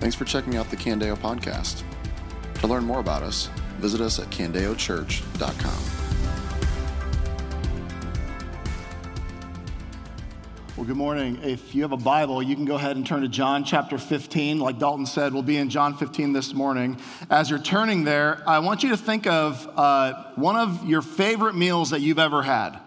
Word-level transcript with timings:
Thanks 0.00 0.14
for 0.14 0.24
checking 0.24 0.56
out 0.56 0.70
the 0.70 0.76
Candeo 0.76 1.16
podcast. 1.16 1.82
To 2.60 2.66
learn 2.66 2.84
more 2.84 3.00
about 3.00 3.22
us, 3.22 3.48
visit 3.78 4.00
us 4.00 4.18
at 4.18 4.28
candeochurch.com. 4.30 5.98
Well, 10.76 10.86
good 10.86 10.96
morning. 10.96 11.40
If 11.42 11.74
you 11.74 11.82
have 11.82 11.90
a 11.90 11.96
Bible, 11.96 12.40
you 12.40 12.54
can 12.54 12.64
go 12.64 12.76
ahead 12.76 12.96
and 12.96 13.04
turn 13.04 13.22
to 13.22 13.28
John 13.28 13.64
chapter 13.64 13.98
15. 13.98 14.60
Like 14.60 14.78
Dalton 14.78 15.06
said, 15.06 15.34
we'll 15.34 15.42
be 15.42 15.56
in 15.56 15.70
John 15.70 15.96
15 15.96 16.32
this 16.32 16.54
morning. 16.54 17.00
As 17.30 17.50
you're 17.50 17.58
turning 17.58 18.04
there, 18.04 18.44
I 18.46 18.60
want 18.60 18.84
you 18.84 18.90
to 18.90 18.96
think 18.96 19.26
of 19.26 19.68
uh, 19.74 20.32
one 20.36 20.54
of 20.54 20.86
your 20.86 21.02
favorite 21.02 21.56
meals 21.56 21.90
that 21.90 22.00
you've 22.00 22.20
ever 22.20 22.44
had. 22.44 22.78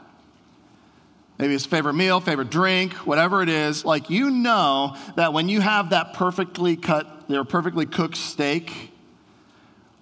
Maybe 1.42 1.56
it's 1.56 1.66
favorite 1.66 1.96
meal, 1.96 2.20
favorite 2.20 2.52
drink, 2.52 2.94
whatever 2.94 3.42
it 3.42 3.50
is. 3.50 3.84
Like 3.84 4.12
you 4.12 4.30
know 4.30 4.96
that 5.16 5.34
when 5.34 5.50
you 5.50 5.60
have 5.60 5.90
that 5.90 6.14
perfectly 6.14 6.76
cut, 6.76 7.08
your 7.28 7.44
perfectly 7.44 7.88
cooked 7.88 8.16
steak, 8.16 8.92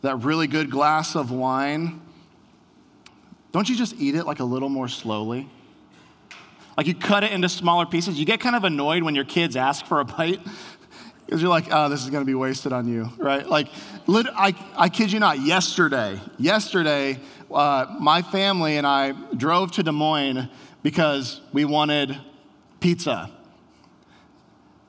that 0.02 0.18
really 0.18 0.48
good 0.48 0.70
glass 0.70 1.16
of 1.16 1.32
wine, 1.32 2.02
don't 3.54 3.70
you 3.70 3.78
just 3.78 3.96
eat 3.98 4.16
it 4.16 4.26
like 4.26 4.42
a 4.42 4.44
little 4.44 4.68
more 4.68 4.90
slowly? 4.90 5.48
Like 6.76 6.88
you 6.88 6.94
cut 6.94 7.24
it 7.24 7.32
into 7.32 7.48
smaller 7.48 7.86
pieces. 7.86 8.20
You 8.20 8.26
get 8.26 8.42
kind 8.42 8.58
of 8.58 8.66
annoyed 8.66 9.04
when 9.04 9.16
your 9.16 9.24
kids 9.24 9.56
ask 9.56 9.86
for 9.86 10.02
a 10.02 10.06
bite 10.06 10.42
because 11.26 11.42
you're 11.42 11.50
like, 11.50 11.68
oh, 11.72 11.88
this 11.88 12.04
is 12.04 12.10
going 12.10 12.22
to 12.22 12.28
be 12.30 12.36
wasted 12.36 12.74
on 12.74 12.86
you, 12.90 13.08
right? 13.18 13.48
Like, 13.48 13.68
I, 14.10 14.54
I 14.76 14.90
kid 14.90 15.12
you 15.12 15.20
not, 15.20 15.40
yesterday, 15.40 16.20
yesterday, 16.38 17.18
uh, 17.50 17.86
my 17.98 18.24
family 18.24 18.78
and 18.78 18.86
I 18.86 19.12
drove 19.38 19.72
to 19.74 19.84
Des 19.84 19.92
Moines 19.92 20.50
because 20.84 21.42
we 21.52 21.66
wanted 21.66 22.18
pizza. 22.80 23.32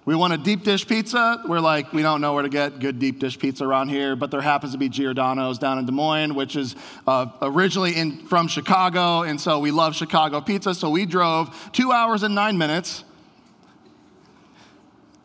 We 0.07 0.15
want 0.15 0.33
a 0.33 0.39
deep 0.39 0.65
dish 0.65 0.89
pizza. 0.89 1.43
We're 1.47 1.61
like, 1.61 1.93
we 1.93 2.03
don't 2.03 2.21
know 2.21 2.33
where 2.33 2.43
to 2.43 2.49
get 2.49 2.81
good 2.81 2.99
deep 2.99 3.19
dish 3.21 3.39
pizza 3.39 3.65
around 3.65 3.91
here, 3.91 4.17
but 4.17 4.31
there 4.31 4.41
happens 4.41 4.73
to 4.73 4.79
be 4.79 4.89
Giordano's 4.89 5.59
down 5.59 5.79
in 5.79 5.87
Des 5.87 5.93
Moines, 5.93 6.35
which 6.35 6.57
is 6.57 6.75
uh, 7.07 7.27
originally 7.43 7.95
in, 7.95 8.27
from 8.27 8.49
Chicago, 8.49 9.23
and 9.23 9.41
so 9.41 9.59
we 9.59 9.71
love 9.71 9.95
Chicago 9.95 10.41
pizza. 10.41 10.75
So 10.75 10.91
we 10.91 11.07
drove 11.07 11.71
two 11.73 11.93
hours 11.93 12.23
and 12.23 12.35
nine 12.35 12.57
minutes 12.57 13.05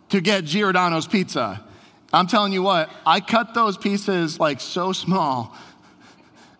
to 0.09 0.21
get 0.21 0.43
Giordano's 0.43 1.07
pizza. 1.07 1.63
I'm 2.13 2.27
telling 2.27 2.53
you 2.53 2.61
what, 2.61 2.89
I 3.05 3.21
cut 3.21 3.53
those 3.53 3.77
pieces 3.77 4.39
like 4.39 4.61
so 4.61 4.91
small, 4.91 5.55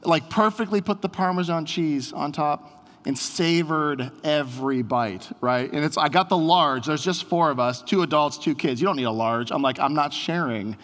like 0.03 0.30
perfectly 0.30 0.81
put 0.81 1.02
the 1.02 1.09
Parmesan 1.09 1.66
cheese 1.66 2.12
on 2.12 2.31
top 2.31 2.75
and 3.06 3.17
savored 3.17 4.11
every 4.23 4.81
bite, 4.81 5.30
right? 5.42 5.72
And 5.72 5.86
it's, 5.86 5.98
I 5.98 6.09
got 6.09 6.30
the 6.30 6.38
large. 6.38 6.88
There's 6.88 7.03
just 7.03 7.25
four 7.25 7.52
of 7.52 7.59
us, 7.59 7.81
two 7.81 8.02
adults, 8.02 8.38
two 8.38 8.56
kids. 8.56 8.81
You 8.81 8.88
don't 8.88 8.95
need 8.95 9.03
a 9.03 9.12
large. 9.12 9.52
I'm 9.52 9.62
like, 9.62 9.80
I'm 9.80 9.94
not 9.94 10.12
sharing 10.14 10.75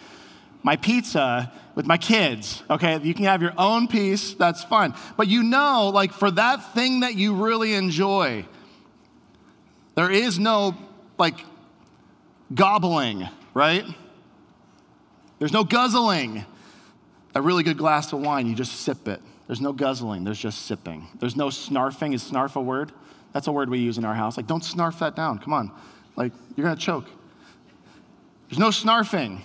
my 0.62 0.76
pizza 0.76 1.52
with 1.74 1.86
my 1.86 1.98
kids, 1.98 2.62
okay? 2.70 3.00
You 3.02 3.14
can 3.14 3.24
have 3.24 3.42
your 3.42 3.54
own 3.58 3.88
piece, 3.88 4.34
that's 4.34 4.62
fine. 4.62 4.94
But 5.16 5.26
you 5.26 5.42
know, 5.42 5.90
like, 5.92 6.12
for 6.12 6.30
that 6.30 6.74
thing 6.74 7.00
that 7.00 7.14
you 7.14 7.34
really 7.34 7.74
enjoy, 7.74 8.44
there 9.94 10.10
is 10.10 10.38
no, 10.38 10.76
like, 11.18 11.34
gobbling, 12.54 13.28
right? 13.54 13.84
There's 15.38 15.52
no 15.52 15.64
guzzling. 15.64 16.44
A 17.34 17.42
really 17.42 17.62
good 17.62 17.78
glass 17.78 18.12
of 18.12 18.20
wine, 18.20 18.46
you 18.46 18.54
just 18.54 18.72
sip 18.80 19.08
it. 19.08 19.20
There's 19.46 19.60
no 19.60 19.72
guzzling, 19.72 20.24
there's 20.24 20.38
just 20.38 20.66
sipping. 20.66 21.08
There's 21.18 21.36
no 21.36 21.48
snarfing. 21.48 22.14
Is 22.14 22.22
snarf 22.22 22.56
a 22.56 22.60
word? 22.60 22.92
That's 23.32 23.46
a 23.46 23.52
word 23.52 23.70
we 23.70 23.78
use 23.78 23.98
in 23.98 24.04
our 24.04 24.14
house. 24.14 24.36
Like, 24.36 24.46
don't 24.46 24.62
snarf 24.62 24.98
that 25.00 25.16
down. 25.16 25.38
Come 25.38 25.52
on. 25.52 25.70
Like, 26.16 26.32
you're 26.56 26.64
going 26.64 26.76
to 26.76 26.82
choke. 26.82 27.06
There's 28.48 28.58
no 28.58 28.68
snarfing, 28.68 29.40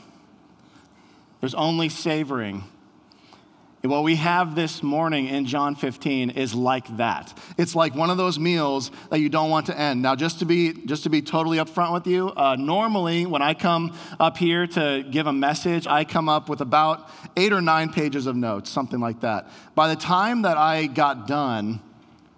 there's 1.39 1.55
only 1.55 1.87
savoring. 1.87 2.63
What 3.83 4.03
we 4.03 4.15
have 4.15 4.55
this 4.55 4.81
morning 4.81 5.27
in 5.27 5.45
John 5.45 5.75
15 5.75 6.31
is 6.31 6.55
like 6.55 6.97
that. 6.97 7.37
It's 7.59 7.75
like 7.75 7.93
one 7.93 8.09
of 8.09 8.17
those 8.17 8.39
meals 8.39 8.89
that 9.11 9.19
you 9.19 9.29
don't 9.29 9.51
want 9.51 9.67
to 9.67 9.79
end. 9.79 10.01
Now, 10.01 10.15
just 10.15 10.39
to 10.39 10.45
be 10.45 10.73
just 10.73 11.03
to 11.03 11.09
be 11.09 11.21
totally 11.21 11.59
upfront 11.59 11.93
with 11.93 12.07
you, 12.07 12.29
uh, 12.29 12.55
normally 12.55 13.27
when 13.27 13.43
I 13.43 13.53
come 13.53 13.95
up 14.19 14.35
here 14.35 14.65
to 14.65 15.05
give 15.09 15.27
a 15.27 15.33
message, 15.33 15.85
I 15.85 16.05
come 16.05 16.27
up 16.27 16.49
with 16.49 16.61
about 16.61 17.07
eight 17.37 17.53
or 17.53 17.61
nine 17.61 17.93
pages 17.93 18.25
of 18.25 18.35
notes, 18.35 18.69
something 18.71 18.99
like 18.99 19.21
that. 19.21 19.47
By 19.75 19.89
the 19.89 19.95
time 19.95 20.41
that 20.41 20.57
I 20.57 20.87
got 20.87 21.27
done 21.27 21.79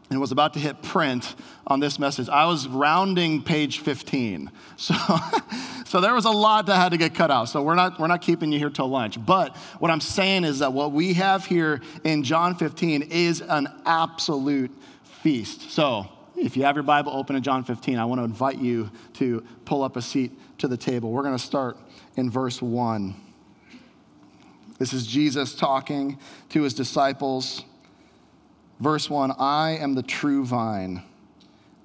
and 0.09 0.19
was 0.19 0.31
about 0.31 0.53
to 0.53 0.59
hit 0.59 0.81
print 0.81 1.35
on 1.67 1.79
this 1.79 1.99
message, 1.99 2.29
I 2.29 2.45
was 2.45 2.67
rounding 2.67 3.43
page 3.43 3.79
15. 3.79 4.51
So. 4.77 4.95
So 5.89 6.01
there 6.01 6.13
was 6.13 6.25
a 6.25 6.29
lot 6.29 6.67
that 6.67 6.75
had 6.75 6.89
to 6.89 6.97
get 6.97 7.15
cut 7.15 7.31
out. 7.31 7.45
So 7.45 7.63
we're 7.63 7.73
not, 7.73 7.99
we're 7.99 8.05
not 8.05 8.21
keeping 8.21 8.51
you 8.51 8.59
here 8.59 8.69
till 8.69 8.87
lunch. 8.87 9.17
But 9.25 9.57
what 9.79 9.89
I'm 9.89 10.01
saying 10.01 10.43
is 10.43 10.59
that 10.59 10.71
what 10.71 10.91
we 10.91 11.13
have 11.13 11.47
here 11.47 11.81
in 12.03 12.21
John 12.21 12.53
15 12.53 13.01
is 13.09 13.41
an 13.41 13.67
absolute 13.87 14.69
feast. 15.23 15.71
So 15.71 16.07
if 16.35 16.55
you 16.55 16.65
have 16.65 16.75
your 16.75 16.83
Bible 16.83 17.11
open 17.13 17.35
in 17.35 17.41
John 17.41 17.63
15, 17.63 17.97
I 17.97 18.05
want 18.05 18.19
to 18.19 18.23
invite 18.23 18.59
you 18.59 18.91
to 19.13 19.43
pull 19.65 19.81
up 19.81 19.95
a 19.95 20.01
seat 20.03 20.31
to 20.59 20.67
the 20.67 20.77
table. 20.77 21.11
We're 21.11 21.23
going 21.23 21.35
to 21.35 21.43
start 21.43 21.75
in 22.15 22.29
verse 22.29 22.61
1. 22.61 23.15
This 24.77 24.93
is 24.93 25.07
Jesus 25.07 25.55
talking 25.55 26.19
to 26.49 26.61
his 26.61 26.75
disciples. 26.75 27.63
Verse 28.79 29.09
1 29.09 29.31
I 29.37 29.71
am 29.71 29.93
the 29.95 30.03
true 30.03 30.45
vine, 30.45 31.03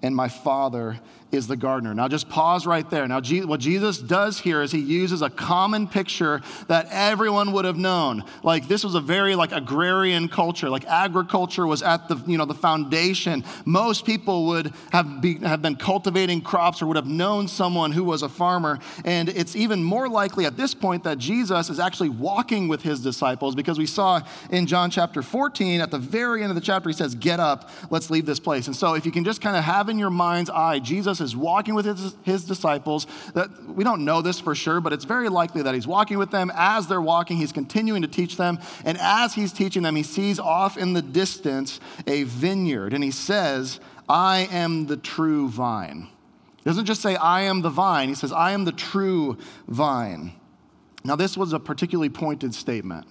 and 0.03 0.15
my 0.15 0.28
Father 0.28 1.00
is 1.34 1.47
the 1.47 1.56
gardener. 1.56 1.93
Now, 1.95 2.09
just 2.09 2.28
pause 2.28 2.67
right 2.67 2.89
there. 2.89 3.06
Now, 3.06 3.21
what 3.21 3.61
Jesus 3.61 3.99
does 3.99 4.39
here 4.39 4.62
is 4.62 4.72
he 4.72 4.78
uses 4.78 5.21
a 5.21 5.28
common 5.28 5.89
picture 5.89 6.41
that 6.69 6.87
everyone 6.91 7.53
would 7.53 7.65
have 7.65 7.77
known. 7.77 8.25
Like 8.43 8.69
this 8.69 8.84
was 8.84 8.95
a 8.95 9.00
very 9.00 9.34
like 9.34 9.53
agrarian 9.53 10.28
culture. 10.28 10.71
Like 10.71 10.87
agriculture 10.87 11.67
was 11.67 11.83
at 11.83 12.09
the 12.09 12.17
you 12.27 12.39
know 12.39 12.44
the 12.44 12.55
foundation. 12.55 13.44
Most 13.65 14.06
people 14.06 14.47
would 14.47 14.73
have 14.93 15.21
be, 15.21 15.39
have 15.39 15.61
been 15.61 15.77
cultivating 15.77 16.41
crops 16.41 16.81
or 16.81 16.87
would 16.87 16.97
have 16.97 17.06
known 17.06 17.49
someone 17.49 17.93
who 17.93 18.05
was 18.05 18.23
a 18.23 18.28
farmer. 18.28 18.78
And 19.05 19.28
it's 19.28 19.56
even 19.56 19.83
more 19.83 20.09
likely 20.09 20.47
at 20.47 20.56
this 20.56 20.75
point 20.75 21.05
that 21.05 21.19
Jesus 21.19 21.69
is 21.69 21.81
actually 21.81 22.11
walking 22.11 22.69
with 22.69 22.83
his 22.83 23.00
disciples 23.00 23.55
because 23.55 23.78
we 23.78 23.87
saw 23.87 24.21
in 24.50 24.67
John 24.67 24.91
chapter 24.91 25.23
14 25.23 25.81
at 25.81 25.91
the 25.91 25.99
very 25.99 26.43
end 26.43 26.50
of 26.50 26.55
the 26.55 26.61
chapter 26.61 26.89
he 26.89 26.94
says, 26.94 27.15
"Get 27.15 27.41
up, 27.41 27.71
let's 27.91 28.11
leave 28.11 28.27
this 28.27 28.41
place." 28.41 28.67
And 28.67 28.77
so, 28.77 28.94
if 28.94 29.05
you 29.05 29.12
can 29.12 29.25
just 29.25 29.41
kind 29.41 29.56
of 29.56 29.65
have 29.65 29.89
in 29.89 29.99
your 29.99 30.11
mind's 30.11 30.50
eye, 30.50 30.78
Jesus 30.78 31.21
is 31.25 31.37
walking 31.37 31.75
with 31.75 31.87
his, 31.87 32.15
his 32.23 32.45
disciples. 32.45 33.09
That, 33.35 33.51
we 33.69 33.83
don't 33.83 34.05
know 34.05 34.23
this 34.23 34.39
for 34.39 34.55
sure, 34.55 34.81
but 34.81 34.93
it's 34.93 35.05
very 35.05 35.29
likely 35.29 35.62
that 35.62 35.75
he's 35.75 35.87
walking 35.87 36.19
with 36.19 36.31
them. 36.31 36.53
As 36.55 36.87
they're 36.87 37.03
walking, 37.03 37.37
he's 37.37 37.51
continuing 37.51 38.03
to 38.03 38.09
teach 38.09 38.37
them. 38.37 38.61
And 38.85 38.97
as 39.01 39.35
he's 39.35 39.53
teaching 39.53 39.83
them, 39.83 39.97
he 39.97 40.05
sees 40.05 40.39
off 40.39 40.77
in 40.77 40.93
the 40.93 41.03
distance 41.03 41.81
a 42.07 42.23
vineyard. 42.23 42.93
And 42.93 43.03
he 43.03 43.11
says, 43.11 43.81
I 44.09 44.49
am 44.53 44.87
the 44.87 44.97
true 44.97 45.49
vine. 45.49 46.09
He 46.59 46.71
doesn't 46.71 46.87
just 46.87 47.03
say, 47.03 47.17
I 47.17 47.43
am 47.43 47.62
the 47.62 47.71
vine. 47.71 48.09
He 48.09 48.15
says, 48.15 48.33
I 48.33 48.53
am 48.53 48.65
the 48.65 48.73
true 48.73 49.39
vine. 49.67 50.33
Now, 51.05 51.17
this 51.17 51.37
was 51.37 51.53
a 51.53 51.59
particularly 51.59 52.09
pointed 52.09 52.55
statement. 52.55 53.06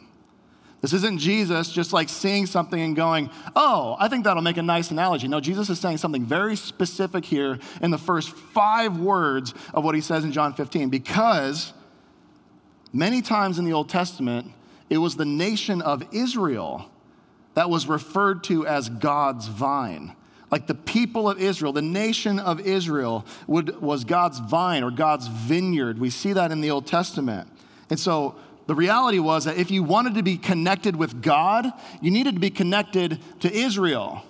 This 0.83 0.91
isn't 0.91 1.19
Jesus 1.19 1.71
just 1.71 1.93
like 1.93 2.09
seeing 2.09 2.45
something 2.45 2.77
and 2.77 2.93
going, 2.93 3.29
oh, 3.55 3.95
I 3.99 4.09
think 4.09 4.25
that'll 4.25 4.43
make 4.43 4.57
a 4.57 4.61
nice 4.61 4.91
analogy. 4.91 5.29
No, 5.29 5.39
Jesus 5.39 5.69
is 5.69 5.79
saying 5.79 5.95
something 5.95 6.25
very 6.25 6.57
specific 6.57 7.23
here 7.23 7.57
in 7.81 7.89
the 7.89 7.97
first 7.97 8.31
five 8.31 8.97
words 8.97 9.53
of 9.73 9.85
what 9.85 9.95
he 9.95 10.01
says 10.01 10.25
in 10.25 10.33
John 10.33 10.53
15, 10.53 10.89
because 10.89 11.71
many 12.91 13.21
times 13.21 13.59
in 13.59 13.63
the 13.63 13.71
Old 13.71 13.87
Testament, 13.87 14.51
it 14.89 14.97
was 14.97 15.15
the 15.15 15.23
nation 15.23 15.81
of 15.81 16.03
Israel 16.13 16.91
that 17.53 17.69
was 17.69 17.87
referred 17.87 18.43
to 18.45 18.67
as 18.67 18.89
God's 18.89 19.47
vine. 19.47 20.13
Like 20.51 20.67
the 20.67 20.75
people 20.75 21.29
of 21.29 21.39
Israel, 21.39 21.71
the 21.71 21.81
nation 21.81 22.39
of 22.39 22.59
Israel 22.59 23.25
would, 23.47 23.81
was 23.81 24.03
God's 24.03 24.39
vine 24.39 24.83
or 24.83 24.91
God's 24.91 25.27
vineyard. 25.27 25.97
We 25.97 26.09
see 26.09 26.33
that 26.33 26.51
in 26.51 26.59
the 26.59 26.71
Old 26.71 26.87
Testament. 26.87 27.47
And 27.89 27.97
so 27.97 28.35
the 28.65 28.75
reality 28.75 29.19
was 29.19 29.45
that 29.45 29.57
if 29.57 29.71
you 29.71 29.83
wanted 29.83 30.15
to 30.15 30.23
be 30.23 30.37
connected 30.37 30.95
with 30.95 31.21
God, 31.21 31.71
you 32.01 32.11
needed 32.11 32.35
to 32.35 32.39
be 32.39 32.49
connected 32.49 33.19
to 33.41 33.51
Israel. 33.51 34.23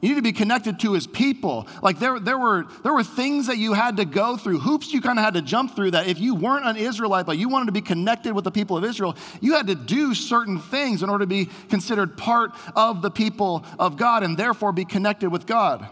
You 0.00 0.10
need 0.10 0.16
to 0.16 0.22
be 0.22 0.32
connected 0.32 0.78
to 0.80 0.92
his 0.92 1.08
people. 1.08 1.66
Like 1.82 1.98
there, 1.98 2.20
there, 2.20 2.38
were, 2.38 2.66
there 2.84 2.92
were 2.92 3.02
things 3.02 3.48
that 3.48 3.58
you 3.58 3.72
had 3.72 3.96
to 3.96 4.04
go 4.04 4.36
through, 4.36 4.60
hoops 4.60 4.92
you 4.92 5.00
kind 5.00 5.18
of 5.18 5.24
had 5.24 5.34
to 5.34 5.42
jump 5.42 5.74
through 5.74 5.92
that 5.92 6.06
if 6.06 6.20
you 6.20 6.36
weren't 6.36 6.66
an 6.66 6.76
Israelite, 6.76 7.26
but 7.26 7.36
you 7.36 7.48
wanted 7.48 7.66
to 7.66 7.72
be 7.72 7.80
connected 7.80 8.32
with 8.32 8.44
the 8.44 8.50
people 8.52 8.76
of 8.76 8.84
Israel, 8.84 9.16
you 9.40 9.54
had 9.54 9.66
to 9.66 9.74
do 9.74 10.14
certain 10.14 10.60
things 10.60 11.02
in 11.02 11.10
order 11.10 11.24
to 11.24 11.28
be 11.28 11.46
considered 11.68 12.16
part 12.16 12.52
of 12.76 13.02
the 13.02 13.10
people 13.10 13.64
of 13.78 13.96
God 13.96 14.22
and 14.22 14.36
therefore 14.36 14.70
be 14.70 14.84
connected 14.84 15.30
with 15.30 15.46
God. 15.46 15.88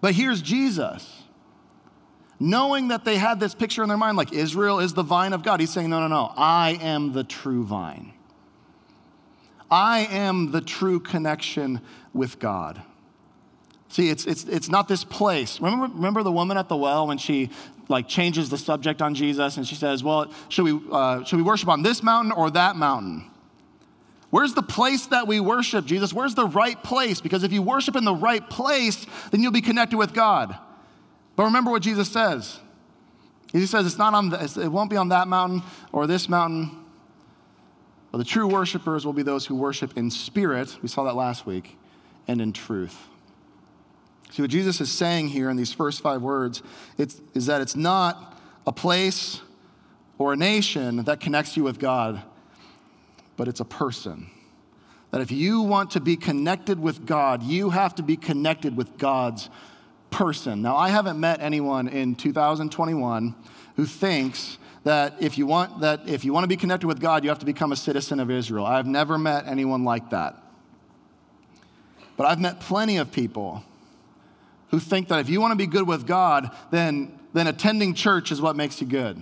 But 0.00 0.14
here's 0.14 0.42
Jesus 0.42 1.19
knowing 2.40 2.88
that 2.88 3.04
they 3.04 3.16
had 3.16 3.38
this 3.38 3.54
picture 3.54 3.82
in 3.82 3.88
their 3.88 3.98
mind, 3.98 4.16
like 4.16 4.32
Israel 4.32 4.80
is 4.80 4.94
the 4.94 5.02
vine 5.02 5.34
of 5.34 5.42
God. 5.42 5.60
He's 5.60 5.70
saying, 5.70 5.90
no, 5.90 6.00
no, 6.00 6.08
no, 6.08 6.32
I 6.36 6.78
am 6.80 7.12
the 7.12 7.22
true 7.22 7.64
vine. 7.64 8.14
I 9.70 10.00
am 10.10 10.50
the 10.50 10.60
true 10.60 10.98
connection 10.98 11.80
with 12.12 12.40
God. 12.40 12.82
See, 13.88 14.08
it's, 14.08 14.24
it's, 14.24 14.44
it's 14.44 14.68
not 14.68 14.88
this 14.88 15.04
place. 15.04 15.60
Remember, 15.60 15.94
remember 15.94 16.22
the 16.22 16.32
woman 16.32 16.56
at 16.56 16.68
the 16.68 16.76
well 16.76 17.06
when 17.06 17.18
she 17.18 17.50
like 17.88 18.08
changes 18.08 18.48
the 18.48 18.58
subject 18.58 19.02
on 19.02 19.14
Jesus 19.14 19.56
and 19.56 19.66
she 19.66 19.74
says, 19.74 20.02
well, 20.02 20.32
should 20.48 20.64
we, 20.64 20.80
uh, 20.90 21.24
should 21.24 21.36
we 21.36 21.42
worship 21.42 21.68
on 21.68 21.82
this 21.82 22.02
mountain 22.02 22.32
or 22.32 22.50
that 22.52 22.76
mountain? 22.76 23.30
Where's 24.30 24.54
the 24.54 24.62
place 24.62 25.06
that 25.06 25.26
we 25.26 25.40
worship, 25.40 25.86
Jesus? 25.86 26.12
Where's 26.12 26.36
the 26.36 26.46
right 26.46 26.80
place? 26.82 27.20
Because 27.20 27.42
if 27.42 27.52
you 27.52 27.62
worship 27.62 27.96
in 27.96 28.04
the 28.04 28.14
right 28.14 28.48
place, 28.48 29.06
then 29.32 29.42
you'll 29.42 29.50
be 29.50 29.60
connected 29.60 29.98
with 29.98 30.14
God. 30.14 30.56
But 31.36 31.44
remember 31.44 31.70
what 31.70 31.82
Jesus 31.82 32.10
says. 32.10 32.60
He 33.52 33.66
says 33.66 33.86
it's 33.86 33.98
not 33.98 34.14
on 34.14 34.30
the, 34.30 34.60
it 34.62 34.68
won't 34.68 34.90
be 34.90 34.96
on 34.96 35.08
that 35.08 35.26
mountain 35.26 35.62
or 35.92 36.06
this 36.06 36.28
mountain. 36.28 36.84
But 38.12 38.18
the 38.18 38.24
true 38.24 38.46
worshipers 38.46 39.06
will 39.06 39.12
be 39.12 39.22
those 39.22 39.46
who 39.46 39.54
worship 39.54 39.96
in 39.96 40.10
spirit. 40.10 40.76
We 40.82 40.88
saw 40.88 41.04
that 41.04 41.16
last 41.16 41.46
week, 41.46 41.76
and 42.28 42.40
in 42.40 42.52
truth. 42.52 42.96
See, 44.30 44.42
what 44.42 44.50
Jesus 44.50 44.80
is 44.80 44.90
saying 44.90 45.28
here 45.28 45.50
in 45.50 45.56
these 45.56 45.72
first 45.72 46.00
five 46.00 46.22
words 46.22 46.62
is 46.98 47.46
that 47.46 47.60
it's 47.60 47.74
not 47.74 48.38
a 48.66 48.72
place 48.72 49.40
or 50.18 50.32
a 50.32 50.36
nation 50.36 51.04
that 51.04 51.20
connects 51.20 51.56
you 51.56 51.64
with 51.64 51.78
God, 51.78 52.22
but 53.36 53.48
it's 53.48 53.60
a 53.60 53.64
person. 53.64 54.30
That 55.10 55.20
if 55.20 55.32
you 55.32 55.62
want 55.62 55.92
to 55.92 56.00
be 56.00 56.16
connected 56.16 56.78
with 56.78 57.06
God, 57.06 57.42
you 57.42 57.70
have 57.70 57.96
to 57.96 58.02
be 58.02 58.16
connected 58.16 58.76
with 58.76 58.98
God's 58.98 59.50
person. 60.10 60.62
Now, 60.62 60.76
I 60.76 60.88
haven't 60.88 61.18
met 61.18 61.40
anyone 61.40 61.88
in 61.88 62.14
2021 62.14 63.34
who 63.76 63.86
thinks 63.86 64.58
that 64.84 65.14
if 65.20 65.36
you 65.36 65.46
want 65.46 65.80
that 65.80 66.08
if 66.08 66.24
you 66.24 66.32
want 66.32 66.44
to 66.44 66.48
be 66.48 66.56
connected 66.56 66.86
with 66.86 67.00
God, 67.00 67.22
you 67.22 67.30
have 67.30 67.38
to 67.40 67.46
become 67.46 67.72
a 67.72 67.76
citizen 67.76 68.18
of 68.20 68.30
Israel. 68.30 68.64
I've 68.64 68.86
never 68.86 69.18
met 69.18 69.46
anyone 69.46 69.84
like 69.84 70.10
that. 70.10 70.36
But 72.16 72.26
I've 72.26 72.40
met 72.40 72.60
plenty 72.60 72.98
of 72.98 73.12
people 73.12 73.64
who 74.70 74.78
think 74.78 75.08
that 75.08 75.20
if 75.20 75.28
you 75.28 75.40
want 75.40 75.52
to 75.52 75.56
be 75.56 75.66
good 75.66 75.86
with 75.86 76.06
God, 76.06 76.50
then, 76.70 77.18
then 77.32 77.46
attending 77.46 77.94
church 77.94 78.30
is 78.30 78.40
what 78.40 78.56
makes 78.56 78.80
you 78.80 78.86
good. 78.86 79.20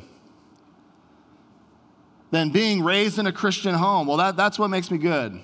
Then 2.31 2.51
being 2.51 2.83
raised 2.83 3.19
in 3.19 3.27
a 3.27 3.33
Christian 3.33 3.75
home, 3.75 4.07
well, 4.07 4.19
that, 4.19 4.37
that's 4.37 4.59
what 4.59 4.69
makes 4.69 4.91
me 4.91 4.99
good. 4.99 5.41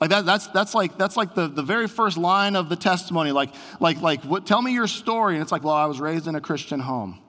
Like 0.00 0.10
that, 0.10 0.26
that's, 0.26 0.48
that's 0.48 0.74
like, 0.74 0.98
that's 0.98 1.16
like 1.16 1.34
the, 1.34 1.48
the 1.48 1.62
very 1.62 1.86
first 1.86 2.16
line 2.16 2.56
of 2.56 2.68
the 2.68 2.76
testimony. 2.76 3.32
Like, 3.32 3.50
like, 3.80 4.00
like 4.00 4.22
what, 4.24 4.46
tell 4.46 4.60
me 4.60 4.72
your 4.72 4.86
story. 4.86 5.34
And 5.34 5.42
it's 5.42 5.52
like, 5.52 5.64
well, 5.64 5.74
I 5.74 5.86
was 5.86 6.00
raised 6.00 6.26
in 6.26 6.34
a 6.34 6.40
Christian 6.40 6.80
home. 6.80 7.20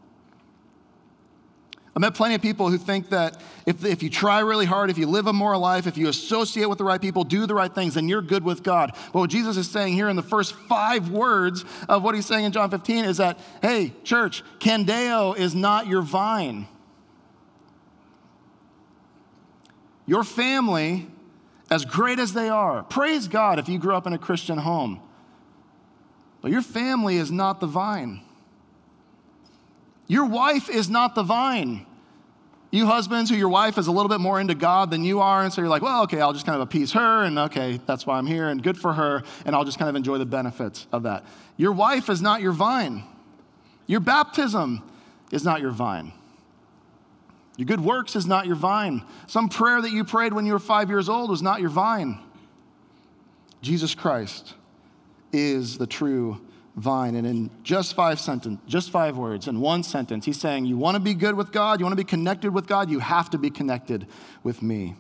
I 1.95 2.01
met 2.01 2.13
plenty 2.13 2.35
of 2.35 2.41
people 2.41 2.69
who 2.69 2.77
think 2.77 3.09
that 3.12 3.41
if, 3.65 3.85
if 3.85 4.03
you 4.03 4.09
try 4.09 4.41
really 4.41 4.65
hard, 4.65 4.89
if 4.89 4.97
you 4.97 5.07
live 5.07 5.27
a 5.27 5.33
moral 5.33 5.62
life, 5.62 5.88
if 5.88 5.97
you 5.97 6.09
associate 6.09 6.67
with 6.67 6.77
the 6.77 6.83
right 6.83 7.00
people, 7.00 7.23
do 7.23 7.45
the 7.45 7.56
right 7.56 7.73
things, 7.73 7.94
then 7.94 8.09
you're 8.09 8.21
good 8.21 8.44
with 8.44 8.63
God. 8.63 8.91
But 9.13 9.19
what 9.19 9.29
Jesus 9.29 9.56
is 9.56 9.69
saying 9.69 9.94
here 9.94 10.09
in 10.09 10.18
the 10.18 10.21
first 10.21 10.53
five 10.53 11.09
words 11.09 11.63
of 11.88 12.03
what 12.03 12.13
he's 12.13 12.25
saying 12.25 12.44
in 12.44 12.51
John 12.51 12.69
15 12.69 13.06
is 13.06 13.18
that, 13.18 13.39
hey, 13.61 13.94
church, 14.03 14.44
Candeo 14.59 15.38
is 15.38 15.56
not 15.56 15.88
your 15.88 16.01
vine. 16.01 16.68
Your 20.06 20.25
family, 20.25 21.07
as 21.69 21.85
great 21.85 22.19
as 22.19 22.33
they 22.33 22.50
are, 22.50 22.83
praise 22.83 23.27
God 23.27 23.59
if 23.59 23.67
you 23.67 23.79
grew 23.79 23.95
up 23.95 24.07
in 24.07 24.13
a 24.13 24.17
Christian 24.17 24.57
home. 24.57 25.01
But 26.41 26.51
your 26.51 26.62
family 26.62 27.17
is 27.17 27.31
not 27.31 27.59
the 27.59 27.67
vine. 27.67 28.21
Your 30.07 30.25
wife 30.25 30.69
is 30.69 30.89
not 30.89 31.15
the 31.15 31.23
vine. 31.23 31.85
You 32.71 32.85
husbands 32.85 33.29
who 33.29 33.35
your 33.35 33.50
wife 33.50 33.77
is 33.77 33.88
a 33.88 33.91
little 33.91 34.09
bit 34.09 34.19
more 34.19 34.39
into 34.39 34.53
God 34.53 34.91
than 34.91 35.03
you 35.03 35.21
are, 35.21 35.44
and 35.44 35.51
so 35.51 35.62
you're 35.62 35.69
like, 35.69 35.81
well, 35.81 36.03
okay, 36.03 36.19
I'll 36.19 36.33
just 36.33 36.45
kind 36.45 36.57
of 36.57 36.62
appease 36.62 36.91
her, 36.91 37.23
and 37.23 37.39
okay, 37.39 37.79
that's 37.85 38.06
why 38.06 38.18
I'm 38.18 38.27
here, 38.27 38.50
and 38.50 38.61
good 38.61 38.77
for 38.77 38.94
her, 38.94 39.23
and 39.45 39.56
I'll 39.56 39.63
just 39.63 39.79
kind 39.79 39.89
of 39.89 39.95
enjoy 39.95 40.18
the 40.18 40.25
benefits 40.25 40.85
of 40.91 41.03
that. 41.03 41.23
Your 41.57 41.71
wife 41.71 42.09
is 42.09 42.21
not 42.21 42.41
your 42.41 42.51
vine. 42.51 43.03
Your 43.88 44.01
baptism 44.01 44.83
is 45.31 45.44
not 45.45 45.61
your 45.61 45.71
vine. 45.71 46.11
Your 47.57 47.66
good 47.66 47.80
works 47.80 48.16
is 48.16 48.25
not 48.25 48.46
your 48.46 48.56
vine. 48.56 49.04
Some 49.28 49.50
prayer 49.50 49.81
that 49.81 49.92
you 49.92 50.04
prayed 50.04 50.34
when 50.34 50.46
you 50.46 50.54
were 50.54 50.60
five 50.60 50.90
years 50.90 51.07
old 51.07 51.30
was 51.30 51.42
not 51.42 51.62
your 51.62 51.69
vine. 51.69 52.19
Jesus 53.62 53.96
Christ 53.96 54.54
is 55.31 55.78
the 55.78 55.88
true 55.88 56.42
vine. 56.75 57.16
And 57.16 57.25
in 57.25 57.50
just 57.63 57.96
five 57.96 58.19
sentence, 58.19 58.60
just 58.68 58.90
five 58.90 59.18
words, 59.18 59.48
in 59.48 59.62
one 59.62 59.84
sentence, 59.84 60.25
he's 60.25 60.40
saying, 60.40 60.66
You 60.66 60.78
want 60.78 60.96
to 60.96 61.02
be 61.02 61.13
good 61.13 61.36
with 61.36 61.52
God, 61.52 61.80
you 61.80 61.86
want 61.86 61.94
to 61.94 62.04
be 62.04 62.07
connected 62.07 62.54
with 62.54 62.68
God, 62.68 62.90
you 62.90 63.00
have 63.00 63.30
to 63.31 63.38
be 63.38 63.50
connected 63.50 64.07
with 64.44 64.62
me. 64.62 64.96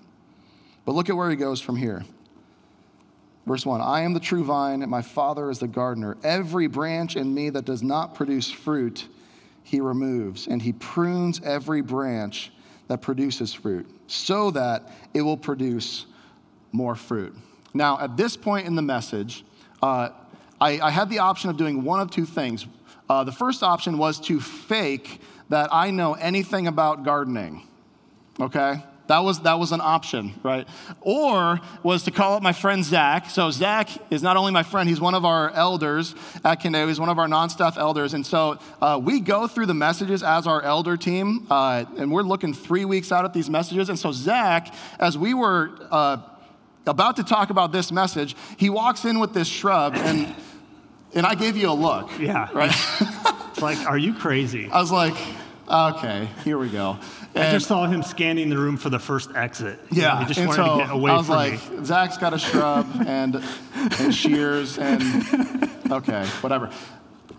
But 0.85 0.93
look 0.93 1.09
at 1.09 1.15
where 1.15 1.29
he 1.29 1.35
goes 1.35 1.61
from 1.61 1.75
here. 1.75 2.05
Verse 3.45 3.65
1 3.65 3.81
I 3.81 4.01
am 4.01 4.13
the 4.13 4.19
true 4.19 4.43
vine, 4.43 4.81
and 4.81 4.89
my 4.89 5.01
Father 5.01 5.49
is 5.49 5.59
the 5.59 5.67
gardener. 5.67 6.17
Every 6.23 6.67
branch 6.67 7.15
in 7.15 7.33
me 7.33 7.49
that 7.51 7.65
does 7.65 7.83
not 7.83 8.15
produce 8.15 8.49
fruit, 8.49 9.07
he 9.65 9.81
removes, 9.81 10.47
and 10.47 10.61
he 10.61 10.71
prunes 10.73 11.41
every 11.43 11.81
branch 11.81 12.51
that 12.87 13.01
produces 13.01 13.51
fruit, 13.51 13.89
so 14.05 14.51
that 14.51 14.91
it 15.13 15.23
will 15.23 15.35
produce 15.35 16.05
more 16.71 16.95
fruit. 16.95 17.35
Now, 17.73 17.99
at 17.99 18.15
this 18.15 18.37
point 18.37 18.67
in 18.67 18.75
the 18.75 18.83
message, 18.83 19.43
uh, 19.81 20.09
I, 20.61 20.79
I 20.79 20.91
had 20.91 21.09
the 21.09 21.19
option 21.19 21.49
of 21.49 21.57
doing 21.57 21.83
one 21.83 21.99
of 21.99 22.11
two 22.11 22.25
things. 22.25 22.67
Uh, 23.09 23.23
the 23.23 23.31
first 23.31 23.63
option 23.63 23.97
was 23.97 24.19
to 24.21 24.39
fake 24.39 25.19
that 25.49 25.69
I 25.73 25.89
know 25.89 26.13
anything 26.13 26.67
about 26.67 27.03
gardening, 27.03 27.67
okay? 28.39 28.83
That 29.07 29.19
was, 29.19 29.41
that 29.41 29.59
was 29.59 29.71
an 29.71 29.81
option, 29.81 30.33
right? 30.41 30.67
Or 31.01 31.59
was 31.83 32.03
to 32.03 32.11
call 32.11 32.35
up 32.35 32.43
my 32.43 32.53
friend 32.53 32.83
Zach. 32.83 33.29
So, 33.29 33.51
Zach 33.51 33.89
is 34.09 34.23
not 34.23 34.35
only 34.35 34.51
my 34.51 34.63
friend, 34.63 34.89
he's 34.89 34.99
one 34.99 35.13
of 35.13 35.25
our 35.25 35.51
elders 35.51 36.15
at 36.43 36.61
Candeo. 36.61 36.87
He's 36.87 36.99
one 36.99 37.09
of 37.09 37.19
our 37.19 37.27
non 37.27 37.49
staff 37.49 37.77
elders. 37.77 38.13
And 38.15 38.25
so 38.25 38.57
uh, 38.81 38.99
we 39.01 39.19
go 39.19 39.47
through 39.47 39.67
the 39.67 39.73
messages 39.73 40.23
as 40.23 40.47
our 40.47 40.61
elder 40.61 40.97
team, 40.97 41.45
uh, 41.49 41.85
and 41.97 42.11
we're 42.11 42.23
looking 42.23 42.53
three 42.53 42.85
weeks 42.85 43.11
out 43.11 43.25
at 43.25 43.33
these 43.33 43.49
messages. 43.49 43.89
And 43.89 43.99
so, 43.99 44.11
Zach, 44.11 44.73
as 44.99 45.17
we 45.17 45.33
were 45.33 45.71
uh, 45.91 46.17
about 46.87 47.17
to 47.17 47.23
talk 47.23 47.51
about 47.51 47.71
this 47.71 47.91
message, 47.91 48.35
he 48.57 48.69
walks 48.69 49.05
in 49.05 49.19
with 49.19 49.33
this 49.33 49.47
shrub, 49.47 49.93
and, 49.95 50.35
and 51.13 51.25
I 51.25 51.35
gave 51.35 51.57
you 51.57 51.69
a 51.69 51.73
look. 51.73 52.09
Yeah. 52.19 52.49
Right? 52.53 52.73
like, 53.61 53.77
are 53.87 53.97
you 53.97 54.13
crazy? 54.13 54.69
I 54.71 54.79
was 54.79 54.91
like, 54.91 55.15
okay, 55.69 56.29
here 56.43 56.57
we 56.57 56.69
go. 56.69 56.97
And 57.33 57.43
I 57.43 57.51
just 57.51 57.67
saw 57.67 57.85
him 57.85 58.03
scanning 58.03 58.49
the 58.49 58.57
room 58.57 58.77
for 58.77 58.89
the 58.89 58.99
first 58.99 59.29
exit. 59.35 59.79
Yeah, 59.91 60.19
he 60.19 60.25
just 60.25 60.39
and 60.39 60.49
wanted 60.49 60.65
so 60.65 60.77
to 60.77 60.83
get 60.85 60.93
away 60.93 61.11
I 61.11 61.17
was 61.17 61.25
from 61.25 61.35
like, 61.35 61.71
me. 61.71 61.85
Zach's 61.85 62.17
got 62.17 62.33
a 62.33 62.39
shrub 62.39 62.87
and, 63.05 63.43
and 63.99 64.13
shears 64.13 64.77
and 64.77 65.03
okay, 65.91 66.25
whatever. 66.41 66.71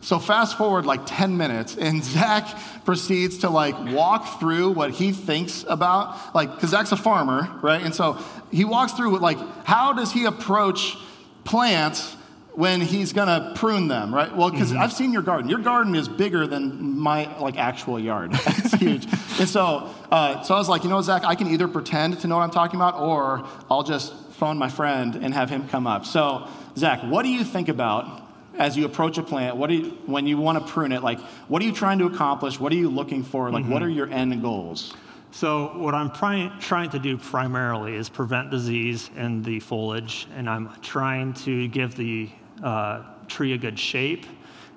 So 0.01 0.19
fast 0.19 0.57
forward 0.57 0.87
like 0.87 1.01
10 1.05 1.37
minutes, 1.37 1.77
and 1.77 2.05
Zach 2.05 2.47
proceeds 2.85 3.39
to 3.39 3.51
like 3.51 3.75
walk 3.93 4.39
through 4.39 4.71
what 4.71 4.93
he 4.93 5.13
thinks 5.13 5.65
about, 5.69 6.35
like, 6.35 6.55
because 6.55 6.71
Zach's 6.71 6.93
a 6.93 6.97
farmer, 6.97 7.51
right? 7.61 7.83
And 7.83 7.95
so 7.95 8.19
he 8.53 8.65
walks 8.65 8.93
through 8.93 9.19
like, 9.19 9.39
how 9.65 9.93
does 9.93 10.13
he 10.13 10.25
approach 10.25 10.97
plants 11.45 12.17
when 12.57 12.81
he's 12.81 13.13
gonna 13.13 13.53
prune 13.55 13.87
them, 13.87 14.13
right? 14.15 14.35
Well, 14.35 14.51
because 14.51 14.73
Mm-hmm. 14.73 14.81
I've 14.81 14.93
seen 14.93 15.13
your 15.13 15.23
garden. 15.23 15.49
Your 15.49 15.61
garden 15.61 15.95
is 15.95 16.09
bigger 16.09 16.47
than 16.47 16.99
my 16.99 17.39
like 17.39 17.57
actual 17.57 18.01
yard. 18.01 18.31
it's 18.35 18.75
huge. 18.75 19.07
And 19.39 19.49
so, 19.49 19.95
uh, 20.11 20.43
so 20.43 20.55
I 20.55 20.59
was 20.59 20.69
like, 20.69 20.83
you 20.83 20.91
know, 20.91 21.01
Zach, 21.03 21.25
I 21.25 21.35
can 21.35 21.47
either 21.49 21.69
pretend 21.69 22.19
to 22.21 22.27
know 22.27 22.37
what 22.37 22.43
I'm 22.43 22.51
talking 22.51 22.81
about, 22.81 22.99
or 22.99 23.47
I'll 23.71 23.83
just 23.85 24.15
phone 24.33 24.59
my 24.59 24.69
friend 24.69 25.15
and 25.17 25.33
have 25.35 25.51
him 25.51 25.69
come 25.69 25.87
up. 25.87 26.05
So, 26.07 26.49
Zach, 26.77 27.01
what 27.03 27.23
do 27.23 27.29
you 27.29 27.45
think 27.45 27.69
about 27.69 28.23
as 28.59 28.77
you 28.77 28.87
approach 28.87 29.19
a 29.19 29.23
plant? 29.23 29.57
What 29.57 29.69
do 29.69 29.75
you, 29.75 29.85
when 30.07 30.27
you 30.27 30.39
want 30.39 30.59
to 30.59 30.73
prune 30.73 30.93
it? 30.93 31.03
Like, 31.03 31.21
what 31.49 31.61
are 31.63 31.65
you 31.67 31.73
trying 31.73 31.99
to 31.99 32.07
accomplish? 32.07 32.59
What 32.59 32.73
are 32.73 32.77
you 32.77 32.89
looking 32.89 33.23
for? 33.23 33.51
Like, 33.51 33.67
what 33.67 33.83
are 33.83 33.89
your 33.89 34.09
end 34.11 34.41
goals? 34.43 34.95
So, 35.31 35.77
what 35.77 35.95
I'm 35.95 36.11
trying, 36.11 36.59
trying 36.59 36.89
to 36.91 36.99
do 36.99 37.19
primarily 37.19 37.95
is 37.95 38.09
prevent 38.09 38.51
disease 38.51 39.11
in 39.17 39.43
the 39.43 39.61
foliage, 39.61 40.27
and 40.35 40.49
I'm 40.49 40.71
trying 40.81 41.35
to 41.45 41.69
give 41.69 41.95
the 41.97 42.31
uh, 42.63 43.03
tree 43.29 43.53
a 43.53 43.59
good 43.59 43.79
shape, 43.79 44.27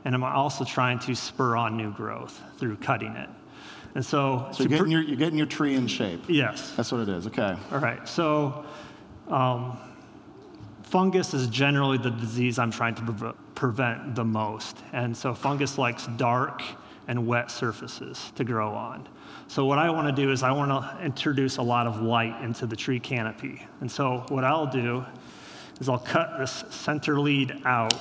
and 0.05 0.15
I'm 0.15 0.24
also 0.24 0.63
trying 0.63 1.00
to 1.00 1.15
spur 1.15 1.55
on 1.55 1.77
new 1.77 1.91
growth 1.91 2.41
through 2.57 2.77
cutting 2.77 3.13
it. 3.15 3.29
And 3.95 4.05
so, 4.05 4.50
So 4.53 4.63
you're 4.63 4.69
pr- 4.69 4.75
getting 4.77 4.91
your, 4.91 5.01
you're 5.01 5.17
getting 5.17 5.38
your 5.38 5.48
tree 5.48 5.75
in 5.75 5.88
shape. 5.88 6.24
yes, 6.27 6.74
That's 6.75 6.91
what 6.91 7.01
it 7.01 7.09
is. 7.09 7.27
Okay. 7.27 7.55
all 7.71 7.79
right. 7.79 8.07
So, 8.07 8.65
um, 9.27 9.77
fungus 10.83 11.33
is 11.33 11.48
generally 11.48 11.98
the 11.98 12.12
disease 12.12 12.59
I'm 12.59 12.71
trying 12.71 12.95
to 12.95 13.01
pre- 13.01 13.31
prevent 13.55 14.15
the 14.15 14.24
most. 14.24 14.77
And 14.93 15.15
so, 15.15 15.33
fungus 15.33 15.77
likes 15.77 16.07
dark 16.17 16.62
and 17.07 17.25
wet 17.25 17.50
surfaces 17.50 18.31
to 18.36 18.43
grow 18.43 18.69
on. 18.69 19.07
So, 19.48 19.65
what 19.65 19.79
I 19.79 19.89
want 19.89 20.15
to 20.15 20.21
do 20.21 20.31
is, 20.31 20.43
I 20.43 20.51
want 20.51 20.69
to 20.69 21.03
introduce 21.03 21.57
a 21.57 21.63
lot 21.63 21.88
of 21.88 22.01
light 22.01 22.39
into 22.43 22.67
the 22.67 22.75
tree 22.75 23.00
canopy. 23.00 23.65
And 23.81 23.91
so, 23.91 24.24
what 24.29 24.43
I'll 24.43 24.67
do 24.67 25.03
is, 25.79 25.89
I'll 25.89 25.98
cut 25.98 26.38
this 26.39 26.63
center 26.69 27.19
lead 27.19 27.62
out. 27.65 27.93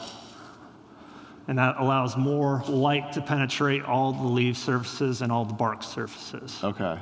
And 1.47 1.59
that 1.59 1.77
allows 1.79 2.17
more 2.17 2.63
light 2.69 3.13
to 3.13 3.23
penetrate 3.23 3.83
all 3.83 4.13
the 4.13 4.27
leaf 4.27 4.59
surfaces 4.59 5.23
and 5.23 5.33
all 5.33 5.45
the 5.45 5.55
bark 5.55 5.83
surfaces. 5.83 6.63
Okay. 6.63 6.99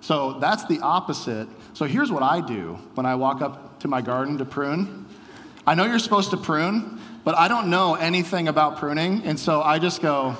So 0.00 0.38
that's 0.38 0.66
the 0.66 0.80
opposite. 0.80 1.48
So 1.72 1.86
here's 1.86 2.12
what 2.12 2.22
I 2.22 2.40
do 2.40 2.78
when 2.94 3.06
I 3.06 3.14
walk 3.14 3.40
up 3.40 3.80
to 3.80 3.88
my 3.88 4.02
garden 4.02 4.38
to 4.38 4.44
prune. 4.44 5.06
I 5.66 5.74
know 5.74 5.84
you're 5.84 5.98
supposed 5.98 6.30
to 6.30 6.36
prune, 6.36 7.00
but 7.24 7.34
I 7.36 7.48
don't 7.48 7.70
know 7.70 7.94
anything 7.94 8.46
about 8.46 8.76
pruning, 8.76 9.22
and 9.24 9.38
so 9.38 9.62
I 9.62 9.78
just 9.78 10.00
go. 10.00 10.36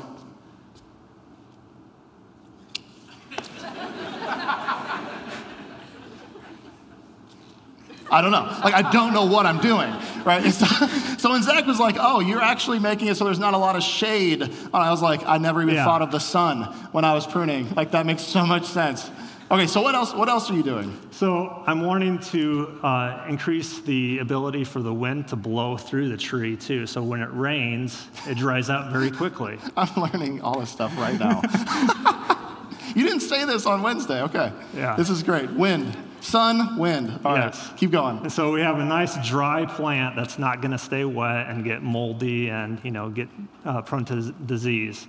I 8.10 8.20
don't 8.22 8.30
know. 8.30 8.44
Like, 8.64 8.74
I 8.74 8.90
don't 8.92 9.12
know 9.12 9.24
what 9.26 9.46
I'm 9.46 9.58
doing, 9.60 9.92
right? 10.24 10.44
So, 10.52 10.66
so 11.18 11.30
when 11.30 11.42
Zach 11.42 11.66
was 11.66 11.80
like, 11.80 11.96
oh, 11.98 12.20
you're 12.20 12.42
actually 12.42 12.78
making 12.78 13.08
it 13.08 13.16
so 13.16 13.24
there's 13.24 13.38
not 13.38 13.54
a 13.54 13.58
lot 13.58 13.74
of 13.76 13.82
shade, 13.82 14.42
and 14.42 14.70
I 14.74 14.90
was 14.90 15.02
like, 15.02 15.26
I 15.26 15.38
never 15.38 15.62
even 15.62 15.74
Yeah. 15.74 15.84
thought 15.84 16.02
of 16.02 16.10
the 16.12 16.20
sun 16.20 16.62
when 16.92 17.04
I 17.04 17.14
was 17.14 17.26
pruning. 17.26 17.72
Like, 17.74 17.90
that 17.92 18.06
makes 18.06 18.22
so 18.22 18.46
much 18.46 18.64
sense. 18.64 19.10
Okay, 19.48 19.68
so 19.68 19.80
what 19.80 19.94
else, 19.94 20.12
what 20.12 20.28
else 20.28 20.50
are 20.50 20.54
you 20.54 20.64
doing? 20.64 20.96
So 21.12 21.62
I'm 21.68 21.80
wanting 21.82 22.18
to 22.30 22.80
uh, 22.82 23.26
increase 23.28 23.78
the 23.80 24.18
ability 24.18 24.64
for 24.64 24.82
the 24.82 24.92
wind 24.92 25.28
to 25.28 25.36
blow 25.36 25.76
through 25.76 26.08
the 26.08 26.16
tree 26.16 26.56
too. 26.56 26.84
So 26.88 27.00
when 27.00 27.20
it 27.22 27.28
rains, 27.32 28.08
it 28.26 28.36
dries 28.36 28.70
out 28.70 28.90
very 28.90 29.10
quickly. 29.10 29.58
I'm 29.76 30.02
learning 30.02 30.40
all 30.40 30.58
this 30.58 30.70
stuff 30.70 30.96
right 30.98 31.16
now. 31.18 31.42
you 32.96 33.04
didn't 33.04 33.20
say 33.20 33.44
this 33.44 33.66
on 33.66 33.82
Wednesday. 33.82 34.20
Okay. 34.22 34.52
Yeah. 34.74 34.96
This 34.96 35.10
is 35.10 35.22
great. 35.22 35.48
Wind, 35.52 35.96
sun, 36.26 36.76
wind. 36.76 37.20
All 37.24 37.34
right. 37.34 37.46
Yes. 37.46 37.72
Keep 37.76 37.92
going. 37.92 38.28
So 38.30 38.52
we 38.52 38.60
have 38.60 38.78
a 38.78 38.84
nice 38.84 39.16
dry 39.26 39.64
plant 39.64 40.16
that's 40.16 40.38
not 40.38 40.60
going 40.60 40.72
to 40.72 40.78
stay 40.78 41.04
wet 41.04 41.48
and 41.48 41.64
get 41.64 41.82
moldy 41.82 42.50
and 42.50 42.80
you 42.84 42.90
know 42.90 43.08
get 43.10 43.28
uh, 43.64 43.82
prone 43.82 44.04
to 44.06 44.32
disease. 44.32 45.06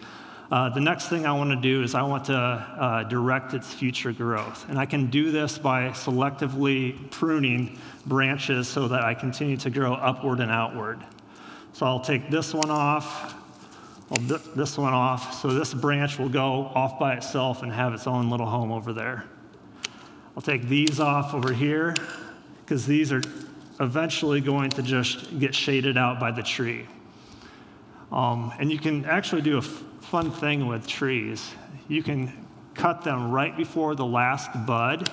Uh, 0.50 0.69
the 0.69 0.79
next 0.79 1.09
thing 1.09 1.25
I 1.25 1.33
want 1.33 1.50
to 1.50 1.57
do 1.57 1.83
is 1.83 1.93
I 1.93 2.03
want 2.03 2.25
to 2.25 2.33
uh, 2.33 3.03
direct 3.03 3.53
its 3.53 3.74
future 3.74 4.13
growth, 4.13 4.65
and 4.69 4.79
I 4.79 4.86
can 4.86 5.09
do 5.09 5.29
this 5.29 5.57
by 5.57 5.89
selectively 5.89 7.12
pruning 7.12 7.77
branches 8.05 8.69
so 8.69 8.88
that 8.88 9.03
I 9.03 9.13
continue 9.13 9.57
to 9.57 9.69
grow 9.69 9.93
upward 9.93 10.39
and 10.39 10.50
outward. 10.50 11.03
So 11.74 11.86
I'll 11.86 12.00
take 12.00 12.29
this 12.29 12.53
one 12.53 12.69
off. 12.69 13.36
I'll 14.09 14.25
th- 14.25 14.55
this 14.55 14.77
one 14.77 14.93
off. 14.93 15.41
So 15.41 15.50
this 15.50 15.74
branch 15.74 16.17
will 16.17 16.29
go 16.29 16.71
off 16.74 16.97
by 16.97 17.15
itself 17.15 17.62
and 17.62 17.71
have 17.71 17.93
its 17.93 18.07
own 18.07 18.29
little 18.29 18.45
home 18.45 18.71
over 18.71 18.93
there. 18.93 19.25
I'll 20.38 20.41
take 20.41 20.67
these 20.67 21.00
off 21.00 21.34
over 21.34 21.51
here 21.51 21.96
because 22.63 22.86
these 22.86 23.12
are 23.12 23.24
eventually 23.79 24.39
going 24.39 24.70
to 24.70 24.84
just 24.84 25.39
get 25.39 25.56
shaded 25.56 25.98
out 25.98 26.20
by 26.20 26.29
the 26.29 26.44
tree. 26.44 26.86
Um, 28.12 28.53
and 28.60 28.72
you 28.72 28.77
can 28.77 29.03
actually 29.06 29.41
do 29.41 29.56
a 29.56 29.62
f- 29.62 29.84
fun 30.01 30.29
thing 30.29 30.67
with 30.67 30.86
trees. 30.86 31.50
You 31.88 32.03
can 32.03 32.32
cut 32.75 33.03
them 33.03 33.32
right 33.32 33.58
before 33.58 33.96
the 33.96 34.06
last 34.06 34.51
bud, 34.67 35.10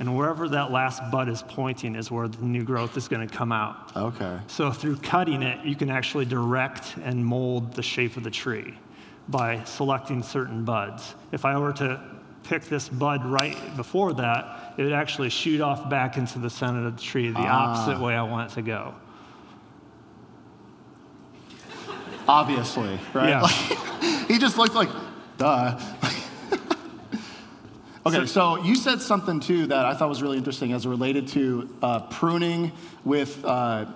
and 0.00 0.16
wherever 0.16 0.48
that 0.48 0.72
last 0.72 1.08
bud 1.08 1.28
is 1.28 1.44
pointing 1.46 1.94
is 1.94 2.10
where 2.10 2.26
the 2.26 2.44
new 2.44 2.64
growth 2.64 2.96
is 2.96 3.06
going 3.06 3.28
to 3.28 3.32
come 3.32 3.52
out. 3.52 3.96
Okay. 3.96 4.40
So 4.48 4.72
through 4.72 4.96
cutting 4.96 5.44
it, 5.44 5.64
you 5.64 5.76
can 5.76 5.88
actually 5.88 6.24
direct 6.24 6.96
and 7.04 7.24
mold 7.24 7.74
the 7.74 7.82
shape 7.82 8.16
of 8.16 8.24
the 8.24 8.30
tree 8.30 8.76
by 9.28 9.62
selecting 9.62 10.20
certain 10.24 10.64
buds. 10.64 11.14
If 11.30 11.44
I 11.44 11.56
were 11.58 11.72
to 11.74 12.13
pick 12.44 12.64
this 12.64 12.88
bud 12.88 13.24
right 13.24 13.56
before 13.76 14.12
that, 14.14 14.74
it 14.76 14.82
would 14.82 14.92
actually 14.92 15.30
shoot 15.30 15.60
off 15.60 15.88
back 15.88 16.16
into 16.16 16.38
the 16.38 16.50
center 16.50 16.86
of 16.86 16.96
the 16.96 17.02
tree 17.02 17.30
the 17.30 17.38
opposite 17.38 18.00
way 18.00 18.14
I 18.14 18.22
want 18.22 18.52
it 18.52 18.54
to 18.54 18.62
go. 18.62 18.94
Obviously, 22.26 22.98
right? 23.12 23.28
Yeah. 23.28 23.42
Like, 23.42 24.28
he 24.28 24.38
just 24.38 24.56
looked 24.56 24.74
like, 24.74 24.88
duh. 25.36 25.78
okay, 28.06 28.26
so 28.26 28.62
you 28.62 28.76
said 28.76 29.02
something 29.02 29.40
too 29.40 29.66
that 29.66 29.84
I 29.84 29.94
thought 29.94 30.08
was 30.08 30.22
really 30.22 30.38
interesting 30.38 30.72
as 30.72 30.86
it 30.86 30.88
related 30.88 31.28
to 31.28 31.76
uh, 31.82 32.00
pruning 32.00 32.72
with 33.04 33.44
uh, 33.44 33.86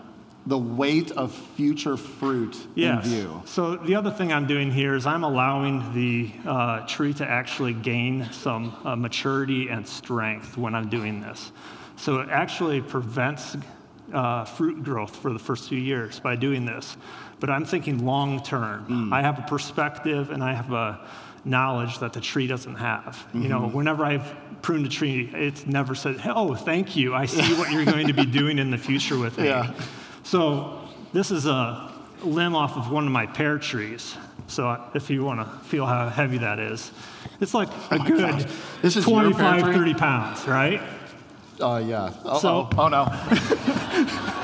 the 0.48 0.58
weight 0.58 1.10
of 1.12 1.30
future 1.56 1.96
fruit 1.96 2.56
Yes. 2.74 3.04
in 3.04 3.10
view. 3.10 3.42
So 3.44 3.76
the 3.76 3.94
other 3.94 4.10
thing 4.10 4.32
I'm 4.32 4.46
doing 4.46 4.70
here 4.72 4.94
is 4.94 5.06
I'm 5.06 5.22
allowing 5.22 5.92
the 5.92 6.30
uh, 6.48 6.86
tree 6.86 7.12
to 7.14 7.26
actually 7.28 7.74
gain 7.74 8.26
some 8.32 8.74
uh, 8.84 8.96
maturity 8.96 9.68
and 9.68 9.86
strength 9.86 10.56
when 10.56 10.74
I'm 10.74 10.88
doing 10.88 11.20
this. 11.20 11.52
So 11.96 12.20
it 12.20 12.30
actually 12.30 12.80
prevents 12.80 13.56
uh, 14.12 14.46
fruit 14.46 14.82
growth 14.82 15.14
for 15.16 15.32
the 15.34 15.38
first 15.38 15.68
few 15.68 15.78
years 15.78 16.18
by 16.18 16.34
doing 16.34 16.64
this. 16.64 16.96
But 17.40 17.50
I'm 17.50 17.66
thinking 17.66 18.06
long 18.06 18.42
term. 18.42 19.12
I 19.12 19.20
have 19.20 19.38
a 19.38 19.42
perspective 19.42 20.30
and 20.30 20.42
I 20.42 20.54
have 20.54 20.72
a 20.72 20.98
knowledge 21.44 21.98
that 21.98 22.12
the 22.14 22.20
tree 22.20 22.46
doesn't 22.46 22.76
have. 22.76 23.24
You 23.34 23.48
know, 23.48 23.68
whenever 23.68 24.04
I've 24.04 24.34
pruned 24.62 24.86
a 24.86 24.88
tree, 24.88 25.30
it's 25.34 25.66
never 25.66 25.94
said, 25.94 26.20
"Oh, 26.24 26.54
thank 26.54 26.96
you. 26.96 27.14
I 27.14 27.26
see 27.26 27.54
what 27.54 27.70
you're 27.70 27.84
going 27.84 28.08
to 28.08 28.12
be 28.12 28.26
doing 28.26 28.58
in 28.58 28.70
the 28.70 28.78
future 28.78 29.18
with 29.18 29.36
me." 29.38 29.44
Yeah. 29.48 29.72
So 30.28 30.78
this 31.14 31.30
is 31.30 31.46
a 31.46 31.90
limb 32.22 32.54
off 32.54 32.76
of 32.76 32.90
one 32.90 33.06
of 33.06 33.12
my 33.12 33.24
pear 33.24 33.58
trees. 33.58 34.14
So 34.46 34.78
if 34.92 35.08
you 35.08 35.24
want 35.24 35.40
to 35.40 35.46
feel 35.68 35.86
how 35.86 36.06
heavy 36.10 36.36
that 36.38 36.58
is, 36.58 36.92
it's 37.40 37.54
like 37.54 37.68
a 37.90 37.98
good 37.98 38.18
gosh. 38.18 38.44
This 38.82 38.96
is 38.96 39.06
your 39.06 39.20
pear 39.32 39.32
25, 39.32 39.62
tree? 39.62 39.72
30 39.74 39.94
pounds, 39.94 40.46
right? 40.46 40.82
Uh, 41.58 41.82
yeah. 41.84 42.04
Uh-oh. 42.26 42.38
So- 42.40 42.68
oh 42.76 42.88
no. 42.88 43.06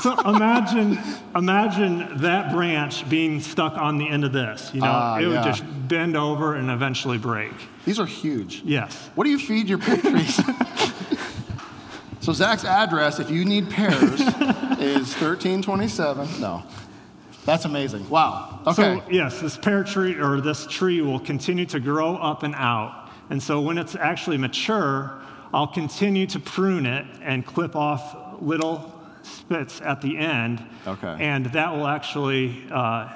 So 0.00 0.18
imagine, 0.20 0.98
imagine 1.36 2.16
that 2.22 2.50
branch 2.50 3.06
being 3.10 3.40
stuck 3.40 3.74
on 3.74 3.98
the 3.98 4.08
end 4.08 4.24
of 4.24 4.32
this. 4.32 4.70
You 4.72 4.80
know, 4.80 4.86
Ah, 4.90 5.18
it 5.18 5.26
would 5.26 5.34
yeah. 5.34 5.44
just 5.44 5.62
bend 5.86 6.16
over 6.16 6.54
and 6.54 6.70
eventually 6.70 7.18
break. 7.18 7.52
These 7.84 8.00
are 8.00 8.06
huge. 8.06 8.62
Yes. 8.64 9.10
What 9.14 9.24
do 9.24 9.30
you 9.30 9.38
feed 9.38 9.68
your 9.68 9.76
pear 9.76 9.98
trees? 9.98 10.40
so 12.20 12.32
Zach's 12.32 12.64
address, 12.64 13.18
if 13.20 13.30
you 13.30 13.44
need 13.44 13.68
pears, 13.68 14.22
is 14.80 15.12
1327. 15.14 16.40
No. 16.40 16.62
That's 17.44 17.64
amazing. 17.64 18.08
Wow. 18.08 18.60
Okay. 18.66 19.00
So 19.00 19.02
yes, 19.10 19.40
this 19.40 19.56
pear 19.56 19.84
tree 19.84 20.14
or 20.14 20.40
this 20.40 20.66
tree 20.66 21.00
will 21.00 21.20
continue 21.20 21.66
to 21.66 21.80
grow 21.80 22.16
up 22.16 22.42
and 22.42 22.54
out. 22.54 23.10
And 23.30 23.42
so 23.42 23.60
when 23.60 23.78
it's 23.78 23.94
actually 23.94 24.38
mature, 24.38 25.20
I'll 25.52 25.66
continue 25.66 26.26
to 26.28 26.40
prune 26.40 26.86
it 26.86 27.06
and 27.22 27.44
clip 27.44 27.76
off 27.76 28.40
little 28.40 28.92
spits 29.22 29.80
at 29.80 30.00
the 30.00 30.16
end. 30.16 30.64
Okay. 30.86 31.16
And 31.18 31.46
that 31.46 31.72
will 31.72 31.86
actually 31.86 32.64
uh, 32.70 33.08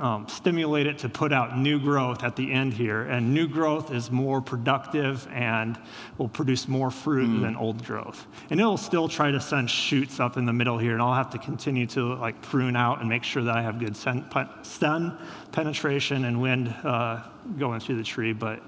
um, 0.00 0.28
stimulate 0.28 0.86
it 0.86 0.98
to 0.98 1.08
put 1.08 1.32
out 1.32 1.58
new 1.58 1.80
growth 1.80 2.22
at 2.22 2.36
the 2.36 2.52
end 2.52 2.72
here. 2.72 3.02
And 3.02 3.34
new 3.34 3.48
growth 3.48 3.92
is 3.92 4.10
more 4.10 4.40
productive 4.40 5.26
and 5.32 5.78
will 6.18 6.28
produce 6.28 6.68
more 6.68 6.90
fruit 6.90 7.40
than 7.40 7.56
old 7.56 7.84
growth. 7.84 8.26
And 8.50 8.60
it'll 8.60 8.76
still 8.76 9.08
try 9.08 9.30
to 9.30 9.40
send 9.40 9.68
shoots 9.68 10.20
up 10.20 10.36
in 10.36 10.46
the 10.46 10.52
middle 10.52 10.78
here, 10.78 10.92
and 10.92 11.02
I'll 11.02 11.14
have 11.14 11.30
to 11.30 11.38
continue 11.38 11.86
to 11.88 12.14
like 12.14 12.40
prune 12.42 12.76
out 12.76 13.00
and 13.00 13.08
make 13.08 13.24
sure 13.24 13.42
that 13.42 13.56
I 13.56 13.62
have 13.62 13.78
good 13.80 13.96
sun, 13.96 14.24
pe- 14.30 14.46
sun 14.62 15.18
penetration 15.52 16.24
and 16.24 16.40
wind 16.40 16.74
uh, 16.84 17.22
going 17.58 17.80
through 17.80 17.96
the 17.96 18.04
tree. 18.04 18.32
But 18.32 18.62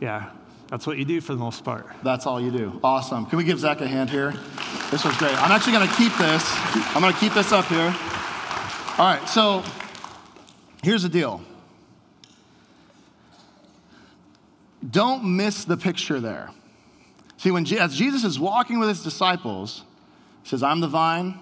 yeah, 0.00 0.30
that's 0.68 0.84
what 0.84 0.98
you 0.98 1.04
do 1.04 1.20
for 1.20 1.32
the 1.32 1.38
most 1.38 1.64
part. 1.64 1.86
That's 2.02 2.26
all 2.26 2.40
you 2.40 2.50
do. 2.50 2.80
Awesome. 2.82 3.26
Can 3.26 3.38
we 3.38 3.44
give 3.44 3.60
Zach 3.60 3.80
a 3.80 3.86
hand 3.86 4.10
here? 4.10 4.34
This 4.90 5.04
was 5.04 5.16
great. 5.16 5.40
I'm 5.40 5.52
actually 5.52 5.74
going 5.74 5.88
to 5.88 5.94
keep 5.94 6.16
this. 6.18 6.42
I'm 6.94 7.02
going 7.02 7.12
to 7.12 7.20
keep 7.20 7.34
this 7.34 7.52
up 7.52 7.66
here. 7.66 7.94
All 8.98 9.04
right, 9.04 9.28
so 9.28 9.62
here's 10.82 11.02
the 11.02 11.08
deal. 11.08 11.42
Don't 14.88 15.36
miss 15.36 15.64
the 15.64 15.76
picture 15.76 16.20
there. 16.20 16.50
See, 17.38 17.50
when 17.50 17.64
Je- 17.64 17.78
as 17.78 17.96
Jesus 17.96 18.24
is 18.24 18.38
walking 18.38 18.78
with 18.78 18.88
his 18.88 19.02
disciples, 19.02 19.84
he 20.42 20.48
says, 20.48 20.62
I'm 20.62 20.80
the 20.80 20.88
vine, 20.88 21.38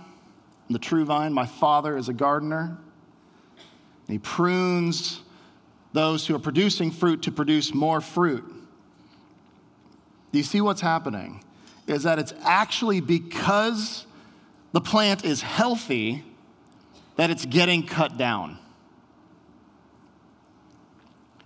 I'm 0.69 0.73
the 0.73 0.79
true 0.79 1.05
vine. 1.05 1.33
My 1.33 1.47
Father 1.47 1.97
is 1.97 2.09
a 2.09 2.13
gardener. 2.13 2.79
And 4.07 4.13
he 4.13 4.19
prunes 4.19 5.21
those 5.93 6.27
who 6.27 6.35
are 6.35 6.41
producing 6.41 6.91
fruit 6.91 7.23
to 7.23 7.33
produce 7.33 7.73
more 7.73 8.01
fruit. 8.01 8.45
Do 10.33 10.39
you 10.39 10.45
see 10.45 10.61
what's 10.61 10.81
happening? 10.81 11.45
Is 11.87 12.03
that 12.03 12.19
it's 12.19 12.35
actually 12.43 13.01
because 13.01 14.07
the 14.73 14.81
plant 14.81 15.25
is 15.25 15.43
healthy 15.43 16.25
that 17.17 17.31
it's 17.31 17.45
getting 17.47 17.87
cut 17.87 18.19
down. 18.19 18.59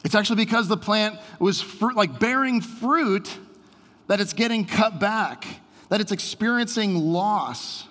It's 0.05 0.15
actually 0.15 0.37
because 0.37 0.69
the 0.69 0.77
plant 0.77 1.19
was 1.39 1.61
fruit, 1.61 1.97
like 1.97 2.19
bearing 2.21 2.61
fruit 2.61 3.37
that 4.07 4.21
it's 4.21 4.33
getting 4.33 4.65
cut 4.65 5.01
back, 5.01 5.45
that 5.89 6.01
it's 6.01 6.13
experiencing 6.13 6.95
loss. 6.95 7.85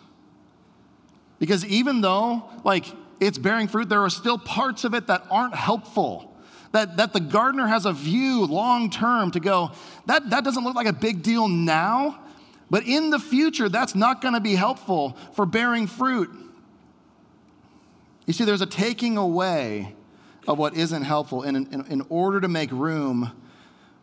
Because 1.39 1.65
even 1.65 2.01
though 2.01 2.49
like 2.63 2.85
it's 3.19 3.37
bearing 3.37 3.67
fruit, 3.67 3.89
there 3.89 4.01
are 4.01 4.09
still 4.09 4.37
parts 4.37 4.83
of 4.83 4.93
it 4.93 5.07
that 5.07 5.25
aren't 5.29 5.55
helpful. 5.55 6.33
That, 6.71 6.97
that 6.97 7.13
the 7.13 7.19
gardener 7.19 7.67
has 7.67 7.85
a 7.85 7.93
view 7.93 8.45
long 8.45 8.89
term 8.89 9.31
to 9.31 9.39
go, 9.39 9.71
that, 10.05 10.29
that 10.29 10.43
doesn't 10.43 10.63
look 10.63 10.75
like 10.75 10.87
a 10.87 10.93
big 10.93 11.23
deal 11.23 11.47
now, 11.47 12.19
but 12.69 12.85
in 12.85 13.09
the 13.09 13.19
future, 13.19 13.69
that's 13.69 13.95
not 13.95 14.21
going 14.21 14.33
to 14.33 14.41
be 14.41 14.55
helpful 14.55 15.17
for 15.33 15.45
bearing 15.45 15.87
fruit. 15.87 16.29
You 18.25 18.33
see, 18.33 18.43
there's 18.43 18.61
a 18.61 18.65
taking 18.65 19.17
away 19.17 19.95
of 20.47 20.57
what 20.57 20.75
isn't 20.75 21.03
helpful 21.03 21.43
in, 21.43 21.55
in, 21.55 21.85
in 21.89 22.05
order 22.09 22.39
to 22.39 22.47
make 22.47 22.71
room 22.71 23.31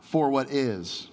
for 0.01 0.29
what 0.29 0.51
is. 0.51 1.09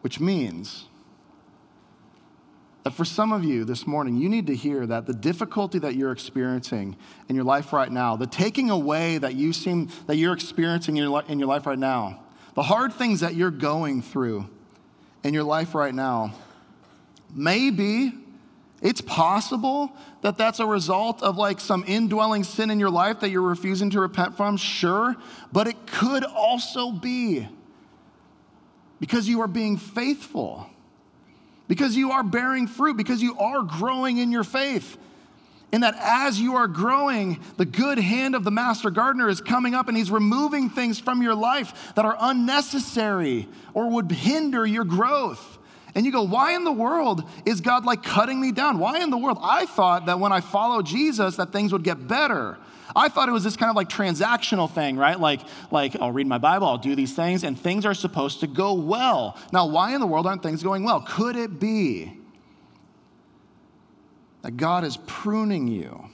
Which 0.00 0.20
means 0.20 0.86
that 2.82 2.92
for 2.92 3.04
some 3.04 3.32
of 3.32 3.44
you 3.44 3.64
this 3.64 3.86
morning, 3.86 4.16
you 4.16 4.28
need 4.28 4.46
to 4.48 4.54
hear 4.54 4.86
that 4.86 5.06
the 5.06 5.12
difficulty 5.12 5.78
that 5.78 5.94
you're 5.94 6.12
experiencing 6.12 6.96
in 7.28 7.36
your 7.36 7.44
life 7.44 7.72
right 7.72 7.90
now, 7.90 8.16
the 8.16 8.26
taking 8.26 8.70
away 8.70 9.18
that 9.18 9.34
you 9.34 9.52
seem 9.52 9.90
that 10.06 10.16
you're 10.16 10.32
experiencing 10.32 10.96
in 10.96 11.04
your, 11.04 11.22
in 11.28 11.38
your 11.38 11.48
life 11.48 11.66
right 11.66 11.78
now, 11.78 12.22
the 12.54 12.62
hard 12.62 12.92
things 12.92 13.20
that 13.20 13.34
you're 13.34 13.50
going 13.50 14.02
through 14.02 14.48
in 15.22 15.34
your 15.34 15.44
life 15.44 15.74
right 15.74 15.94
now, 15.94 16.34
maybe 17.34 18.12
it's 18.80 19.00
possible 19.00 19.92
that 20.22 20.38
that's 20.38 20.60
a 20.60 20.66
result 20.66 21.22
of 21.22 21.36
like 21.36 21.60
some 21.60 21.84
indwelling 21.86 22.44
sin 22.44 22.70
in 22.70 22.78
your 22.78 22.90
life 22.90 23.20
that 23.20 23.30
you're 23.30 23.42
refusing 23.42 23.90
to 23.90 24.00
repent 24.00 24.36
from, 24.36 24.56
sure, 24.56 25.16
but 25.52 25.66
it 25.66 25.86
could 25.86 26.24
also 26.24 26.92
be 26.92 27.48
because 29.00 29.28
you 29.28 29.40
are 29.40 29.48
being 29.48 29.76
faithful 29.76 30.68
because 31.68 31.94
you 31.94 32.10
are 32.10 32.22
bearing 32.22 32.66
fruit, 32.66 32.96
because 32.96 33.22
you 33.22 33.38
are 33.38 33.62
growing 33.62 34.18
in 34.18 34.32
your 34.32 34.42
faith. 34.42 34.96
And 35.70 35.82
that 35.82 35.96
as 36.00 36.40
you 36.40 36.56
are 36.56 36.66
growing, 36.66 37.40
the 37.58 37.66
good 37.66 37.98
hand 37.98 38.34
of 38.34 38.42
the 38.42 38.50
master 38.50 38.88
gardener 38.88 39.28
is 39.28 39.42
coming 39.42 39.74
up 39.74 39.86
and 39.86 39.96
he's 39.96 40.10
removing 40.10 40.70
things 40.70 40.98
from 40.98 41.22
your 41.22 41.34
life 41.34 41.92
that 41.94 42.06
are 42.06 42.16
unnecessary 42.18 43.46
or 43.74 43.90
would 43.90 44.10
hinder 44.10 44.64
your 44.64 44.84
growth. 44.84 45.57
And 45.98 46.06
you 46.06 46.12
go, 46.12 46.22
why 46.22 46.54
in 46.54 46.62
the 46.62 46.70
world 46.70 47.24
is 47.44 47.60
God 47.60 47.84
like 47.84 48.04
cutting 48.04 48.40
me 48.40 48.52
down? 48.52 48.78
Why 48.78 49.00
in 49.00 49.10
the 49.10 49.18
world? 49.18 49.36
I 49.42 49.66
thought 49.66 50.06
that 50.06 50.20
when 50.20 50.30
I 50.30 50.40
follow 50.40 50.80
Jesus 50.80 51.34
that 51.34 51.50
things 51.50 51.72
would 51.72 51.82
get 51.82 52.06
better. 52.06 52.56
I 52.94 53.08
thought 53.08 53.28
it 53.28 53.32
was 53.32 53.42
this 53.42 53.56
kind 53.56 53.68
of 53.68 53.74
like 53.74 53.88
transactional 53.88 54.70
thing, 54.70 54.96
right? 54.96 55.18
Like, 55.18 55.40
like 55.72 55.96
I'll 56.00 56.12
read 56.12 56.28
my 56.28 56.38
Bible, 56.38 56.68
I'll 56.68 56.78
do 56.78 56.94
these 56.94 57.16
things, 57.16 57.42
and 57.42 57.58
things 57.58 57.84
are 57.84 57.94
supposed 57.94 58.38
to 58.40 58.46
go 58.46 58.74
well. 58.74 59.36
Now, 59.52 59.66
why 59.66 59.92
in 59.92 60.00
the 60.00 60.06
world 60.06 60.24
aren't 60.24 60.40
things 60.40 60.62
going 60.62 60.84
well? 60.84 61.00
Could 61.00 61.34
it 61.34 61.58
be 61.58 62.16
that 64.42 64.56
God 64.56 64.84
is 64.84 64.98
pruning 65.08 65.66
you? 65.66 66.04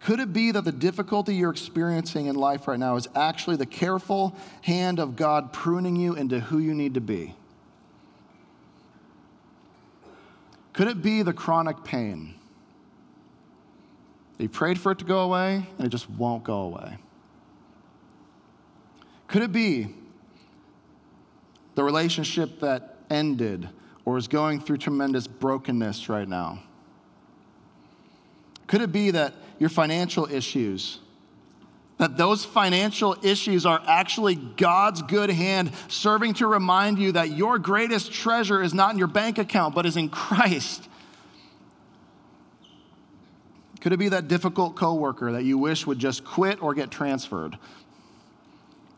Could 0.00 0.20
it 0.20 0.34
be 0.34 0.50
that 0.50 0.66
the 0.66 0.72
difficulty 0.72 1.36
you're 1.36 1.50
experiencing 1.50 2.26
in 2.26 2.34
life 2.34 2.68
right 2.68 2.78
now 2.78 2.96
is 2.96 3.08
actually 3.14 3.56
the 3.56 3.64
careful 3.64 4.36
hand 4.60 5.00
of 5.00 5.16
God 5.16 5.54
pruning 5.54 5.96
you 5.96 6.16
into 6.16 6.38
who 6.38 6.58
you 6.58 6.74
need 6.74 6.92
to 6.92 7.00
be? 7.00 7.34
Could 10.80 10.88
it 10.88 11.02
be 11.02 11.20
the 11.20 11.34
chronic 11.34 11.84
pain? 11.84 12.36
You 14.38 14.48
prayed 14.48 14.80
for 14.80 14.92
it 14.92 14.98
to 15.00 15.04
go 15.04 15.18
away, 15.18 15.66
and 15.76 15.86
it 15.86 15.90
just 15.90 16.08
won't 16.08 16.42
go 16.42 16.54
away. 16.54 16.96
Could 19.28 19.42
it 19.42 19.52
be 19.52 19.88
the 21.74 21.84
relationship 21.84 22.60
that 22.60 22.96
ended 23.10 23.68
or 24.06 24.16
is 24.16 24.26
going 24.26 24.58
through 24.58 24.78
tremendous 24.78 25.26
brokenness 25.26 26.08
right 26.08 26.26
now? 26.26 26.62
Could 28.66 28.80
it 28.80 28.90
be 28.90 29.10
that 29.10 29.34
your 29.58 29.68
financial 29.68 30.32
issues, 30.32 31.00
that 32.00 32.16
those 32.16 32.46
financial 32.46 33.14
issues 33.22 33.66
are 33.66 33.78
actually 33.86 34.34
God's 34.34 35.02
good 35.02 35.28
hand 35.28 35.70
serving 35.88 36.32
to 36.34 36.46
remind 36.46 36.98
you 36.98 37.12
that 37.12 37.32
your 37.32 37.58
greatest 37.58 38.10
treasure 38.10 38.62
is 38.62 38.72
not 38.72 38.92
in 38.92 38.98
your 38.98 39.06
bank 39.06 39.36
account, 39.36 39.74
but 39.74 39.84
is 39.84 39.98
in 39.98 40.08
Christ? 40.08 40.88
Could 43.82 43.92
it 43.92 43.98
be 43.98 44.08
that 44.08 44.28
difficult 44.28 44.76
coworker 44.76 45.32
that 45.32 45.44
you 45.44 45.58
wish 45.58 45.86
would 45.86 45.98
just 45.98 46.24
quit 46.24 46.62
or 46.62 46.72
get 46.72 46.90
transferred? 46.90 47.58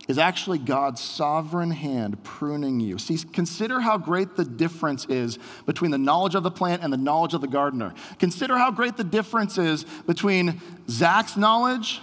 Is 0.07 0.19
actually 0.19 0.59
God's 0.59 1.01
sovereign 1.01 1.73
hand 1.73 2.23
pruning 2.23 2.79
you. 2.79 2.99
See, 2.99 3.19
consider 3.33 3.81
how 3.81 3.99
great 3.99 4.37
the 4.37 4.45
difference 4.45 5.07
is 5.07 5.41
between 5.67 5.91
the 5.91 5.99
knowledge 5.99 6.37
of 6.37 6.45
the 6.45 6.51
plant 6.53 6.85
and 6.85 6.93
the 6.93 6.97
knowledge 6.97 7.35
of 7.35 7.41
the 7.41 7.49
gardener. 7.49 7.95
Consider 8.21 8.57
how 8.57 8.71
great 8.71 8.97
the 8.97 9.05
difference 9.05 9.59
is 9.59 9.83
between 10.07 10.61
Zach's 10.89 11.37
knowledge 11.37 12.01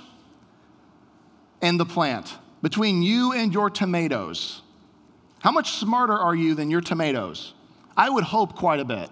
and 1.61 1.79
the 1.79 1.85
plant, 1.85 2.37
between 2.61 3.01
you 3.01 3.33
and 3.33 3.53
your 3.53 3.69
tomatoes. 3.69 4.61
How 5.39 5.51
much 5.51 5.73
smarter 5.73 6.13
are 6.13 6.35
you 6.35 6.55
than 6.55 6.69
your 6.69 6.81
tomatoes? 6.81 7.53
I 7.95 8.09
would 8.09 8.23
hope 8.25 8.55
quite 8.55 8.79
a 8.79 8.85
bit. 8.85 9.09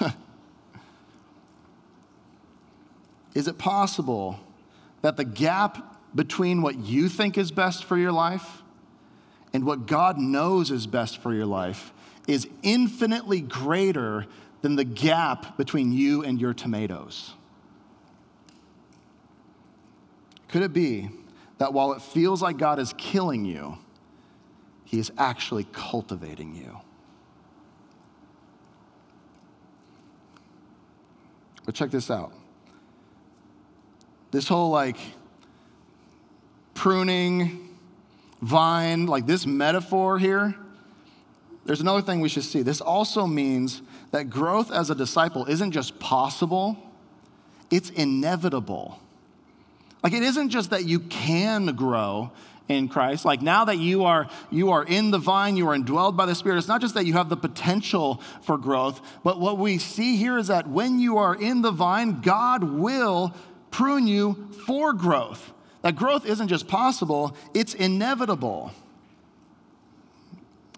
Is 3.34 3.48
it 3.48 3.58
possible 3.58 4.40
that 5.02 5.16
the 5.16 5.24
gap 5.24 5.96
between 6.14 6.62
what 6.62 6.78
you 6.78 7.08
think 7.08 7.36
is 7.36 7.50
best 7.50 7.84
for 7.84 7.98
your 7.98 8.12
life 8.12 8.62
and 9.52 9.64
what 9.64 9.86
God 9.86 10.18
knows 10.18 10.70
is 10.70 10.86
best 10.86 11.18
for 11.18 11.34
your 11.34 11.44
life 11.46 11.92
is 12.26 12.48
infinitely 12.62 13.40
greater 13.40 14.26
than 14.62 14.76
the 14.76 14.84
gap 14.84 15.56
between 15.58 15.92
you 15.92 16.24
and 16.24 16.40
your 16.40 16.54
tomatoes? 16.54 17.34
Could 20.48 20.62
it 20.62 20.72
be 20.72 21.10
that 21.58 21.72
while 21.72 21.92
it 21.92 22.02
feels 22.02 22.42
like 22.42 22.58
God 22.58 22.78
is 22.78 22.94
killing 22.98 23.44
you, 23.44 23.78
He 24.84 24.98
is 24.98 25.10
actually 25.18 25.64
cultivating 25.72 26.54
you? 26.54 26.80
But 31.64 31.74
check 31.74 31.90
this 31.90 32.10
out. 32.10 32.32
This 34.30 34.46
whole 34.46 34.70
like 34.70 34.98
pruning, 36.74 37.76
vine, 38.40 39.06
like 39.06 39.26
this 39.26 39.46
metaphor 39.46 40.18
here, 40.18 40.54
there's 41.64 41.80
another 41.80 42.02
thing 42.02 42.20
we 42.20 42.28
should 42.28 42.44
see. 42.44 42.62
This 42.62 42.80
also 42.80 43.26
means 43.26 43.82
that 44.12 44.30
growth 44.30 44.70
as 44.70 44.88
a 44.88 44.94
disciple 44.94 45.46
isn't 45.46 45.72
just 45.72 45.98
possible, 45.98 46.76
it's 47.70 47.90
inevitable. 47.90 49.00
Like 50.06 50.12
it 50.12 50.22
isn't 50.22 50.50
just 50.50 50.70
that 50.70 50.84
you 50.84 51.00
can 51.00 51.66
grow 51.74 52.30
in 52.68 52.86
Christ. 52.86 53.24
Like 53.24 53.42
now 53.42 53.64
that 53.64 53.78
you 53.78 54.04
are 54.04 54.30
you 54.52 54.70
are 54.70 54.84
in 54.84 55.10
the 55.10 55.18
vine, 55.18 55.56
you 55.56 55.66
are 55.66 55.76
indwelled 55.76 56.16
by 56.16 56.26
the 56.26 56.34
Spirit. 56.36 56.58
It's 56.58 56.68
not 56.68 56.80
just 56.80 56.94
that 56.94 57.06
you 57.06 57.14
have 57.14 57.28
the 57.28 57.36
potential 57.36 58.22
for 58.42 58.56
growth, 58.56 59.00
but 59.24 59.40
what 59.40 59.58
we 59.58 59.78
see 59.78 60.14
here 60.16 60.38
is 60.38 60.46
that 60.46 60.68
when 60.68 61.00
you 61.00 61.18
are 61.18 61.34
in 61.34 61.60
the 61.60 61.72
vine, 61.72 62.20
God 62.20 62.62
will 62.62 63.34
prune 63.72 64.06
you 64.06 64.48
for 64.64 64.92
growth. 64.92 65.52
That 65.82 65.96
growth 65.96 66.24
isn't 66.24 66.46
just 66.46 66.68
possible, 66.68 67.36
it's 67.52 67.74
inevitable. 67.74 68.70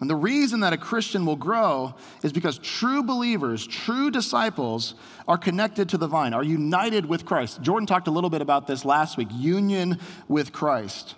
And 0.00 0.08
the 0.08 0.16
reason 0.16 0.60
that 0.60 0.72
a 0.72 0.76
Christian 0.76 1.26
will 1.26 1.36
grow 1.36 1.94
is 2.22 2.32
because 2.32 2.58
true 2.58 3.02
believers, 3.02 3.66
true 3.66 4.10
disciples, 4.10 4.94
are 5.26 5.38
connected 5.38 5.88
to 5.88 5.98
the 5.98 6.06
vine, 6.06 6.34
are 6.34 6.44
united 6.44 7.06
with 7.06 7.24
Christ. 7.24 7.62
Jordan 7.62 7.86
talked 7.86 8.06
a 8.06 8.12
little 8.12 8.30
bit 8.30 8.40
about 8.40 8.66
this 8.66 8.84
last 8.84 9.16
week 9.16 9.28
union 9.32 9.98
with 10.28 10.52
Christ. 10.52 11.16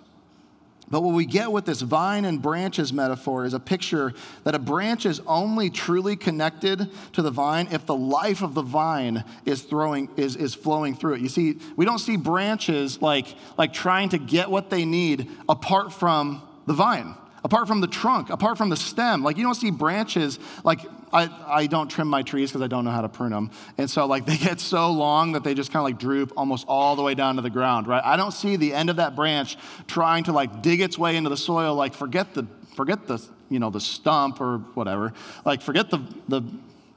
But 0.89 1.03
what 1.03 1.13
we 1.13 1.25
get 1.25 1.51
with 1.51 1.63
this 1.63 1.81
vine 1.81 2.25
and 2.25 2.41
branches 2.41 2.91
metaphor 2.91 3.45
is 3.45 3.53
a 3.53 3.61
picture 3.61 4.13
that 4.43 4.55
a 4.55 4.59
branch 4.59 5.05
is 5.05 5.21
only 5.25 5.69
truly 5.69 6.17
connected 6.17 6.89
to 7.13 7.21
the 7.21 7.31
vine 7.31 7.69
if 7.71 7.85
the 7.85 7.95
life 7.95 8.41
of 8.41 8.55
the 8.55 8.61
vine 8.61 9.23
is, 9.45 9.61
throwing, 9.61 10.09
is, 10.17 10.35
is 10.35 10.53
flowing 10.53 10.95
through 10.95 11.13
it. 11.13 11.21
You 11.21 11.29
see, 11.29 11.59
we 11.77 11.85
don't 11.85 11.99
see 11.99 12.17
branches 12.17 13.01
like, 13.01 13.27
like 13.57 13.71
trying 13.71 14.09
to 14.09 14.17
get 14.17 14.49
what 14.49 14.69
they 14.69 14.83
need 14.83 15.29
apart 15.47 15.93
from 15.93 16.41
the 16.65 16.73
vine 16.73 17.15
apart 17.43 17.67
from 17.67 17.81
the 17.81 17.87
trunk, 17.87 18.29
apart 18.29 18.57
from 18.57 18.69
the 18.69 18.77
stem. 18.77 19.23
Like 19.23 19.37
you 19.37 19.43
don't 19.43 19.55
see 19.55 19.71
branches 19.71 20.39
like 20.63 20.81
I, 21.13 21.29
I 21.45 21.67
don't 21.67 21.89
trim 21.89 22.07
my 22.07 22.21
trees 22.21 22.49
because 22.49 22.61
I 22.61 22.67
don't 22.67 22.85
know 22.85 22.91
how 22.91 23.01
to 23.01 23.09
prune 23.09 23.31
them. 23.31 23.51
And 23.77 23.89
so, 23.89 24.05
like, 24.05 24.25
they 24.27 24.37
get 24.37 24.59
so 24.59 24.91
long 24.91 25.33
that 25.33 25.43
they 25.43 25.53
just 25.53 25.71
kind 25.71 25.81
of 25.81 25.83
like 25.83 25.99
droop 25.99 26.33
almost 26.37 26.65
all 26.67 26.95
the 26.95 27.01
way 27.01 27.15
down 27.15 27.35
to 27.35 27.41
the 27.41 27.49
ground, 27.49 27.87
right? 27.87 28.03
I 28.03 28.17
don't 28.17 28.31
see 28.31 28.55
the 28.55 28.73
end 28.73 28.89
of 28.89 28.97
that 28.97 29.15
branch 29.15 29.57
trying 29.87 30.23
to 30.25 30.31
like 30.31 30.61
dig 30.61 30.81
its 30.81 30.97
way 30.97 31.15
into 31.17 31.29
the 31.29 31.37
soil, 31.37 31.75
like, 31.75 31.93
forget 31.93 32.33
the, 32.33 32.47
forget 32.75 33.07
the, 33.07 33.23
you 33.49 33.59
know, 33.59 33.69
the 33.69 33.81
stump 33.81 34.39
or 34.39 34.59
whatever. 34.73 35.13
Like, 35.45 35.61
forget 35.61 35.89
the, 35.89 35.99
the, 36.27 36.41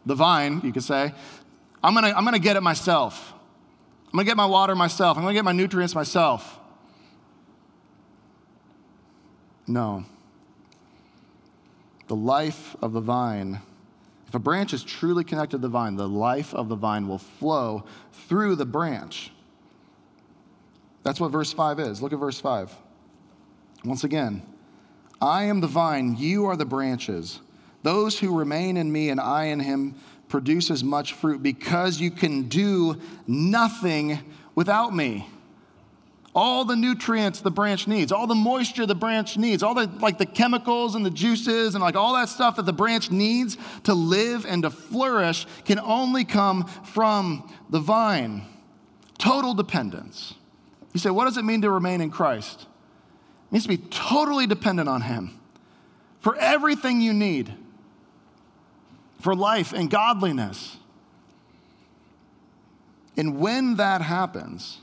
the 0.07 0.14
vine, 0.14 0.61
you 0.62 0.72
could 0.72 0.85
say. 0.85 1.12
I'm 1.83 1.94
gonna, 1.94 2.14
I'm 2.16 2.24
gonna 2.24 2.38
get 2.38 2.57
it 2.57 2.62
myself. 2.62 3.33
I'm 4.07 4.12
gonna 4.18 4.24
get 4.24 4.37
my 4.37 4.46
water 4.46 4.74
myself. 4.74 5.16
I'm 5.16 5.24
gonna 5.24 5.35
get 5.35 5.44
my 5.44 5.52
nutrients 5.52 5.94
myself. 5.94 6.61
No. 9.66 10.04
The 12.06 12.16
life 12.16 12.76
of 12.82 12.92
the 12.92 13.00
vine 13.00 13.60
if 14.34 14.38
a 14.38 14.42
branch 14.42 14.72
is 14.72 14.82
truly 14.82 15.22
connected 15.22 15.58
to 15.58 15.62
the 15.62 15.68
vine, 15.68 15.94
the 15.94 16.08
life 16.08 16.54
of 16.54 16.68
the 16.68 16.74
vine 16.74 17.06
will 17.06 17.18
flow 17.18 17.84
through 18.26 18.56
the 18.56 18.64
branch. 18.66 19.30
That's 21.04 21.20
what 21.20 21.30
verse 21.30 21.52
5 21.52 21.78
is. 21.78 22.02
Look 22.02 22.12
at 22.12 22.18
verse 22.18 22.40
5. 22.40 22.74
Once 23.84 24.02
again, 24.02 24.42
I 25.22 25.44
am 25.44 25.60
the 25.60 25.68
vine, 25.68 26.16
you 26.18 26.46
are 26.46 26.56
the 26.56 26.64
branches. 26.64 27.38
Those 27.84 28.18
who 28.18 28.36
remain 28.36 28.76
in 28.76 28.90
me 28.90 29.10
and 29.10 29.20
I 29.20 29.44
in 29.44 29.60
him 29.60 29.94
produce 30.26 30.68
as 30.68 30.82
much 30.82 31.12
fruit 31.12 31.40
because 31.40 32.00
you 32.00 32.10
can 32.10 32.48
do 32.48 33.00
nothing 33.28 34.18
without 34.56 34.92
me. 34.92 35.28
All 36.34 36.64
the 36.64 36.74
nutrients 36.74 37.40
the 37.40 37.50
branch 37.50 37.86
needs, 37.86 38.10
all 38.10 38.26
the 38.26 38.34
moisture 38.34 38.86
the 38.86 38.94
branch 38.94 39.36
needs, 39.36 39.62
all 39.62 39.74
the 39.74 39.86
like 40.00 40.18
the 40.18 40.26
chemicals 40.26 40.94
and 40.94 41.06
the 41.06 41.10
juices 41.10 41.74
and 41.74 41.82
like 41.82 41.94
all 41.94 42.14
that 42.14 42.28
stuff 42.28 42.56
that 42.56 42.66
the 42.66 42.72
branch 42.72 43.10
needs 43.10 43.56
to 43.84 43.94
live 43.94 44.44
and 44.44 44.64
to 44.64 44.70
flourish 44.70 45.46
can 45.64 45.78
only 45.78 46.24
come 46.24 46.64
from 46.64 47.52
the 47.70 47.78
vine. 47.78 48.42
Total 49.18 49.54
dependence. 49.54 50.34
You 50.92 51.00
say, 51.00 51.10
what 51.10 51.24
does 51.24 51.36
it 51.36 51.44
mean 51.44 51.62
to 51.62 51.70
remain 51.70 52.00
in 52.00 52.10
Christ? 52.10 52.62
It 52.62 53.52
means 53.52 53.64
to 53.64 53.68
be 53.68 53.78
totally 53.78 54.46
dependent 54.46 54.88
on 54.88 55.02
Him 55.02 55.38
for 56.20 56.36
everything 56.36 57.00
you 57.00 57.12
need, 57.12 57.52
for 59.20 59.36
life 59.36 59.72
and 59.72 59.88
godliness. 59.90 60.76
And 63.16 63.38
when 63.38 63.76
that 63.76 64.02
happens, 64.02 64.78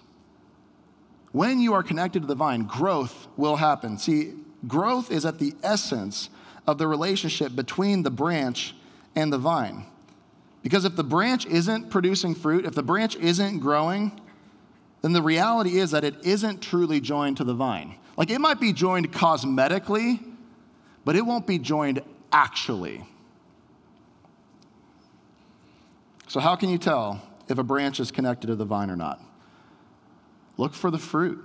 when 1.31 1.59
you 1.59 1.73
are 1.73 1.83
connected 1.83 2.21
to 2.21 2.27
the 2.27 2.35
vine, 2.35 2.63
growth 2.63 3.27
will 3.37 3.55
happen. 3.55 3.97
See, 3.97 4.33
growth 4.67 5.11
is 5.11 5.25
at 5.25 5.39
the 5.39 5.53
essence 5.63 6.29
of 6.67 6.77
the 6.77 6.87
relationship 6.87 7.55
between 7.55 8.03
the 8.03 8.11
branch 8.11 8.75
and 9.15 9.31
the 9.31 9.37
vine. 9.37 9.85
Because 10.61 10.85
if 10.85 10.95
the 10.95 11.03
branch 11.03 11.45
isn't 11.45 11.89
producing 11.89 12.35
fruit, 12.35 12.65
if 12.65 12.75
the 12.75 12.83
branch 12.83 13.15
isn't 13.15 13.59
growing, 13.59 14.19
then 15.01 15.13
the 15.13 15.21
reality 15.21 15.79
is 15.79 15.91
that 15.91 16.03
it 16.03 16.15
isn't 16.23 16.61
truly 16.61 16.99
joined 16.99 17.37
to 17.37 17.43
the 17.43 17.53
vine. 17.53 17.95
Like 18.17 18.29
it 18.29 18.39
might 18.39 18.59
be 18.59 18.73
joined 18.73 19.11
cosmetically, 19.11 20.23
but 21.03 21.15
it 21.15 21.25
won't 21.25 21.47
be 21.47 21.57
joined 21.57 22.03
actually. 22.31 23.03
So, 26.27 26.39
how 26.39 26.55
can 26.55 26.69
you 26.69 26.77
tell 26.77 27.21
if 27.49 27.57
a 27.57 27.63
branch 27.63 27.99
is 27.99 28.11
connected 28.11 28.47
to 28.47 28.55
the 28.55 28.63
vine 28.63 28.89
or 28.89 28.95
not? 28.95 29.19
Look 30.57 30.73
for 30.73 30.91
the 30.91 30.99
fruit. 30.99 31.43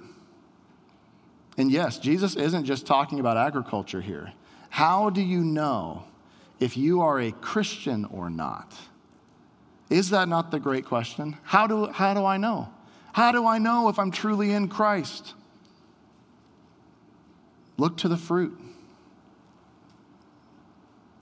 And 1.59 1.71
yes, 1.71 1.99
Jesus 1.99 2.37
isn't 2.37 2.65
just 2.65 2.87
talking 2.87 3.19
about 3.21 3.37
agriculture 3.37 4.01
here. 4.01 4.33
How 4.69 5.11
do 5.11 5.23
you 5.23 5.43
know 5.43 6.05
if 6.61 6.77
you 6.77 7.01
are 7.01 7.19
a 7.21 7.33
Christian 7.33 8.05
or 8.07 8.29
not? 8.29 8.75
Is 9.89 10.11
that 10.11 10.29
not 10.29 10.51
the 10.51 10.59
great 10.59 10.85
question? 10.85 11.37
How 11.45 11.67
do, 11.67 11.87
how 11.87 12.13
do 12.15 12.25
I 12.25 12.37
know? 12.37 12.69
How 13.13 13.33
do 13.33 13.47
I 13.47 13.59
know 13.59 13.89
if 13.89 13.99
I'm 13.99 14.11
truly 14.11 14.53
in 14.53 14.69
Christ? 14.69 15.35
Look 17.79 17.97
to 17.99 18.09
the 18.09 18.17
fruit. 18.17 18.59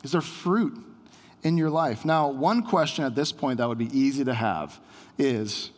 Is 0.03 0.13
there 0.13 0.21
fruit 0.21 0.77
in 1.43 1.57
your 1.57 1.71
life? 1.71 2.05
Now, 2.05 2.29
one 2.29 2.63
question 2.63 3.05
at 3.05 3.15
this 3.15 3.33
point 3.33 3.59
that 3.59 3.69
would 3.69 3.79
be 3.79 3.97
easy 3.97 4.25
to 4.25 4.35
have 4.35 4.81
is 5.19 5.71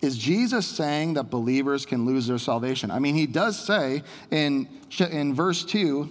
Is 0.00 0.16
Jesus 0.16 0.66
saying 0.66 1.14
that 1.14 1.24
believers 1.24 1.84
can 1.84 2.04
lose 2.04 2.26
their 2.26 2.38
salvation? 2.38 2.90
I 2.90 3.00
mean, 3.00 3.14
he 3.14 3.26
does 3.26 3.58
say 3.58 4.02
in, 4.30 4.68
in 5.10 5.34
verse 5.34 5.64
2 5.64 6.10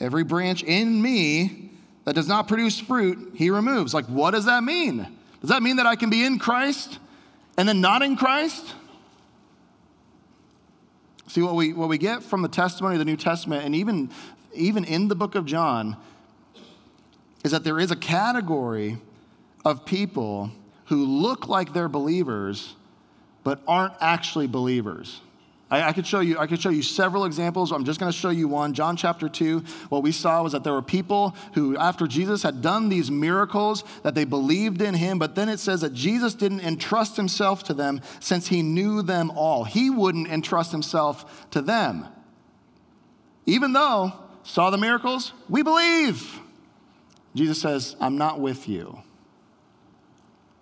every 0.00 0.24
branch 0.24 0.62
in 0.62 1.00
me 1.00 1.70
that 2.04 2.14
does 2.14 2.26
not 2.26 2.48
produce 2.48 2.80
fruit, 2.80 3.32
he 3.36 3.50
removes. 3.50 3.94
Like, 3.94 4.06
what 4.06 4.32
does 4.32 4.46
that 4.46 4.64
mean? 4.64 5.06
Does 5.40 5.50
that 5.50 5.62
mean 5.62 5.76
that 5.76 5.86
I 5.86 5.94
can 5.94 6.10
be 6.10 6.24
in 6.24 6.38
Christ 6.38 6.98
and 7.56 7.68
then 7.68 7.80
not 7.80 8.02
in 8.02 8.16
Christ? 8.16 8.74
See, 11.28 11.42
what 11.42 11.54
we, 11.54 11.72
what 11.72 11.88
we 11.88 11.98
get 11.98 12.22
from 12.22 12.42
the 12.42 12.48
testimony 12.48 12.94
of 12.94 12.98
the 12.98 13.04
New 13.04 13.16
Testament, 13.16 13.64
and 13.64 13.74
even, 13.74 14.10
even 14.54 14.84
in 14.84 15.08
the 15.08 15.14
book 15.14 15.34
of 15.34 15.46
John, 15.46 15.96
is 17.44 17.52
that 17.52 17.64
there 17.64 17.78
is 17.78 17.90
a 17.90 17.96
category 17.96 18.98
of 19.64 19.84
people 19.84 20.50
who 20.86 21.04
look 21.04 21.48
like 21.48 21.72
they're 21.72 21.88
believers 21.88 22.74
but 23.44 23.60
aren't 23.66 23.94
actually 24.00 24.46
believers. 24.46 25.20
I, 25.72 25.88
I, 25.88 25.92
could 25.92 26.06
show 26.06 26.20
you, 26.20 26.38
I 26.38 26.46
could 26.46 26.60
show 26.60 26.68
you 26.68 26.82
several 26.82 27.24
examples. 27.24 27.72
I'm 27.72 27.84
just 27.84 27.98
going 27.98 28.12
to 28.12 28.16
show 28.16 28.28
you 28.28 28.46
one. 28.46 28.74
John 28.74 28.94
chapter 28.94 29.28
2, 29.28 29.64
what 29.88 30.02
we 30.02 30.12
saw 30.12 30.42
was 30.42 30.52
that 30.52 30.64
there 30.64 30.74
were 30.74 30.82
people 30.82 31.34
who, 31.54 31.76
after 31.78 32.06
Jesus 32.06 32.42
had 32.42 32.60
done 32.60 32.90
these 32.90 33.10
miracles, 33.10 33.82
that 34.02 34.14
they 34.14 34.24
believed 34.24 34.82
in 34.82 34.94
him, 34.94 35.18
but 35.18 35.34
then 35.34 35.48
it 35.48 35.58
says 35.58 35.80
that 35.80 35.94
Jesus 35.94 36.34
didn't 36.34 36.60
entrust 36.60 37.16
himself 37.16 37.64
to 37.64 37.74
them 37.74 38.02
since 38.20 38.48
he 38.48 38.62
knew 38.62 39.00
them 39.00 39.30
all. 39.30 39.64
He 39.64 39.88
wouldn't 39.88 40.28
entrust 40.28 40.72
himself 40.72 41.48
to 41.52 41.62
them. 41.62 42.06
Even 43.46 43.72
though 43.72 44.12
saw 44.44 44.70
the 44.70 44.78
miracles, 44.78 45.32
we 45.48 45.62
believe. 45.62 46.38
Jesus 47.34 47.60
says, 47.60 47.96
I'm 47.98 48.18
not 48.18 48.40
with 48.40 48.68
you. 48.68 48.98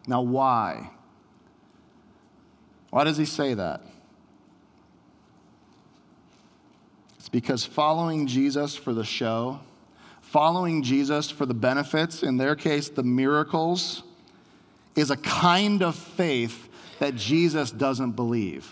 Now, 0.07 0.23
why? 0.23 0.91
Why 2.91 3.05
does 3.05 3.17
he 3.17 3.25
say 3.25 3.55
that? 3.55 3.83
It's 7.19 7.29
because 7.29 7.65
following 7.65 8.27
Jesus 8.27 8.77
for 8.77 8.93
the 8.93 9.05
show, 9.05 9.61
following 10.21 10.83
Jesus 10.83 11.31
for 11.31 11.47
the 11.47 11.55
benefits, 11.55 12.23
in 12.23 12.37
their 12.37 12.57
case, 12.57 12.89
the 12.89 13.03
miracles, 13.03 14.03
is 14.97 15.11
a 15.11 15.17
kind 15.17 15.83
of 15.83 15.95
faith 15.95 16.69
that 16.99 17.15
Jesus 17.15 17.71
doesn't 17.71 18.13
believe. 18.13 18.69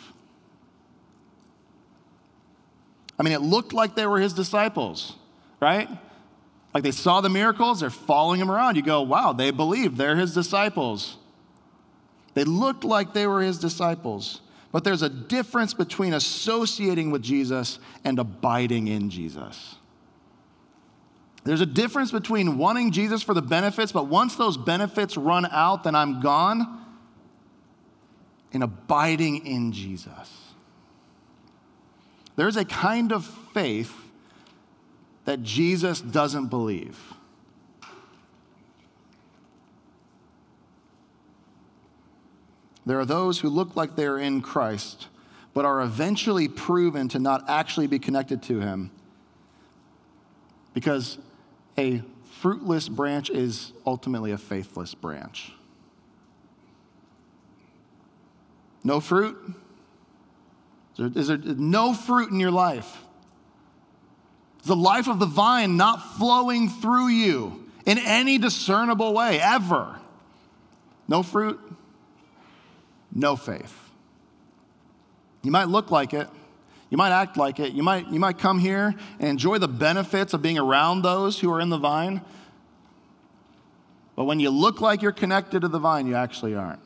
I 3.19 3.23
mean, 3.23 3.33
it 3.33 3.41
looked 3.41 3.73
like 3.73 3.95
they 3.95 4.07
were 4.07 4.21
his 4.21 4.33
disciples, 4.33 5.15
right? 5.61 5.89
Like 6.73 6.83
they 6.85 6.93
saw 6.93 7.21
the 7.21 7.29
miracles, 7.29 7.81
they're 7.81 7.91
following 7.91 8.41
him 8.41 8.51
around. 8.51 8.77
You 8.77 8.83
go, 8.83 9.03
wow, 9.03 9.33
they 9.33 9.51
believe 9.51 9.97
they're 9.97 10.17
his 10.17 10.35
disciples. 10.35 11.17
They 12.39 12.45
looked 12.45 12.85
like 12.85 13.15
they 13.15 13.27
were 13.27 13.43
his 13.43 13.59
disciples. 13.59 14.43
But 14.71 14.85
there's 14.85 15.03
a 15.03 15.09
difference 15.09 15.75
between 15.75 16.15
associating 16.15 17.11
with 17.11 17.21
Jesus 17.21 17.81
and 18.05 18.17
abiding 18.17 18.87
in 18.87 19.11
Jesus. 19.11 19.75
There's 21.43 21.61
a 21.61 21.67
difference 21.67 22.13
between 22.13 22.57
wanting 22.57 22.93
Jesus 22.93 23.25
for 23.25 23.35
the 23.35 23.43
benefits, 23.43 23.91
but 23.91 24.07
once 24.07 24.37
those 24.37 24.57
benefits 24.57 25.17
run 25.17 25.47
out, 25.47 25.83
then 25.83 25.97
I'm 25.97 26.21
gone, 26.21 26.85
and 28.53 28.63
abiding 28.63 29.45
in 29.45 29.73
Jesus. 29.73 30.55
There's 32.37 32.57
a 32.57 32.65
kind 32.65 33.11
of 33.11 33.25
faith 33.53 33.93
that 35.25 35.43
Jesus 35.43 36.01
doesn't 36.01 36.51
believe. 36.51 37.15
There 42.89 42.99
are 42.99 43.05
those 43.05 43.41
who 43.41 43.51
look 43.51 43.77
like 43.77 43.97
they 43.97 44.07
are 44.07 44.19
in 44.19 44.41
Christ, 44.41 45.09
but 45.53 45.67
are 45.67 45.83
eventually 45.83 46.49
proven 46.49 47.09
to 47.09 47.19
not 47.19 47.45
actually 47.47 47.87
be 47.87 47.99
connected 47.99 48.43
to 48.45 48.61
Him. 48.61 48.91
Because 50.73 51.19
a 51.77 52.03
fruitless 52.41 52.89
branch 52.89 53.29
is 53.29 53.73
ultimately 53.87 54.33
a 54.33 54.39
faithless 54.39 54.95
branch. 54.95 55.53
No 58.83 59.01
fruit? 59.01 59.37
Is 60.97 61.13
there, 61.13 61.37
is 61.37 61.45
there 61.45 61.55
no 61.59 61.93
fruit 61.93 62.31
in 62.31 62.41
your 62.41 62.51
life? 62.51 63.05
the 64.65 64.77
life 64.77 65.09
of 65.09 65.19
the 65.19 65.27
vine 65.27 65.77
not 65.77 66.17
flowing 66.17 66.69
through 66.69 67.09
you 67.09 67.65
in 67.87 67.97
any 67.99 68.39
discernible 68.39 69.15
way, 69.15 69.41
ever. 69.41 69.99
No 71.09 71.23
fruit, 71.23 71.59
no 73.19 73.37
faith. 73.37 73.75
You 75.43 75.51
might 75.51 75.69
look 75.69 75.91
like 75.91 76.15
it. 76.15 76.29
You 76.91 76.97
might 76.97 77.13
act 77.13 77.37
like 77.37 77.61
it. 77.61 77.73
You 77.73 77.83
might, 77.83 78.09
you 78.09 78.19
might 78.19 78.39
come 78.39 78.59
here 78.59 78.95
and 79.19 79.29
enjoy 79.29 79.59
the 79.59 79.69
benefits 79.69 80.33
of 80.33 80.41
being 80.41 80.59
around 80.59 81.03
those 81.03 81.39
who 81.39 81.53
are 81.53 81.61
in 81.61 81.69
the 81.69 81.79
vine. 81.79 82.23
But 84.17 84.25
when 84.25 84.41
you 84.41 84.51
look 84.51 84.81
like 84.81 85.03
you're 85.03 85.13
connected 85.13 85.61
to 85.61 85.69
the 85.69 85.79
vine, 85.79 86.07
you 86.07 86.15
actually 86.15 86.55
aren't. 86.55 86.81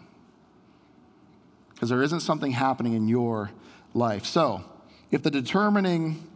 Because 1.73 1.89
there 1.89 2.03
isn't 2.03 2.21
something 2.21 2.53
happening 2.53 2.95
in 2.95 3.09
your 3.09 3.51
life. 3.95 4.27
So, 4.27 4.65
if 5.11 5.23
the 5.23 5.31
determining 5.31 6.27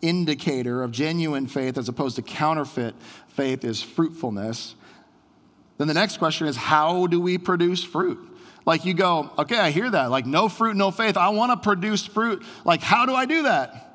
indicator 0.00 0.82
of 0.82 0.90
genuine 0.90 1.46
faith 1.46 1.78
as 1.78 1.88
opposed 1.88 2.16
to 2.16 2.22
counterfeit 2.22 2.94
faith 3.28 3.64
is 3.64 3.82
fruitfulness, 3.82 4.74
then 5.78 5.88
the 5.88 5.94
next 5.94 6.18
question 6.18 6.46
is 6.46 6.56
how 6.56 7.06
do 7.06 7.20
we 7.20 7.38
produce 7.38 7.84
fruit? 7.84 8.18
Like 8.64 8.84
you 8.84 8.94
go, 8.94 9.30
okay, 9.38 9.58
I 9.58 9.70
hear 9.70 9.90
that. 9.90 10.10
Like 10.10 10.26
no 10.26 10.48
fruit, 10.48 10.76
no 10.76 10.90
faith. 10.90 11.16
I 11.16 11.30
want 11.30 11.52
to 11.52 11.56
produce 11.56 12.06
fruit. 12.06 12.44
Like 12.64 12.80
how 12.80 13.06
do 13.06 13.14
I 13.14 13.26
do 13.26 13.44
that? 13.44 13.88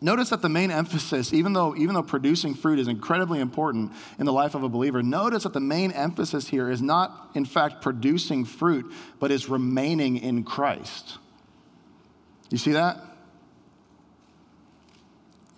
Notice 0.00 0.28
that 0.28 0.42
the 0.42 0.50
main 0.50 0.70
emphasis, 0.70 1.32
even 1.32 1.54
though, 1.54 1.74
even 1.74 1.94
though 1.94 2.02
producing 2.02 2.54
fruit 2.54 2.78
is 2.78 2.86
incredibly 2.86 3.40
important 3.40 3.92
in 4.18 4.26
the 4.26 4.32
life 4.32 4.54
of 4.54 4.62
a 4.62 4.68
believer, 4.68 5.02
notice 5.02 5.44
that 5.44 5.54
the 5.54 5.60
main 5.60 5.90
emphasis 5.92 6.48
here 6.48 6.70
is 6.70 6.82
not, 6.82 7.30
in 7.34 7.46
fact, 7.46 7.80
producing 7.80 8.44
fruit, 8.44 8.92
but 9.18 9.30
is 9.30 9.48
remaining 9.48 10.18
in 10.18 10.44
Christ. 10.44 11.16
You 12.50 12.58
see 12.58 12.72
that? 12.72 13.00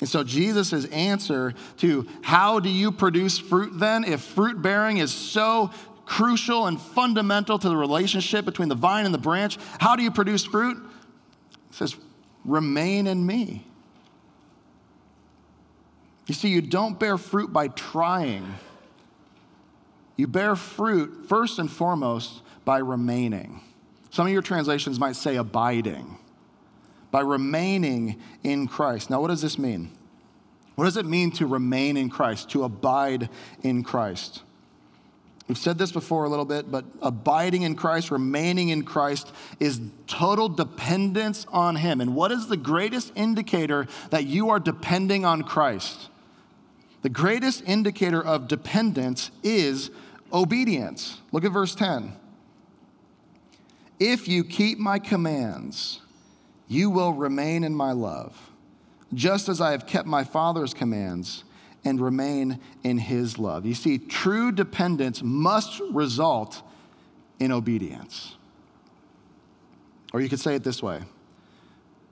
And 0.01 0.09
so 0.09 0.23
Jesus' 0.23 0.85
answer 0.87 1.55
to 1.79 2.07
how 2.23 2.61
do 2.61 2.69
you 2.69 2.93
produce 2.93 3.39
fruit 3.39 3.77
then, 3.77 4.05
if 4.05 4.21
fruit 4.21 4.63
bearing 4.63 4.99
is 4.99 5.13
so 5.13 5.73
crucial 6.09 6.67
and 6.67 6.81
fundamental 6.81 7.59
to 7.59 7.69
the 7.69 7.77
relationship 7.77 8.45
between 8.47 8.69
the 8.69 8.75
vine 8.75 9.05
and 9.05 9.13
the 9.13 9.19
branch, 9.19 9.59
how 9.79 9.95
do 9.95 10.03
you 10.03 10.11
produce 10.11 10.45
fruit? 10.45 10.79
It 11.69 11.75
says, 11.75 11.95
remain 12.45 13.07
in 13.07 13.25
me. 13.25 13.65
You 16.27 16.35
see, 16.35 16.49
you 16.49 16.63
don't 16.63 16.99
bear 16.99 17.19
fruit 17.19 17.53
by 17.53 17.69
trying. 17.69 18.55
You 20.17 20.27
bear 20.27 20.57
fruit 20.57 21.27
first 21.29 21.59
and 21.59 21.71
foremost 21.71 22.43
by 22.65 22.79
remaining. 22.79 23.61
Some 24.11 24.27
of 24.27 24.33
your 24.33 24.43
translations 24.43 24.99
might 24.99 25.15
say 25.15 25.37
abiding, 25.37 26.17
by 27.11 27.21
remaining 27.21 28.21
in 28.43 28.67
Christ. 28.67 29.11
Now, 29.11 29.21
what 29.21 29.29
does 29.29 29.43
this 29.43 29.59
mean? 29.59 29.91
What 30.75 30.85
does 30.85 30.97
it 30.97 31.05
mean 31.07 31.33
to 31.33 31.47
remain 31.47 31.97
in 31.97 32.09
Christ, 32.09 32.51
to 32.51 32.65
abide 32.65 33.29
in 33.63 33.83
Christ? 33.83 34.43
We've 35.49 35.57
said 35.57 35.79
this 35.79 35.91
before 35.91 36.25
a 36.25 36.29
little 36.29 36.45
bit, 36.45 36.71
but 36.71 36.85
abiding 37.01 37.63
in 37.63 37.75
Christ, 37.75 38.11
remaining 38.11 38.69
in 38.69 38.85
Christ, 38.85 39.33
is 39.59 39.81
total 40.07 40.51
dependence 40.51 41.47
on 41.49 41.77
Him. 41.77 42.03
And 42.03 42.15
what 42.15 42.31
is 42.31 42.49
the 42.49 42.57
greatest 42.57 43.13
indicator 43.17 43.87
that 44.11 44.27
you 44.27 44.51
are 44.51 44.61
depending 44.61 45.25
on 45.25 45.43
Christ? 45.43 46.11
The 47.01 47.09
greatest 47.09 47.63
indicator 47.67 48.23
of 48.23 48.47
dependence 48.47 49.31
is 49.43 49.91
obedience. 50.33 51.19
Look 51.33 51.45
at 51.45 51.53
verse 51.53 51.75
10. 51.75 52.13
If 53.99 54.29
you 54.29 54.45
keep 54.45 54.79
my 54.79 54.99
commands, 54.99 56.03
you 56.69 56.91
will 56.91 57.15
remain 57.15 57.65
in 57.65 57.75
my 57.75 57.93
love, 57.93 58.51
just 59.15 59.49
as 59.49 59.63
I 59.63 59.71
have 59.71 59.87
kept 59.87 60.07
my 60.07 60.25
Father's 60.25 60.75
commands 60.75 61.45
and 61.85 62.01
remain 62.01 62.61
in 62.85 62.99
his 62.99 63.39
love. 63.39 63.65
You 63.65 63.75
see, 63.75 63.99
true 63.99 64.53
dependence 64.53 65.23
must 65.23 65.81
result 65.91 66.63
in 67.39 67.53
obedience. 67.53 68.37
Or 70.13 70.21
you 70.21 70.29
could 70.29 70.41
say 70.41 70.55
it 70.55 70.65
this 70.65 70.83
way 70.83 71.03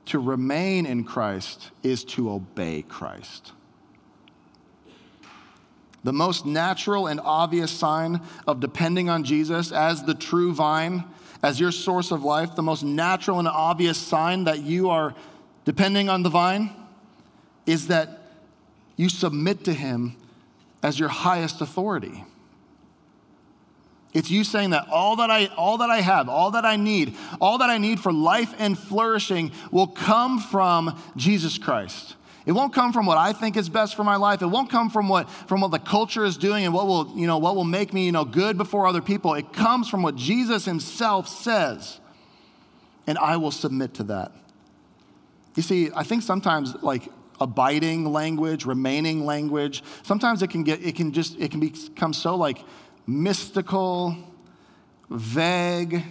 to 0.07 0.19
remain 0.21 0.87
in 0.87 1.03
Christ 1.05 1.71
is 1.83 2.05
to 2.05 2.31
obey 2.31 2.83
Christ. 2.83 3.53
The 6.05 6.13
most 6.13 6.47
natural 6.47 7.09
and 7.09 7.19
obvious 7.19 7.73
sign 7.73 8.21
of 8.47 8.61
depending 8.61 9.11
on 9.11 9.25
Jesus 9.25 9.73
as 9.73 10.05
the 10.05 10.15
true 10.15 10.55
vine, 10.55 11.03
as 11.43 11.59
your 11.59 11.73
source 11.73 12.13
of 12.13 12.23
life, 12.23 12.55
the 12.55 12.63
most 12.63 12.85
natural 12.85 13.41
and 13.41 13.49
obvious 13.49 13.99
sign 13.99 14.45
that 14.45 14.61
you 14.61 14.91
are 14.91 15.15
depending 15.65 16.09
on 16.09 16.23
the 16.23 16.31
vine 16.31 16.71
is 17.67 17.89
that 17.89 18.26
you 18.97 19.09
submit 19.09 19.65
to 19.65 19.73
him 19.73 20.17
as 20.83 20.99
your 20.99 21.09
highest 21.09 21.61
authority. 21.61 22.25
It's 24.15 24.31
you 24.31 24.45
saying 24.45 24.71
that 24.71 24.89
all 24.89 25.17
that 25.17 25.31
I 25.31 25.47
all 25.57 25.79
that 25.79 25.91
I 25.91 26.01
have, 26.01 26.31
all 26.31 26.53
that 26.53 26.65
I 26.65 26.77
need, 26.77 27.15
all 27.39 27.59
that 27.59 27.69
I 27.69 27.77
need 27.77 28.01
for 28.01 28.13
life 28.13 28.55
and 28.59 28.79
flourishing 28.79 29.53
will 29.71 29.89
come 29.89 30.39
from 30.39 30.99
Jesus 31.17 31.59
Christ. 31.59 32.17
It 32.47 32.53
won't 32.53 32.73
come 32.73 32.93
from 32.93 33.07
what 33.07 33.19
I 33.19 33.33
think 33.33 33.57
is 33.57 33.69
best 33.69 33.97
for 33.97 34.05
my 34.05 34.17
life. 34.17 34.41
It 34.41 34.47
won't 34.47 34.71
come 34.71 34.89
from 34.89 35.09
what 35.09 35.29
from 35.49 35.61
what 35.61 35.71
the 35.71 35.79
culture 35.79 36.25
is 36.25 36.39
doing 36.39 36.65
and 36.65 36.73
what 36.73 36.87
will, 36.87 37.13
you 37.15 37.27
know, 37.27 37.37
what 37.37 37.57
will 37.57 37.65
make 37.65 37.93
me, 37.93 38.07
you 38.07 38.13
know, 38.13 38.25
good 38.25 38.57
before 38.57 38.87
other 38.87 39.03
people. 39.03 39.35
It 39.35 39.53
comes 39.53 39.89
from 39.89 40.03
what 40.03 40.17
Jesus 40.17 40.65
himself 40.65 41.29
says. 41.29 42.01
And 43.07 43.19
I 43.19 43.37
will 43.37 43.51
submit 43.51 43.95
to 43.95 44.05
that. 44.05 44.33
You 45.57 45.63
see, 45.63 45.91
I 45.95 46.05
think 46.05 46.23
sometimes 46.23 46.75
like 46.83 47.09
abiding 47.41 48.13
language, 48.13 48.65
remaining 48.65 49.25
language. 49.25 49.83
Sometimes 50.03 50.43
it 50.43 50.49
can 50.49 50.63
get, 50.63 50.85
it 50.85 50.97
can 50.97 51.13
just, 51.13 51.39
it 51.39 51.51
can 51.51 51.61
become 51.61 52.13
so 52.13 52.37
like 52.37 52.65
mystical, 53.07 54.17
vague, 55.11 56.03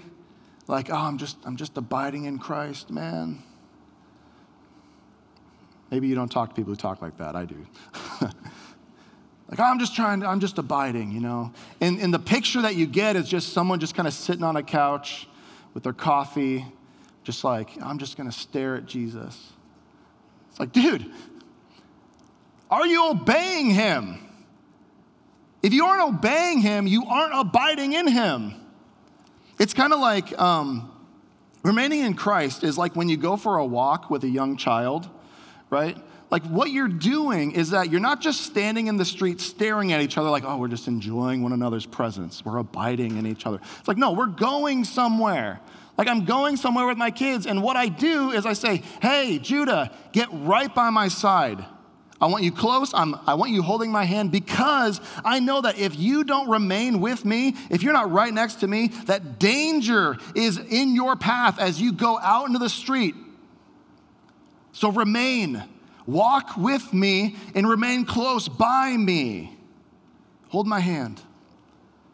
like, 0.68 0.90
oh, 0.90 0.96
I'm 0.96 1.18
just, 1.18 1.38
I'm 1.46 1.58
just 1.58 1.78
abiding 1.78 2.26
in 2.26 2.40
Christ, 2.40 2.90
man. 2.90 3.44
Maybe 5.92 6.08
you 6.08 6.16
don't 6.16 6.32
talk 6.32 6.50
to 6.50 6.56
people 6.56 6.72
who 6.72 6.78
talk 6.78 7.02
like 7.02 7.18
that. 7.18 7.36
I 7.36 7.46
do. 7.46 7.66
like, 8.22 9.60
oh, 9.60 9.64
I'm 9.64 9.80
just 9.80 9.96
trying, 9.96 10.22
to, 10.22 10.28
I'm 10.28 10.40
just 10.40 10.58
abiding, 10.58 11.12
you 11.12 11.20
know. 11.20 11.54
And, 11.80 12.00
and 12.00 12.14
the 12.14 12.20
picture 12.20 12.62
that 12.64 12.76
you 12.76 12.88
get 12.88 13.16
is 13.16 13.30
just 13.30 13.54
someone 13.54 13.80
just 13.80 13.94
kind 13.94 14.08
of 14.08 14.14
sitting 14.14 14.44
on 14.44 14.56
a 14.56 14.64
couch 14.64 15.28
with 15.74 15.84
their 15.84 15.94
coffee, 15.94 16.66
just 17.24 17.44
like, 17.44 17.70
I'm 17.82 18.00
just 18.00 18.18
going 18.18 18.30
to 18.30 18.36
stare 18.36 18.76
at 18.76 18.88
Jesus. 18.88 19.52
It's 20.56 20.60
like, 20.62 20.72
dude, 20.72 21.12
are 22.72 22.88
you 22.88 23.10
obeying 23.10 23.72
him? 23.72 24.20
If 25.62 25.74
you 25.74 25.84
aren't 25.84 26.16
obeying 26.16 26.60
him, 26.60 26.88
you 26.88 27.06
aren't 27.06 27.38
abiding 27.38 27.92
in 27.92 28.08
him. 28.08 28.54
It's 29.60 29.74
kind 29.74 29.92
of 29.92 30.00
like 30.00 30.40
um, 30.40 30.90
remaining 31.62 32.06
in 32.06 32.14
Christ 32.14 32.64
is 32.64 32.78
like 32.78 32.96
when 32.96 33.10
you 33.10 33.18
go 33.18 33.36
for 33.36 33.58
a 33.58 33.66
walk 33.66 34.10
with 34.10 34.24
a 34.24 34.30
young 34.30 34.56
child, 34.56 35.10
right? 35.70 35.98
Like 36.32 36.46
what 36.46 36.72
you're 36.72 36.88
doing 36.88 37.52
is 37.52 37.72
that 37.72 37.92
you're 37.92 38.00
not 38.00 38.22
just 38.22 38.44
standing 38.44 38.88
in 38.88 38.96
the 38.96 39.04
street 39.04 39.42
staring 39.42 39.92
at 39.92 40.00
each 40.00 40.18
other 40.18 40.30
like, 40.30 40.46
oh, 40.46 40.56
we're 40.56 40.70
just 40.70 40.88
enjoying 40.88 41.44
one 41.44 41.52
another's 41.52 41.86
presence. 41.86 42.46
We're 42.46 42.60
abiding 42.60 43.18
in 43.18 43.28
each 43.28 43.46
other. 43.46 43.60
It's 43.80 43.90
like, 43.90 43.98
no, 43.98 44.14
we're 44.14 44.28
going 44.28 44.86
somewhere. 44.86 45.60
Like 45.98 46.08
I'm 46.08 46.26
going 46.26 46.58
somewhere 46.58 46.86
with 46.86 46.98
my 46.98 47.12
kids, 47.12 47.46
and 47.46 47.64
what 47.64 47.78
I 47.78 47.88
do 47.88 48.32
is 48.32 48.46
I 48.46 48.54
say, 48.54 48.82
Hey, 49.02 49.40
Judah, 49.40 49.92
get 50.12 50.28
right 50.32 50.74
by 50.74 50.90
my 50.90 51.08
side. 51.08 51.64
I 52.20 52.28
want 52.28 52.44
you 52.44 52.52
close. 52.52 52.94
I'm, 52.94 53.16
I 53.28 53.34
want 53.34 53.52
you 53.52 53.62
holding 53.62 53.92
my 53.92 54.06
hand 54.06 54.32
because 54.32 55.02
I 55.24 55.40
know 55.40 55.62
that 55.62 55.78
if 55.78 55.98
you 55.98 56.24
don't 56.24 56.50
remain 56.50 57.02
with 57.02 57.26
me, 57.26 57.56
if 57.70 57.84
you're 57.84 57.94
not 57.94 58.10
right 58.12 58.34
next 58.34 58.56
to 58.56 58.68
me, 58.68 58.88
that 59.06 59.38
danger 59.38 60.18
is 60.34 60.58
in 60.58 60.96
your 60.96 61.18
path 61.18 61.60
as 61.60 61.80
you 61.80 61.92
go 61.92 62.18
out 62.20 62.48
into 62.48 62.58
the 62.58 62.70
street. 62.70 63.16
So 64.72 64.92
remain, 64.92 65.64
walk 66.06 66.56
with 66.56 66.94
me, 66.94 67.36
and 67.54 67.68
remain 67.68 68.06
close 68.06 68.48
by 68.48 68.96
me. 68.96 69.58
Hold 70.50 70.68
my 70.68 70.80
hand, 70.80 71.22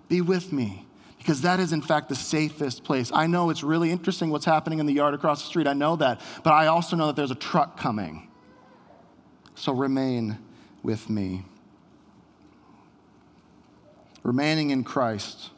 be 0.09 0.21
with 0.21 0.51
me 0.51 0.87
because 1.21 1.41
that 1.41 1.59
is, 1.59 1.71
in 1.71 1.83
fact, 1.83 2.09
the 2.09 2.15
safest 2.15 2.83
place. 2.83 3.11
I 3.13 3.27
know 3.27 3.51
it's 3.51 3.61
really 3.61 3.91
interesting 3.91 4.31
what's 4.31 4.43
happening 4.43 4.79
in 4.79 4.87
the 4.87 4.93
yard 4.93 5.13
across 5.13 5.43
the 5.43 5.47
street. 5.47 5.67
I 5.67 5.73
know 5.73 5.95
that. 5.97 6.19
But 6.43 6.53
I 6.53 6.65
also 6.65 6.95
know 6.95 7.05
that 7.07 7.15
there's 7.15 7.29
a 7.29 7.35
truck 7.35 7.79
coming. 7.79 8.27
So 9.53 9.71
remain 9.71 10.39
with 10.81 11.11
me. 11.11 11.45
Remaining 14.23 14.71
in 14.71 14.83
Christ 14.83 15.51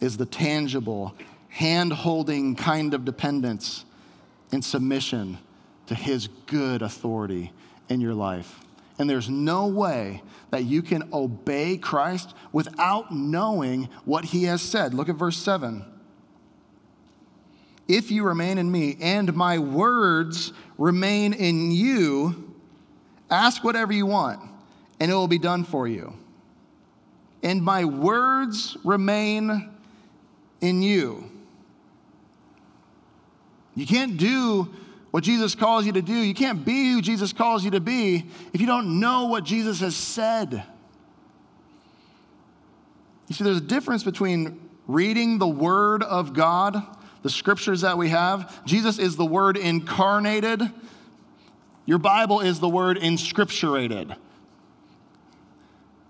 is 0.00 0.18
the 0.18 0.26
tangible, 0.26 1.14
hand 1.48 1.94
holding 1.94 2.54
kind 2.54 2.92
of 2.92 3.06
dependence 3.06 3.86
and 4.52 4.62
submission 4.62 5.38
to 5.86 5.94
his 5.94 6.28
good 6.44 6.82
authority 6.82 7.52
in 7.88 8.02
your 8.02 8.14
life. 8.14 8.60
And 8.98 9.10
there's 9.10 9.28
no 9.28 9.66
way 9.66 10.22
that 10.50 10.64
you 10.64 10.82
can 10.82 11.08
obey 11.12 11.76
Christ 11.76 12.34
without 12.52 13.12
knowing 13.12 13.88
what 14.04 14.24
he 14.24 14.44
has 14.44 14.62
said. 14.62 14.94
Look 14.94 15.08
at 15.08 15.16
verse 15.16 15.36
7. 15.36 15.84
If 17.88 18.10
you 18.10 18.24
remain 18.24 18.58
in 18.58 18.70
me 18.70 18.96
and 19.00 19.34
my 19.34 19.58
words 19.58 20.52
remain 20.78 21.32
in 21.32 21.70
you, 21.70 22.54
ask 23.30 23.62
whatever 23.64 23.92
you 23.92 24.06
want 24.06 24.40
and 25.00 25.10
it 25.10 25.14
will 25.14 25.28
be 25.28 25.38
done 25.38 25.64
for 25.64 25.86
you. 25.86 26.14
And 27.42 27.62
my 27.62 27.84
words 27.84 28.76
remain 28.84 29.70
in 30.60 30.82
you. 30.82 31.30
You 33.74 33.86
can't 33.86 34.16
do 34.16 34.72
what 35.14 35.22
Jesus 35.22 35.54
calls 35.54 35.86
you 35.86 35.92
to 35.92 36.02
do. 36.02 36.12
You 36.12 36.34
can't 36.34 36.64
be 36.64 36.90
who 36.90 37.00
Jesus 37.00 37.32
calls 37.32 37.64
you 37.64 37.70
to 37.70 37.80
be 37.80 38.26
if 38.52 38.60
you 38.60 38.66
don't 38.66 38.98
know 38.98 39.26
what 39.26 39.44
Jesus 39.44 39.78
has 39.78 39.94
said. 39.94 40.64
You 43.28 43.34
see, 43.36 43.44
there's 43.44 43.58
a 43.58 43.60
difference 43.60 44.02
between 44.02 44.68
reading 44.88 45.38
the 45.38 45.46
Word 45.46 46.02
of 46.02 46.32
God, 46.32 46.82
the 47.22 47.30
scriptures 47.30 47.82
that 47.82 47.96
we 47.96 48.08
have. 48.08 48.66
Jesus 48.66 48.98
is 48.98 49.14
the 49.14 49.24
Word 49.24 49.56
incarnated. 49.56 50.60
Your 51.86 51.98
Bible 51.98 52.40
is 52.40 52.58
the 52.58 52.68
Word 52.68 52.98
inscripturated. 52.98 54.16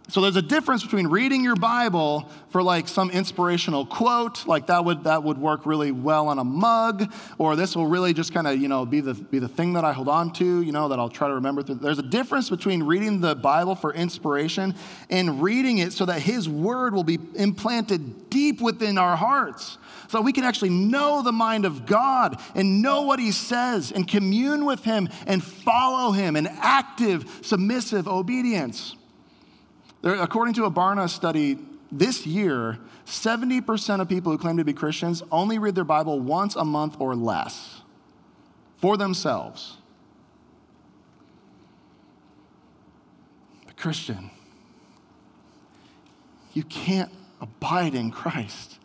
So 0.09 0.21
there's 0.21 0.37
a 0.37 0.43
difference 0.43 0.83
between 0.83 1.07
reading 1.07 1.43
your 1.43 1.57
Bible 1.57 2.29
for 2.51 2.63
like 2.63 2.89
some 2.89 3.11
inspirational 3.11 3.87
quote, 3.87 4.47
like 4.47 4.67
that 4.67 4.85
would 4.85 5.05
that 5.05 5.23
would 5.23 5.39
work 5.39 5.65
really 5.65 5.93
well 5.93 6.29
on 6.29 6.39
a 6.39 6.45
mug, 6.45 7.11
or 7.39 7.57
this 7.57 7.75
will 7.75 7.87
really 7.87 8.13
just 8.13 8.33
kind 8.35 8.47
of 8.47 8.61
you 8.61 8.69
know 8.69 8.85
be 8.85 9.01
the 9.01 9.15
be 9.15 9.39
the 9.39 9.49
thing 9.49 9.73
that 9.73 9.85
I 9.85 9.95
hold 9.95 10.09
on 10.09 10.31
to, 10.35 10.61
you 10.61 10.73
know 10.73 10.89
that 10.89 10.99
I'll 10.99 11.09
try 11.09 11.29
to 11.29 11.35
remember. 11.35 11.63
Through. 11.63 11.77
There's 11.77 11.99
a 11.99 12.03
difference 12.03 12.51
between 12.51 12.83
reading 12.83 13.23
the 13.23 13.35
Bible 13.35 13.75
for 13.75 13.95
inspiration 13.95 14.75
and 15.09 15.43
reading 15.43 15.79
it 15.79 15.95
so 15.95 16.05
that 16.05 16.21
His 16.21 16.51
Word 16.51 16.95
will 16.95 17.03
be 17.03 17.19
implanted 17.35 18.29
deep 18.29 18.61
within 18.61 18.99
our 18.99 19.17
hearts, 19.17 19.79
so 20.09 20.21
we 20.21 20.35
can 20.35 20.45
actually 20.45 20.71
know 20.71 21.23
the 21.23 21.33
mind 21.33 21.65
of 21.65 21.87
God 21.87 22.39
and 22.55 22.83
know 22.83 23.03
what 23.03 23.19
He 23.19 23.33
says 23.33 23.91
and 23.91 24.07
commune 24.07 24.67
with 24.67 24.85
Him 24.85 25.09
and 25.27 25.43
follow 25.43 26.13
Him 26.13 26.37
in 26.37 26.47
active, 26.47 27.41
submissive 27.41 28.07
obedience. 28.07 28.97
There, 30.05 30.21
according 30.21 30.53
to 30.55 30.67
a 30.67 30.71
Barna 30.71 31.09
study, 31.09 31.57
this 31.91 32.27
year, 32.27 32.79
70% 33.07 34.01
of 34.03 34.09
people 34.09 34.33
who 34.33 34.37
claim 34.37 34.59
to 34.59 34.65
be 34.65 34.75
Christians 34.75 35.23
only 35.33 35.59
read 35.59 35.75
their 35.75 35.83
Bible 35.83 36.21
once 36.21 36.57
a 36.57 36.65
month 36.65 36.97
or 37.01 37.17
less. 37.17 37.81
for 38.77 38.99
themselves. 38.99 39.79
But, 43.65 43.79
Christian, 43.79 44.31
you 46.53 46.65
can't 46.65 47.11
abide 47.41 47.95
in 47.95 48.11
Christ. 48.11 48.79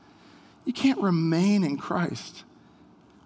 You 0.63 0.71
can't 0.71 1.01
remain 1.01 1.65
in 1.65 1.75
Christ 1.75 2.45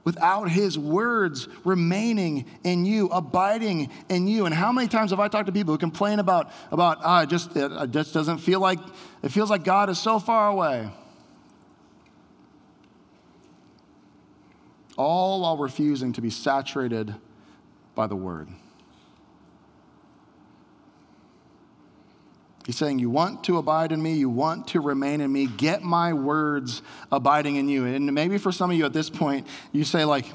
without 0.04 0.50
his 0.50 0.78
words 0.78 1.48
remaining 1.64 2.46
in 2.64 2.86
you, 2.86 3.08
abiding 3.08 3.90
in 4.10 4.28
you. 4.28 4.46
And 4.46 4.54
how 4.54 4.72
many 4.72 4.88
times 4.88 5.12
have 5.12 5.20
I 5.20 5.28
talked 5.28 5.48
to 5.48 5.52
people 5.52 5.74
who 5.74 5.78
complain 5.78 6.20
about, 6.20 6.52
about 6.72 7.00
ah, 7.02 7.26
just, 7.26 7.56
it 7.56 7.92
just 7.92 8.14
doesn't 8.14 8.40
feel 8.40 8.60
like, 8.60 8.80
it 9.22 9.30
feels 9.30 9.50
like 9.50 9.64
God 9.64 9.90
is 9.90 9.98
so 9.98 10.20
far 10.20 10.50
away. 10.50 10.90
All 14.98 15.42
while 15.42 15.58
refusing 15.58 16.14
to 16.14 16.22
be 16.22 16.30
saturated 16.30 17.16
by 17.96 18.08
the 18.08 18.16
word. 18.16 18.48
He's 22.66 22.78
saying, 22.78 23.00
You 23.00 23.10
want 23.10 23.44
to 23.46 23.58
abide 23.58 23.92
in 23.92 24.02
me, 24.02 24.14
you 24.14 24.30
want 24.30 24.68
to 24.70 24.80
remain 24.80 25.22
in 25.22 25.32
me, 25.32 25.48
get 25.48 25.84
my 25.84 26.14
words 26.14 26.82
abiding 27.12 27.58
in 27.58 27.68
you. 27.68 27.86
And 27.86 28.14
maybe 28.14 28.38
for 28.38 28.52
some 28.52 28.72
of 28.72 28.78
you 28.78 28.86
at 28.86 28.94
this 28.94 29.10
point, 29.10 29.48
you 29.72 29.84
say, 29.84 30.06
like, 30.06 30.26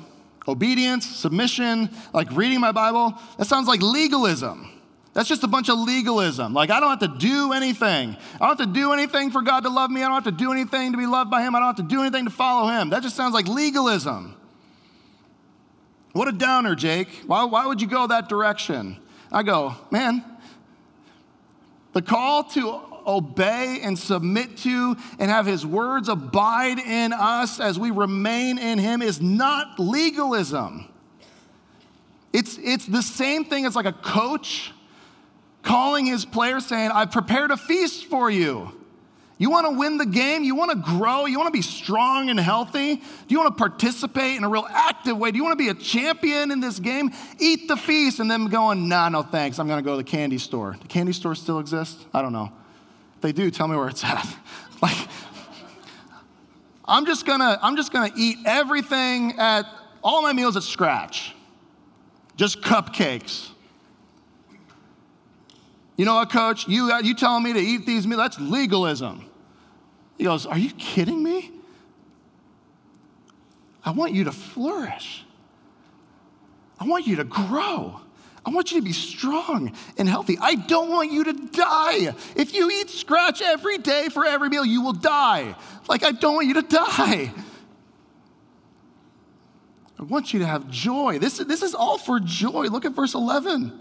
obedience, 0.46 1.06
submission, 1.06 1.90
like 2.12 2.30
reading 2.32 2.60
my 2.60 2.72
Bible, 2.72 3.14
that 3.36 3.46
sounds 3.46 3.68
like 3.68 3.82
legalism. 3.82 4.70
That's 5.14 5.28
just 5.28 5.42
a 5.42 5.48
bunch 5.48 5.68
of 5.68 5.78
legalism. 5.78 6.54
Like, 6.54 6.70
I 6.70 6.80
don't 6.80 6.90
have 6.90 7.00
to 7.00 7.18
do 7.18 7.52
anything. 7.52 8.16
I 8.34 8.46
don't 8.46 8.58
have 8.58 8.66
to 8.68 8.72
do 8.72 8.92
anything 8.92 9.30
for 9.30 9.42
God 9.42 9.64
to 9.64 9.68
love 9.68 9.90
me. 9.90 10.02
I 10.02 10.06
don't 10.06 10.14
have 10.14 10.24
to 10.24 10.30
do 10.30 10.52
anything 10.52 10.92
to 10.92 10.98
be 10.98 11.06
loved 11.06 11.30
by 11.30 11.42
Him. 11.42 11.54
I 11.54 11.58
don't 11.58 11.76
have 11.76 11.88
to 11.88 11.94
do 11.94 12.02
anything 12.02 12.24
to 12.26 12.30
follow 12.30 12.70
Him. 12.70 12.90
That 12.90 13.02
just 13.02 13.16
sounds 13.16 13.34
like 13.34 13.48
legalism. 13.48 14.36
What 16.12 16.28
a 16.28 16.32
downer, 16.32 16.74
Jake. 16.74 17.08
Why, 17.26 17.44
why 17.44 17.66
would 17.66 17.80
you 17.80 17.88
go 17.88 18.06
that 18.06 18.28
direction? 18.28 18.98
I 19.30 19.42
go, 19.42 19.74
man, 19.90 20.24
the 21.98 22.02
call 22.02 22.44
to 22.44 22.80
obey 23.04 23.80
and 23.82 23.98
submit 23.98 24.56
to 24.58 24.96
and 25.18 25.28
have 25.28 25.46
his 25.46 25.66
words 25.66 26.08
abide 26.08 26.78
in 26.78 27.12
us 27.12 27.58
as 27.58 27.76
we 27.76 27.90
remain 27.90 28.56
in 28.56 28.78
him 28.78 29.02
is 29.02 29.20
not 29.20 29.80
legalism. 29.80 30.86
It's, 32.32 32.56
it's 32.62 32.86
the 32.86 33.02
same 33.02 33.46
thing 33.46 33.66
as 33.66 33.74
like 33.74 33.86
a 33.86 33.92
coach 33.92 34.72
calling 35.64 36.06
his 36.06 36.24
players 36.24 36.66
saying, 36.66 36.92
I've 36.94 37.10
prepared 37.10 37.50
a 37.50 37.56
feast 37.56 38.04
for 38.04 38.30
you. 38.30 38.77
You 39.38 39.50
want 39.50 39.66
to 39.68 39.78
win 39.78 39.98
the 39.98 40.06
game? 40.06 40.42
You 40.42 40.56
want 40.56 40.72
to 40.72 40.76
grow? 40.76 41.26
You 41.26 41.38
want 41.38 41.46
to 41.46 41.56
be 41.56 41.62
strong 41.62 42.28
and 42.28 42.38
healthy? 42.38 42.96
Do 42.96 43.02
you 43.28 43.38
want 43.38 43.56
to 43.56 43.58
participate 43.58 44.36
in 44.36 44.42
a 44.42 44.48
real 44.48 44.66
active 44.68 45.16
way? 45.16 45.30
Do 45.30 45.36
you 45.36 45.44
want 45.44 45.56
to 45.56 45.64
be 45.64 45.70
a 45.70 45.74
champion 45.74 46.50
in 46.50 46.58
this 46.58 46.80
game? 46.80 47.12
Eat 47.38 47.68
the 47.68 47.76
feast 47.76 48.18
and 48.18 48.28
then 48.28 48.46
going, 48.46 48.88
nah, 48.88 49.08
no 49.08 49.22
thanks. 49.22 49.60
I'm 49.60 49.68
going 49.68 49.78
to 49.78 49.84
go 49.84 49.92
to 49.92 49.96
the 49.98 50.10
candy 50.10 50.38
store. 50.38 50.76
The 50.80 50.88
candy 50.88 51.12
store 51.12 51.36
still 51.36 51.60
exists? 51.60 52.04
I 52.12 52.20
don't 52.20 52.32
know. 52.32 52.52
If 53.16 53.22
they 53.22 53.32
do, 53.32 53.50
tell 53.50 53.68
me 53.68 53.76
where 53.76 53.88
it's 53.88 54.02
at. 54.04 54.26
like, 54.82 54.96
I'm 56.84 57.04
just 57.04 57.26
gonna, 57.26 57.58
I'm 57.62 57.76
just 57.76 57.92
gonna 57.92 58.12
eat 58.16 58.38
everything 58.46 59.38
at 59.38 59.66
all 60.02 60.22
my 60.22 60.32
meals 60.32 60.56
at 60.56 60.62
scratch. 60.62 61.34
Just 62.36 62.62
cupcakes. 62.62 63.50
You 65.98 66.04
know 66.04 66.14
what, 66.14 66.30
coach? 66.30 66.66
You, 66.68 66.96
you 67.02 67.14
telling 67.14 67.42
me 67.42 67.52
to 67.52 67.58
eat 67.58 67.84
these 67.84 68.06
meals? 68.06 68.20
That's 68.20 68.38
legalism. 68.38 69.27
He 70.18 70.24
goes, 70.24 70.44
Are 70.44 70.58
you 70.58 70.70
kidding 70.72 71.22
me? 71.22 71.52
I 73.84 73.92
want 73.92 74.12
you 74.12 74.24
to 74.24 74.32
flourish. 74.32 75.24
I 76.78 76.84
want 76.84 77.06
you 77.06 77.16
to 77.16 77.24
grow. 77.24 78.00
I 78.44 78.50
want 78.50 78.72
you 78.72 78.80
to 78.80 78.84
be 78.84 78.92
strong 78.92 79.72
and 79.96 80.08
healthy. 80.08 80.38
I 80.40 80.54
don't 80.54 80.90
want 80.90 81.12
you 81.12 81.24
to 81.24 81.32
die. 81.32 82.14
If 82.36 82.54
you 82.54 82.70
eat 82.70 82.90
scratch 82.90 83.42
every 83.42 83.78
day 83.78 84.08
for 84.08 84.24
every 84.24 84.48
meal, 84.48 84.64
you 84.64 84.82
will 84.82 84.92
die. 84.92 85.54
Like, 85.88 86.04
I 86.04 86.12
don't 86.12 86.34
want 86.34 86.46
you 86.46 86.54
to 86.54 86.62
die. 86.62 87.32
I 89.98 90.02
want 90.02 90.32
you 90.32 90.40
to 90.40 90.46
have 90.46 90.70
joy. 90.70 91.18
This, 91.18 91.38
this 91.38 91.62
is 91.62 91.74
all 91.74 91.98
for 91.98 92.20
joy. 92.20 92.66
Look 92.66 92.84
at 92.84 92.92
verse 92.92 93.14
11. 93.14 93.72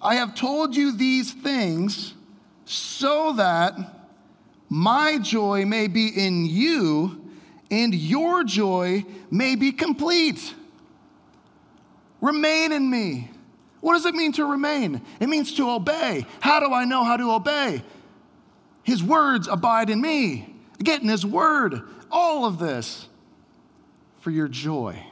I 0.00 0.16
have 0.16 0.34
told 0.34 0.74
you 0.74 0.92
these 0.92 1.32
things 1.32 2.14
so 2.64 3.34
that 3.34 4.01
my 4.72 5.18
joy 5.18 5.66
may 5.66 5.86
be 5.86 6.08
in 6.08 6.46
you 6.46 7.30
and 7.70 7.94
your 7.94 8.42
joy 8.42 9.04
may 9.30 9.54
be 9.54 9.70
complete. 9.70 10.54
Remain 12.22 12.72
in 12.72 12.88
me. 12.88 13.30
What 13.82 13.92
does 13.92 14.06
it 14.06 14.14
mean 14.14 14.32
to 14.32 14.46
remain? 14.46 15.02
It 15.20 15.28
means 15.28 15.52
to 15.56 15.68
obey. 15.68 16.24
How 16.40 16.58
do 16.58 16.72
I 16.72 16.86
know 16.86 17.04
how 17.04 17.18
to 17.18 17.32
obey? 17.32 17.82
His 18.82 19.02
words 19.02 19.46
abide 19.46 19.90
in 19.90 20.00
me. 20.00 20.54
Get 20.82 21.02
in 21.02 21.08
His 21.08 21.26
word. 21.26 21.82
All 22.10 22.46
of 22.46 22.58
this 22.58 23.08
for 24.20 24.30
your 24.30 24.48
joy. 24.48 25.04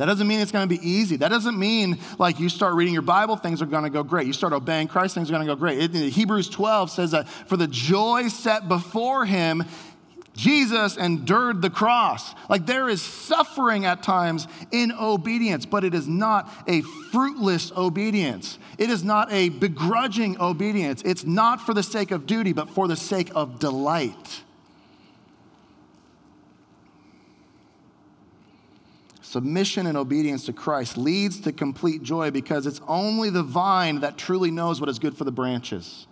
That 0.00 0.06
doesn't 0.06 0.26
mean 0.26 0.40
it's 0.40 0.50
going 0.50 0.66
to 0.66 0.74
be 0.74 0.82
easy. 0.82 1.16
That 1.16 1.28
doesn't 1.28 1.58
mean 1.58 1.98
like 2.18 2.40
you 2.40 2.48
start 2.48 2.72
reading 2.72 2.94
your 2.94 3.02
Bible, 3.02 3.36
things 3.36 3.60
are 3.60 3.66
going 3.66 3.84
to 3.84 3.90
go 3.90 4.02
great. 4.02 4.26
You 4.26 4.32
start 4.32 4.54
obeying 4.54 4.88
Christ, 4.88 5.14
things 5.14 5.28
are 5.28 5.34
going 5.34 5.46
to 5.46 5.52
go 5.52 5.56
great. 5.56 5.94
It, 5.94 5.94
Hebrews 5.94 6.48
12 6.48 6.90
says 6.90 7.10
that 7.10 7.28
for 7.28 7.58
the 7.58 7.66
joy 7.66 8.28
set 8.28 8.66
before 8.66 9.26
him, 9.26 9.62
Jesus 10.34 10.96
endured 10.96 11.60
the 11.60 11.68
cross. 11.68 12.34
Like 12.48 12.64
there 12.64 12.88
is 12.88 13.02
suffering 13.02 13.84
at 13.84 14.02
times 14.02 14.48
in 14.72 14.90
obedience, 14.90 15.66
but 15.66 15.84
it 15.84 15.92
is 15.92 16.08
not 16.08 16.50
a 16.66 16.80
fruitless 17.12 17.70
obedience. 17.76 18.58
It 18.78 18.88
is 18.88 19.04
not 19.04 19.30
a 19.30 19.50
begrudging 19.50 20.40
obedience. 20.40 21.02
It's 21.04 21.26
not 21.26 21.60
for 21.60 21.74
the 21.74 21.82
sake 21.82 22.10
of 22.10 22.24
duty, 22.24 22.54
but 22.54 22.70
for 22.70 22.88
the 22.88 22.96
sake 22.96 23.30
of 23.34 23.58
delight. 23.58 24.44
Submission 29.30 29.86
and 29.86 29.96
obedience 29.96 30.46
to 30.46 30.52
Christ 30.52 30.98
leads 30.98 31.38
to 31.42 31.52
complete 31.52 32.02
joy 32.02 32.32
because 32.32 32.66
it's 32.66 32.80
only 32.88 33.30
the 33.30 33.44
vine 33.44 34.00
that 34.00 34.18
truly 34.18 34.50
knows 34.50 34.80
what 34.80 34.90
is 34.90 34.98
good 34.98 35.16
for 35.16 35.22
the 35.22 35.30
branches. 35.30 36.08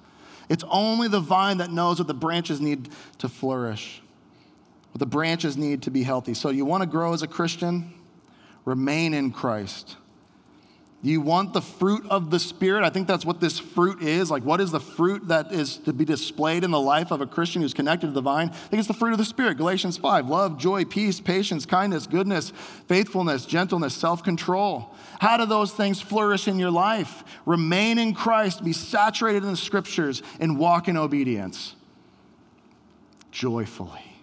It's 0.49 0.63
only 0.71 1.09
the 1.09 1.19
vine 1.19 1.59
that 1.59 1.73
knows 1.73 1.99
what 1.99 2.07
the 2.07 2.15
branches 2.15 2.61
need 2.61 2.91
to 3.19 3.29
flourish, 3.29 4.01
what 4.93 5.01
the 5.01 5.07
branches 5.07 5.57
need 5.57 5.83
to 5.83 5.91
be 5.91 6.05
healthy. 6.05 6.33
So, 6.33 6.51
you 6.51 6.65
want 6.65 6.85
to 6.85 6.89
grow 6.89 7.13
as 7.13 7.23
a 7.23 7.27
Christian? 7.27 7.93
Remain 8.65 9.13
in 9.15 9.33
Christ. 9.33 9.97
You 11.01 11.21
want 11.21 11.53
the 11.53 11.61
fruit 11.61 12.05
of 12.11 12.31
the 12.31 12.41
Spirit? 12.41 12.83
I 12.83 12.91
think 12.91 13.07
that's 13.07 13.25
what 13.25 13.41
this 13.41 13.57
fruit 13.57 14.03
is. 14.03 14.33
Like, 14.33 14.43
what 14.43 14.61
is 14.61 14.73
the 14.73 14.81
fruit 14.81 15.29
that 15.29 15.53
is 15.53 15.77
to 15.79 15.93
be 15.93 16.05
displayed 16.05 16.65
in 16.65 16.73
the 16.73 16.81
life 16.81 17.13
of 17.13 17.21
a 17.21 17.27
Christian 17.27 17.63
who's 17.63 17.73
connected 17.73 18.09
to 18.09 18.13
the 18.13 18.21
vine? 18.21 18.49
I 18.49 18.53
think 18.53 18.81
it's 18.81 18.89
the 18.89 18.95
fruit 18.95 19.13
of 19.13 19.19
the 19.19 19.25
Spirit. 19.25 19.59
Galatians 19.59 19.97
5 19.97 20.29
love, 20.29 20.59
joy, 20.59 20.85
peace, 20.85 21.21
patience, 21.21 21.67
kindness, 21.67 22.09
goodness, 22.09 22.53
faithfulness, 22.89 23.47
gentleness, 23.47 23.95
self 23.95 24.25
control. 24.25 24.93
How 25.21 25.37
do 25.37 25.47
those 25.47 25.73
things 25.73 26.01
flourish 26.01 26.49
in 26.49 26.59
your 26.59 26.73
life? 26.73 27.23
Remain 27.47 27.99
in 27.99 28.13
Christ, 28.13 28.65
be 28.65 28.73
saturated 28.73 29.45
in 29.45 29.51
the 29.53 29.57
scriptures, 29.57 30.23
and 30.41 30.59
walk 30.59 30.89
in 30.89 30.97
obedience 30.97 31.77
joyfully. 33.31 34.18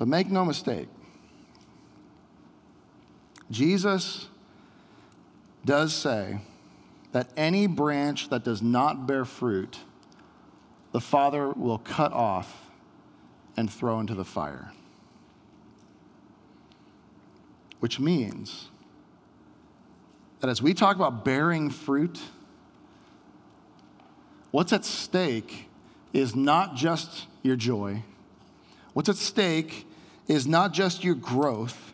But 0.00 0.08
make 0.08 0.30
no 0.30 0.46
mistake, 0.46 0.88
Jesus 3.50 4.28
does 5.66 5.94
say 5.94 6.40
that 7.12 7.28
any 7.36 7.66
branch 7.66 8.30
that 8.30 8.42
does 8.42 8.62
not 8.62 9.06
bear 9.06 9.26
fruit, 9.26 9.78
the 10.92 11.02
Father 11.02 11.50
will 11.50 11.76
cut 11.76 12.14
off 12.14 12.70
and 13.58 13.70
throw 13.70 14.00
into 14.00 14.14
the 14.14 14.24
fire. 14.24 14.72
Which 17.80 18.00
means 18.00 18.70
that 20.40 20.48
as 20.48 20.62
we 20.62 20.72
talk 20.72 20.96
about 20.96 21.26
bearing 21.26 21.68
fruit, 21.68 22.18
what's 24.50 24.72
at 24.72 24.86
stake 24.86 25.68
is 26.14 26.34
not 26.34 26.74
just 26.74 27.26
your 27.42 27.56
joy. 27.56 28.02
What's 28.94 29.10
at 29.10 29.16
stake 29.16 29.86
is 30.30 30.46
not 30.46 30.72
just 30.72 31.02
your 31.02 31.16
growth, 31.16 31.92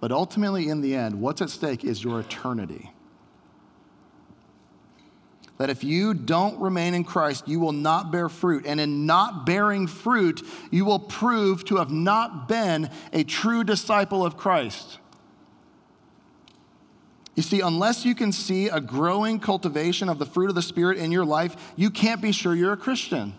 but 0.00 0.10
ultimately, 0.10 0.68
in 0.68 0.80
the 0.80 0.96
end, 0.96 1.20
what's 1.20 1.42
at 1.42 1.50
stake 1.50 1.84
is 1.84 2.02
your 2.02 2.20
eternity. 2.20 2.90
That 5.58 5.70
if 5.70 5.84
you 5.84 6.14
don't 6.14 6.58
remain 6.58 6.94
in 6.94 7.04
Christ, 7.04 7.46
you 7.46 7.60
will 7.60 7.72
not 7.72 8.10
bear 8.10 8.28
fruit. 8.28 8.66
And 8.66 8.80
in 8.80 9.06
not 9.06 9.46
bearing 9.46 9.86
fruit, 9.86 10.42
you 10.70 10.84
will 10.84 10.98
prove 10.98 11.64
to 11.66 11.76
have 11.76 11.90
not 11.90 12.48
been 12.48 12.90
a 13.12 13.22
true 13.22 13.62
disciple 13.62 14.24
of 14.24 14.36
Christ. 14.36 14.98
You 17.36 17.42
see, 17.42 17.60
unless 17.60 18.04
you 18.04 18.14
can 18.14 18.32
see 18.32 18.68
a 18.68 18.80
growing 18.80 19.38
cultivation 19.38 20.08
of 20.08 20.18
the 20.18 20.26
fruit 20.26 20.48
of 20.48 20.54
the 20.54 20.62
Spirit 20.62 20.98
in 20.98 21.12
your 21.12 21.24
life, 21.24 21.54
you 21.76 21.90
can't 21.90 22.20
be 22.20 22.32
sure 22.32 22.54
you're 22.54 22.72
a 22.72 22.78
Christian. 22.78 23.34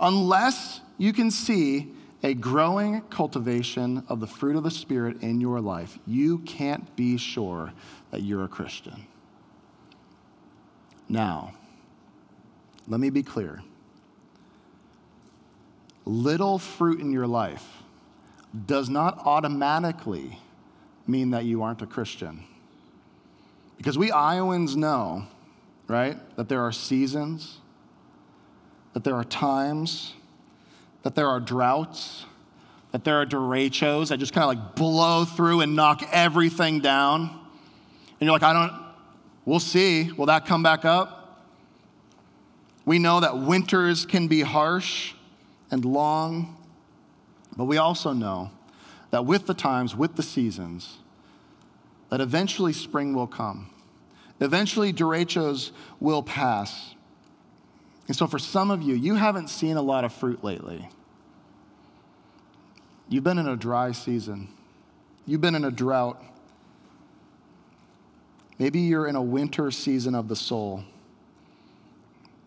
Unless 0.00 0.80
you 0.98 1.12
can 1.12 1.30
see 1.30 1.92
a 2.22 2.34
growing 2.34 3.02
cultivation 3.02 4.04
of 4.08 4.20
the 4.20 4.26
fruit 4.26 4.56
of 4.56 4.62
the 4.62 4.70
Spirit 4.70 5.22
in 5.22 5.40
your 5.40 5.60
life, 5.60 5.98
you 6.06 6.38
can't 6.38 6.94
be 6.96 7.16
sure 7.16 7.72
that 8.10 8.22
you're 8.22 8.44
a 8.44 8.48
Christian. 8.48 9.06
Now, 11.08 11.52
let 12.88 13.00
me 13.00 13.10
be 13.10 13.22
clear. 13.22 13.62
Little 16.04 16.58
fruit 16.58 17.00
in 17.00 17.12
your 17.12 17.26
life 17.26 17.66
does 18.66 18.88
not 18.88 19.18
automatically 19.24 20.38
mean 21.06 21.30
that 21.30 21.44
you 21.44 21.62
aren't 21.62 21.82
a 21.82 21.86
Christian. 21.86 22.44
Because 23.76 23.96
we 23.96 24.10
Iowans 24.10 24.76
know, 24.76 25.26
right, 25.88 26.18
that 26.36 26.48
there 26.48 26.60
are 26.62 26.72
seasons, 26.72 27.59
that 28.92 29.04
there 29.04 29.14
are 29.14 29.24
times, 29.24 30.14
that 31.02 31.14
there 31.14 31.28
are 31.28 31.40
droughts, 31.40 32.26
that 32.92 33.04
there 33.04 33.20
are 33.20 33.26
derechos 33.26 34.08
that 34.08 34.18
just 34.18 34.32
kind 34.32 34.44
of 34.44 34.48
like 34.48 34.74
blow 34.74 35.24
through 35.24 35.60
and 35.60 35.76
knock 35.76 36.02
everything 36.12 36.80
down. 36.80 37.20
And 37.22 38.26
you're 38.26 38.32
like, 38.32 38.42
I 38.42 38.52
don't, 38.52 38.72
we'll 39.44 39.60
see. 39.60 40.10
Will 40.12 40.26
that 40.26 40.46
come 40.46 40.62
back 40.62 40.84
up? 40.84 41.46
We 42.84 42.98
know 42.98 43.20
that 43.20 43.38
winters 43.38 44.04
can 44.06 44.26
be 44.26 44.40
harsh 44.40 45.14
and 45.70 45.84
long, 45.84 46.56
but 47.56 47.66
we 47.66 47.76
also 47.76 48.12
know 48.12 48.50
that 49.10 49.24
with 49.24 49.46
the 49.46 49.54
times, 49.54 49.94
with 49.94 50.16
the 50.16 50.22
seasons, 50.22 50.98
that 52.08 52.20
eventually 52.20 52.72
spring 52.72 53.14
will 53.14 53.26
come. 53.26 53.70
Eventually, 54.40 54.92
derechos 54.92 55.70
will 56.00 56.22
pass. 56.22 56.94
And 58.10 58.16
so, 58.16 58.26
for 58.26 58.40
some 58.40 58.72
of 58.72 58.82
you, 58.82 58.96
you 58.96 59.14
haven't 59.14 59.50
seen 59.50 59.76
a 59.76 59.82
lot 59.82 60.02
of 60.02 60.12
fruit 60.12 60.42
lately. 60.42 60.88
You've 63.08 63.22
been 63.22 63.38
in 63.38 63.46
a 63.46 63.54
dry 63.54 63.92
season, 63.92 64.48
you've 65.26 65.40
been 65.40 65.54
in 65.54 65.64
a 65.64 65.70
drought. 65.70 66.20
Maybe 68.58 68.80
you're 68.80 69.06
in 69.06 69.14
a 69.14 69.22
winter 69.22 69.70
season 69.70 70.16
of 70.16 70.26
the 70.26 70.34
soul. 70.34 70.82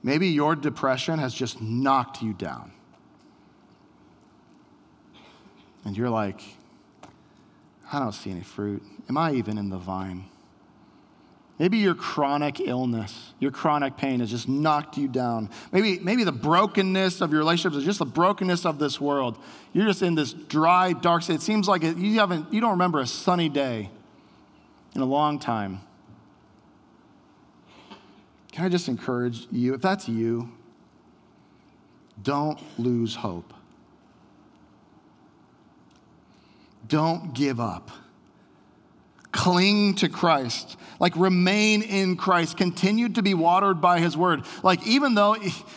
Maybe 0.04 0.28
your 0.28 0.54
depression 0.54 1.18
has 1.20 1.34
just 1.34 1.62
knocked 1.62 2.22
you 2.22 2.34
down. 2.34 2.74
And 5.86 5.96
you're 5.96 6.10
like, 6.10 6.42
I 7.90 8.00
don't 8.00 8.12
see 8.12 8.32
any 8.32 8.44
fruit. 8.44 8.84
Am 9.08 9.16
I 9.16 9.32
even 9.36 9.58
in 9.58 9.70
the 9.70 9.78
vine? 9.78 10.26
Maybe 11.60 11.78
your 11.78 11.94
chronic 11.94 12.60
illness, 12.60 13.34
your 13.40 13.52
chronic 13.52 13.96
pain 13.96 14.22
has 14.22 14.32
just 14.32 14.50
knocked 14.50 14.98
you 14.98 15.08
down. 15.08 15.50
Maybe, 15.72 16.00
maybe 16.00 16.24
the 16.24 16.32
brokenness 16.32 17.22
of 17.22 17.32
your 17.32 17.40
relationships 17.40 17.76
is 17.76 17.86
just 17.86 18.00
the 18.00 18.06
brokenness 18.06 18.66
of 18.66 18.80
this 18.80 19.00
world. 19.00 19.38
You're 19.72 19.86
just 19.86 20.02
in 20.02 20.16
this 20.16 20.34
dry, 20.34 20.94
dark 20.94 21.22
state. 21.22 21.36
It 21.36 21.42
seems 21.42 21.68
like 21.68 21.84
it, 21.84 21.98
you, 21.98 22.20
haven't, 22.20 22.52
you 22.52 22.60
don't 22.60 22.72
remember 22.72 23.00
a 23.00 23.08
sunny 23.08 23.50
day 23.50 23.92
in 24.96 25.02
a 25.02 25.06
long 25.06 25.38
time. 25.38 25.82
Can 28.52 28.66
I 28.66 28.70
just 28.70 28.88
encourage 28.88 29.48
you, 29.52 29.76
if 29.76 29.82
that's 29.82 30.08
you, 30.08 30.52
don't 32.22 32.60
lose 32.80 33.16
hope. 33.16 33.54
Don't 36.88 37.34
give 37.34 37.60
up. 37.60 37.90
Cling 39.34 39.96
to 39.96 40.10
Christ. 40.10 40.78
Like 41.00 41.16
remain 41.18 41.82
in 41.82 42.16
Christ. 42.16 42.56
Continue 42.56 43.10
to 43.10 43.24
be 43.24 43.34
watered 43.34 43.82
by 43.82 44.00
his 44.00 44.16
word. 44.16 44.44
Like 44.62 44.86
even 44.88 45.16
though, 45.16 45.36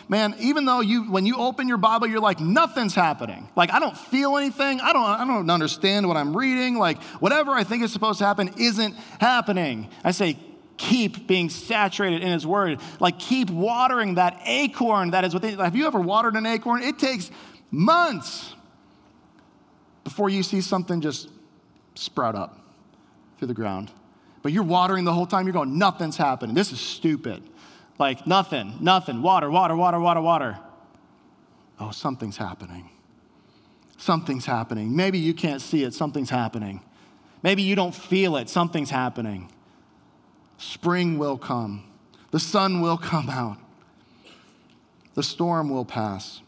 man, 0.08 0.36
even 0.38 0.66
though 0.66 0.80
you, 0.80 1.10
when 1.10 1.24
you 1.24 1.38
open 1.38 1.66
your 1.66 1.78
Bible, 1.78 2.06
you're 2.06 2.20
like, 2.20 2.38
nothing's 2.38 2.94
happening. 2.94 3.48
Like 3.56 3.72
I 3.72 3.80
don't 3.80 3.96
feel 3.96 4.36
anything. 4.36 4.80
I 4.80 4.92
don't, 4.92 5.02
I 5.02 5.26
don't 5.26 5.50
understand 5.50 6.06
what 6.06 6.18
I'm 6.18 6.36
reading. 6.36 6.76
Like 6.76 7.02
whatever 7.14 7.52
I 7.52 7.64
think 7.64 7.82
is 7.82 7.92
supposed 7.92 8.18
to 8.18 8.26
happen 8.26 8.52
isn't 8.58 8.94
happening. 9.18 9.88
I 10.04 10.10
say, 10.10 10.36
keep 10.76 11.26
being 11.26 11.48
saturated 11.48 12.22
in 12.22 12.30
his 12.30 12.46
word. 12.46 12.78
Like 13.00 13.18
keep 13.18 13.48
watering 13.48 14.16
that 14.16 14.38
acorn 14.44 15.12
that 15.12 15.24
is 15.24 15.32
within. 15.32 15.58
Have 15.58 15.74
you 15.74 15.86
ever 15.86 15.98
watered 15.98 16.36
an 16.36 16.44
acorn? 16.44 16.82
It 16.82 16.98
takes 16.98 17.30
months 17.70 18.54
before 20.04 20.28
you 20.28 20.42
see 20.42 20.60
something 20.60 21.00
just 21.00 21.30
sprout 21.94 22.34
up 22.34 22.65
through 23.38 23.48
the 23.48 23.54
ground. 23.54 23.90
But 24.42 24.52
you're 24.52 24.62
watering 24.62 25.04
the 25.04 25.12
whole 25.12 25.26
time, 25.26 25.46
you're 25.46 25.52
going, 25.52 25.78
nothing's 25.78 26.16
happening. 26.16 26.54
This 26.54 26.72
is 26.72 26.80
stupid. 26.80 27.42
Like, 27.98 28.26
nothing, 28.26 28.74
nothing. 28.80 29.22
Water, 29.22 29.50
water, 29.50 29.74
water, 29.74 29.98
water, 29.98 30.20
water. 30.20 30.58
Oh, 31.80 31.90
something's 31.90 32.36
happening. 32.36 32.90
Something's 33.98 34.46
happening. 34.46 34.94
Maybe 34.94 35.18
you 35.18 35.34
can't 35.34 35.60
see 35.60 35.82
it, 35.84 35.94
something's 35.94 36.30
happening. 36.30 36.82
Maybe 37.42 37.62
you 37.62 37.74
don't 37.74 37.94
feel 37.94 38.36
it, 38.36 38.48
something's 38.48 38.90
happening. 38.90 39.50
Spring 40.58 41.18
will 41.18 41.38
come, 41.38 41.84
the 42.30 42.40
sun 42.40 42.80
will 42.80 42.96
come 42.96 43.28
out, 43.28 43.58
the 45.14 45.22
storm 45.22 45.70
will 45.70 45.84
pass. 45.84 46.40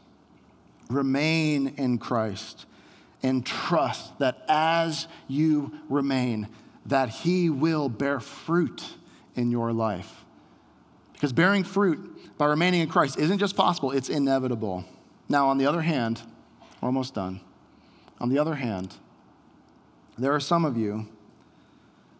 Remain 0.88 1.74
in 1.76 1.98
Christ 1.98 2.64
and 3.22 3.44
trust 3.44 4.18
that 4.20 4.44
as 4.48 5.06
you 5.26 5.72
remain, 5.90 6.48
that 6.88 7.08
he 7.08 7.50
will 7.50 7.88
bear 7.88 8.20
fruit 8.20 8.84
in 9.34 9.50
your 9.50 9.72
life. 9.72 10.24
Because 11.12 11.32
bearing 11.32 11.64
fruit 11.64 12.38
by 12.38 12.46
remaining 12.46 12.80
in 12.80 12.88
Christ 12.88 13.18
isn't 13.18 13.38
just 13.38 13.56
possible, 13.56 13.90
it's 13.90 14.08
inevitable. 14.08 14.84
Now, 15.28 15.48
on 15.48 15.58
the 15.58 15.66
other 15.66 15.80
hand, 15.80 16.22
almost 16.82 17.14
done. 17.14 17.40
On 18.20 18.28
the 18.28 18.38
other 18.38 18.54
hand, 18.54 18.94
there 20.16 20.32
are 20.32 20.40
some 20.40 20.64
of 20.64 20.76
you 20.76 21.06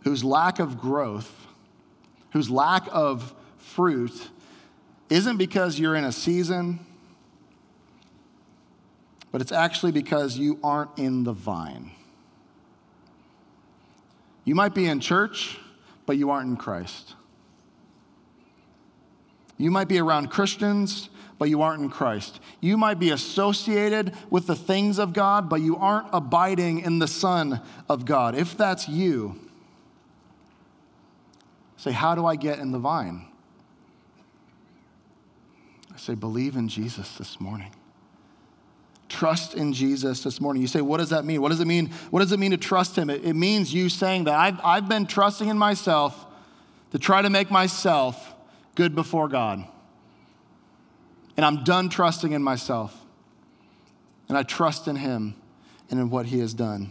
whose 0.03 0.23
lack 0.23 0.59
of 0.59 0.79
growth, 0.79 1.47
whose 2.33 2.51
lack 2.51 2.87
of 2.93 3.35
fruit, 3.57 4.29
isn't 5.11 5.37
because 5.37 5.79
you're 5.79 5.97
in 5.97 6.05
a 6.05 6.13
season 6.13 6.81
but 9.31 9.41
it's 9.41 9.53
actually 9.53 9.93
because 9.93 10.39
you 10.39 10.59
aren't 10.63 10.99
in 10.99 11.25
the 11.25 11.33
vine. 11.33 11.91
You 14.49 14.55
might 14.55 14.73
be 14.73 14.87
in 14.87 14.99
church, 14.99 15.59
but 16.07 16.17
you 16.17 16.31
aren't 16.31 16.49
in 16.49 16.57
Christ. 16.57 17.15
You 19.59 19.71
might 19.71 19.89
be 19.89 19.99
around 19.99 20.31
Christians, 20.31 21.11
but 21.39 21.51
you 21.51 21.61
aren't 21.61 21.83
in 21.83 21.91
Christ. 21.91 22.41
You 22.63 22.79
might 22.79 22.99
be 22.99 23.11
associated 23.11 24.15
with 24.31 24.47
the 24.47 24.57
things 24.57 24.99
of 24.99 25.13
God, 25.13 25.51
but 25.51 25.61
you 25.61 25.77
aren't 25.77 26.07
abiding 26.15 26.81
in 26.81 26.99
the 26.99 27.07
Son 27.07 27.61
of 27.91 28.07
God. 28.07 28.35
If 28.35 28.57
that's 28.57 28.89
you, 28.89 29.39
say, 31.77 31.93
How 31.93 32.15
do 32.15 32.25
I 32.25 32.35
get 32.35 32.59
in 32.59 32.73
the 32.73 32.79
vine? 32.79 33.27
I 35.93 35.99
say, 35.99 36.15
Believe 36.15 36.57
in 36.57 36.69
Jesus 36.69 37.19
this 37.19 37.39
morning 37.39 37.75
trust 39.09 39.55
in 39.55 39.73
Jesus 39.73 40.23
this 40.23 40.41
morning. 40.41 40.61
You 40.61 40.69
say, 40.69 40.81
what 40.81 40.99
does 40.99 41.11
that 41.11 41.25
mean? 41.25 41.41
What 41.41 41.49
does 41.49 41.61
it 41.61 41.67
mean? 41.67 41.91
What 42.11 42.21
does 42.21 42.33
it 42.33 42.39
mean 42.39 42.51
to 42.51 42.57
trust 42.57 42.97
him? 42.97 43.11
It, 43.11 43.25
it 43.25 43.35
means 43.35 43.73
you 43.73 43.89
saying 43.89 44.25
that 44.25 44.35
I've, 44.35 44.61
I've 44.63 44.89
been 44.89 45.07
trusting 45.07 45.49
in 45.49 45.59
myself 45.59 46.27
to 46.93 46.99
try 46.99 47.23
to 47.23 47.31
make 47.31 47.51
myself 47.51 48.35
good 48.75 48.95
before 48.95 49.29
God. 49.29 49.65
And 51.37 51.45
I'm 51.47 51.65
done 51.65 51.89
trusting 51.89 52.33
in 52.33 52.43
myself. 52.43 52.97
And 54.29 54.37
I 54.37 54.43
trust 54.43 54.89
in 54.89 54.97
him 54.97 55.35
and 55.91 55.99
in 55.99 56.11
what 56.11 56.27
he 56.27 56.41
has 56.41 56.53
done. 56.53 56.91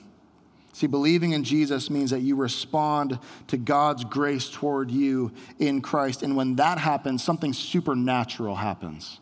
See, 0.74 0.88
believing 0.88 1.32
in 1.32 1.43
Jesus 1.43 1.89
means 1.89 2.11
that 2.11 2.22
you 2.22 2.36
respond 2.36 3.20
to 3.47 3.57
God's 3.57 4.03
grace 4.03 4.49
toward 4.49 4.91
you 4.91 5.32
in 5.59 5.82
Christ. 5.82 6.24
And 6.24 6.36
when 6.36 6.55
that 6.57 6.78
happens, 6.78 7.24
something 7.24 7.53
supernatural 7.53 8.55
happens 8.55 9.20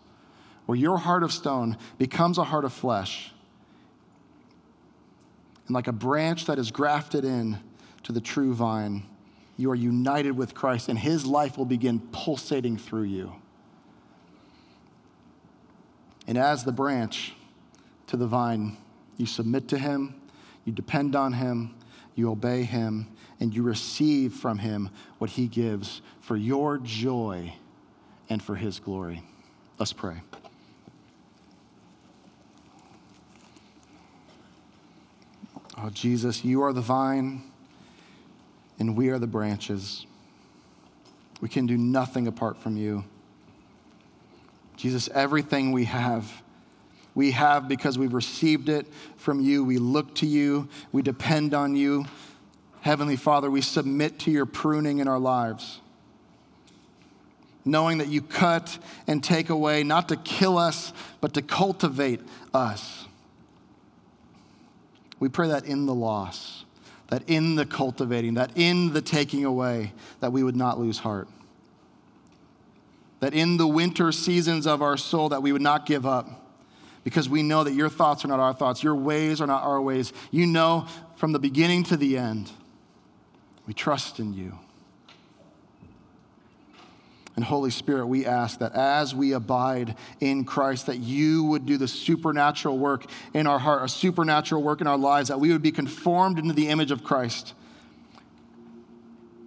where 0.65 0.77
your 0.77 0.97
heart 0.97 1.23
of 1.23 1.31
stone 1.31 1.77
becomes 1.97 2.37
a 2.37 2.43
heart 2.43 2.65
of 2.65 2.73
flesh. 2.73 3.31
And 5.67 5.73
like 5.73 5.87
a 5.87 5.93
branch 5.93 6.45
that 6.45 6.59
is 6.59 6.71
grafted 6.71 7.25
in 7.25 7.57
to 8.03 8.11
the 8.11 8.21
true 8.21 8.53
vine, 8.53 9.03
you 9.57 9.71
are 9.71 9.75
united 9.75 10.31
with 10.31 10.53
Christ, 10.53 10.89
and 10.89 10.99
his 10.99 11.25
life 11.25 11.57
will 11.57 11.65
begin 11.65 11.99
pulsating 12.11 12.77
through 12.77 13.03
you. 13.03 13.33
And 16.27 16.37
as 16.37 16.63
the 16.63 16.71
branch 16.71 17.33
to 18.07 18.17
the 18.17 18.27
vine, 18.27 18.77
you 19.17 19.25
submit 19.25 19.67
to 19.69 19.77
him, 19.77 20.15
you 20.65 20.73
depend 20.73 21.15
on 21.15 21.33
him, 21.33 21.75
you 22.15 22.29
obey 22.31 22.63
him, 22.63 23.07
and 23.39 23.53
you 23.53 23.63
receive 23.63 24.33
from 24.33 24.57
him 24.59 24.89
what 25.17 25.29
he 25.31 25.47
gives 25.47 26.01
for 26.21 26.35
your 26.35 26.77
joy 26.79 27.53
and 28.29 28.41
for 28.41 28.55
his 28.55 28.79
glory. 28.79 29.23
Let's 29.77 29.93
pray. 29.93 30.21
Oh, 35.77 35.89
Jesus, 35.89 36.45
you 36.45 36.61
are 36.61 36.71
the 36.71 36.81
vine, 36.81 37.43
and 38.79 38.95
we 38.95 39.09
are 39.09 39.19
the 39.19 39.27
branches. 39.27 40.05
We 41.41 41.49
can 41.49 41.65
do 41.65 41.77
nothing 41.77 42.27
apart 42.27 42.57
from 42.57 42.77
you. 42.77 43.03
Jesus, 44.77 45.09
everything 45.13 45.73
we 45.73 45.85
have, 45.85 46.31
we 47.13 47.31
have 47.31 47.67
because 47.67 47.97
we've 47.97 48.13
received 48.13 48.69
it 48.69 48.87
from 49.17 49.41
you. 49.41 49.63
We 49.63 49.77
look 49.77 50.15
to 50.15 50.25
you, 50.25 50.69
we 50.91 51.01
depend 51.01 51.53
on 51.53 51.75
you. 51.75 52.05
Heavenly 52.81 53.15
Father, 53.15 53.49
we 53.49 53.61
submit 53.61 54.19
to 54.19 54.31
your 54.31 54.45
pruning 54.45 54.99
in 54.99 55.07
our 55.07 55.19
lives, 55.19 55.81
knowing 57.65 57.97
that 57.97 58.07
you 58.07 58.21
cut 58.21 58.77
and 59.07 59.23
take 59.23 59.49
away, 59.49 59.83
not 59.83 60.07
to 60.09 60.15
kill 60.15 60.57
us, 60.57 60.93
but 61.19 61.33
to 61.33 61.41
cultivate 61.41 62.21
us. 62.53 63.07
We 65.19 65.29
pray 65.29 65.47
that 65.47 65.65
in 65.65 65.85
the 65.85 65.93
loss, 65.93 66.65
that 67.09 67.23
in 67.27 67.55
the 67.55 67.65
cultivating, 67.65 68.35
that 68.35 68.51
in 68.55 68.93
the 68.93 69.01
taking 69.01 69.45
away, 69.45 69.93
that 70.19 70.31
we 70.31 70.43
would 70.43 70.55
not 70.55 70.79
lose 70.79 70.99
heart. 70.99 71.27
That 73.21 73.33
in 73.33 73.57
the 73.57 73.67
winter 73.67 74.11
seasons 74.11 74.67
of 74.67 74.81
our 74.81 74.97
soul, 74.97 75.29
that 75.29 75.41
we 75.41 75.51
would 75.51 75.61
not 75.61 75.85
give 75.85 76.05
up 76.05 76.45
because 77.03 77.29
we 77.29 77.43
know 77.43 77.63
that 77.63 77.73
your 77.73 77.87
thoughts 77.87 78.25
are 78.25 78.27
not 78.27 78.39
our 78.39 78.53
thoughts, 78.53 78.83
your 78.83 78.95
ways 78.95 79.39
are 79.39 79.47
not 79.47 79.63
our 79.63 79.81
ways. 79.81 80.11
You 80.31 80.47
know 80.47 80.87
from 81.15 81.31
the 81.31 81.39
beginning 81.39 81.83
to 81.85 81.97
the 81.97 82.17
end. 82.17 82.51
We 83.67 83.73
trust 83.73 84.19
in 84.19 84.33
you. 84.33 84.57
And 87.35 87.43
Holy 87.43 87.69
Spirit, 87.69 88.07
we 88.07 88.25
ask 88.25 88.59
that 88.59 88.73
as 88.75 89.13
we 89.13 89.33
abide 89.33 89.95
in 90.21 90.45
Christ, 90.45 90.85
that 90.85 90.99
you 90.99 91.43
would 91.45 91.65
do 91.65 91.77
the 91.77 91.87
supernatural 91.87 92.77
work 92.77 93.05
in 93.33 93.45
our 93.45 93.59
heart, 93.59 93.83
a 93.83 93.89
supernatural 93.89 94.63
work 94.63 94.79
in 94.79 94.87
our 94.87 94.97
lives, 94.97 95.27
that 95.27 95.39
we 95.39 95.51
would 95.51 95.61
be 95.61 95.73
conformed 95.73 96.39
into 96.39 96.53
the 96.53 96.69
image 96.69 96.91
of 96.91 97.03
Christ, 97.03 97.53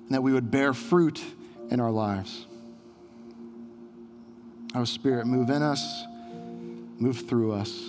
and 0.05 0.15
that 0.15 0.23
we 0.23 0.33
would 0.33 0.51
bear 0.51 0.75
fruit 0.75 1.23
in 1.71 1.81
our 1.81 1.91
lives. 1.91 2.45
Our 4.75 4.85
Spirit, 4.85 5.27
move 5.27 5.49
in 5.49 5.63
us, 5.63 6.05
move 6.99 7.27
through 7.27 7.53
us, 7.53 7.89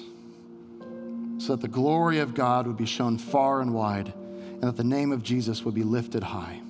so 1.39 1.55
that 1.55 1.61
the 1.61 1.67
glory 1.67 2.19
of 2.19 2.33
God 2.33 2.67
would 2.67 2.77
be 2.77 2.85
shown 2.85 3.17
far 3.17 3.59
and 3.59 3.73
wide, 3.73 4.13
and 4.37 4.63
that 4.63 4.77
the 4.77 4.83
name 4.85 5.11
of 5.11 5.23
Jesus 5.23 5.65
would 5.65 5.75
be 5.75 5.83
lifted 5.83 6.23
high. 6.23 6.61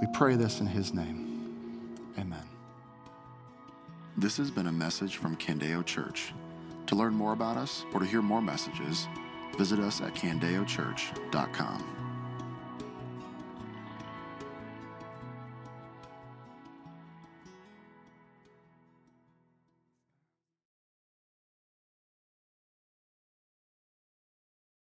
We 0.00 0.06
pray 0.14 0.36
this 0.36 0.60
in 0.60 0.68
his 0.68 0.94
name. 0.94 1.27
Amen. 2.18 2.42
This 4.16 4.36
has 4.38 4.50
been 4.50 4.66
a 4.66 4.72
message 4.72 5.16
from 5.16 5.36
Candeo 5.36 5.84
Church. 5.86 6.32
To 6.86 6.96
learn 6.96 7.14
more 7.14 7.32
about 7.32 7.56
us 7.56 7.84
or 7.92 8.00
to 8.00 8.06
hear 8.06 8.22
more 8.22 8.42
messages, 8.42 9.06
visit 9.56 9.78
us 9.78 10.00
at 10.00 10.14
candeochurch.com. 10.14 11.97